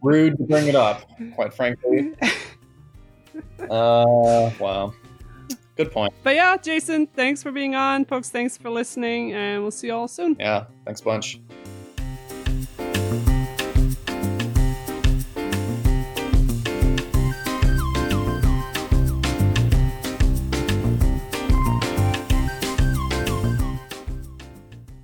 Rude 0.00 0.36
to 0.38 0.44
bring 0.44 0.68
it 0.68 0.76
up, 0.76 1.10
quite 1.34 1.52
frankly. 1.52 2.14
Uh, 3.68 4.50
wow. 4.60 4.94
Good 5.76 5.90
point. 5.90 6.14
but 6.22 6.36
yeah, 6.36 6.56
Jason, 6.56 7.08
thanks 7.08 7.42
for 7.42 7.50
being 7.50 7.74
on. 7.74 8.04
Folks, 8.04 8.30
thanks 8.30 8.56
for 8.56 8.70
listening, 8.70 9.32
and 9.32 9.62
we'll 9.62 9.72
see 9.72 9.88
you 9.88 9.94
all 9.94 10.06
soon. 10.08 10.36
Yeah, 10.38 10.66
thanks 10.84 11.00
a 11.00 11.04
bunch. 11.04 11.40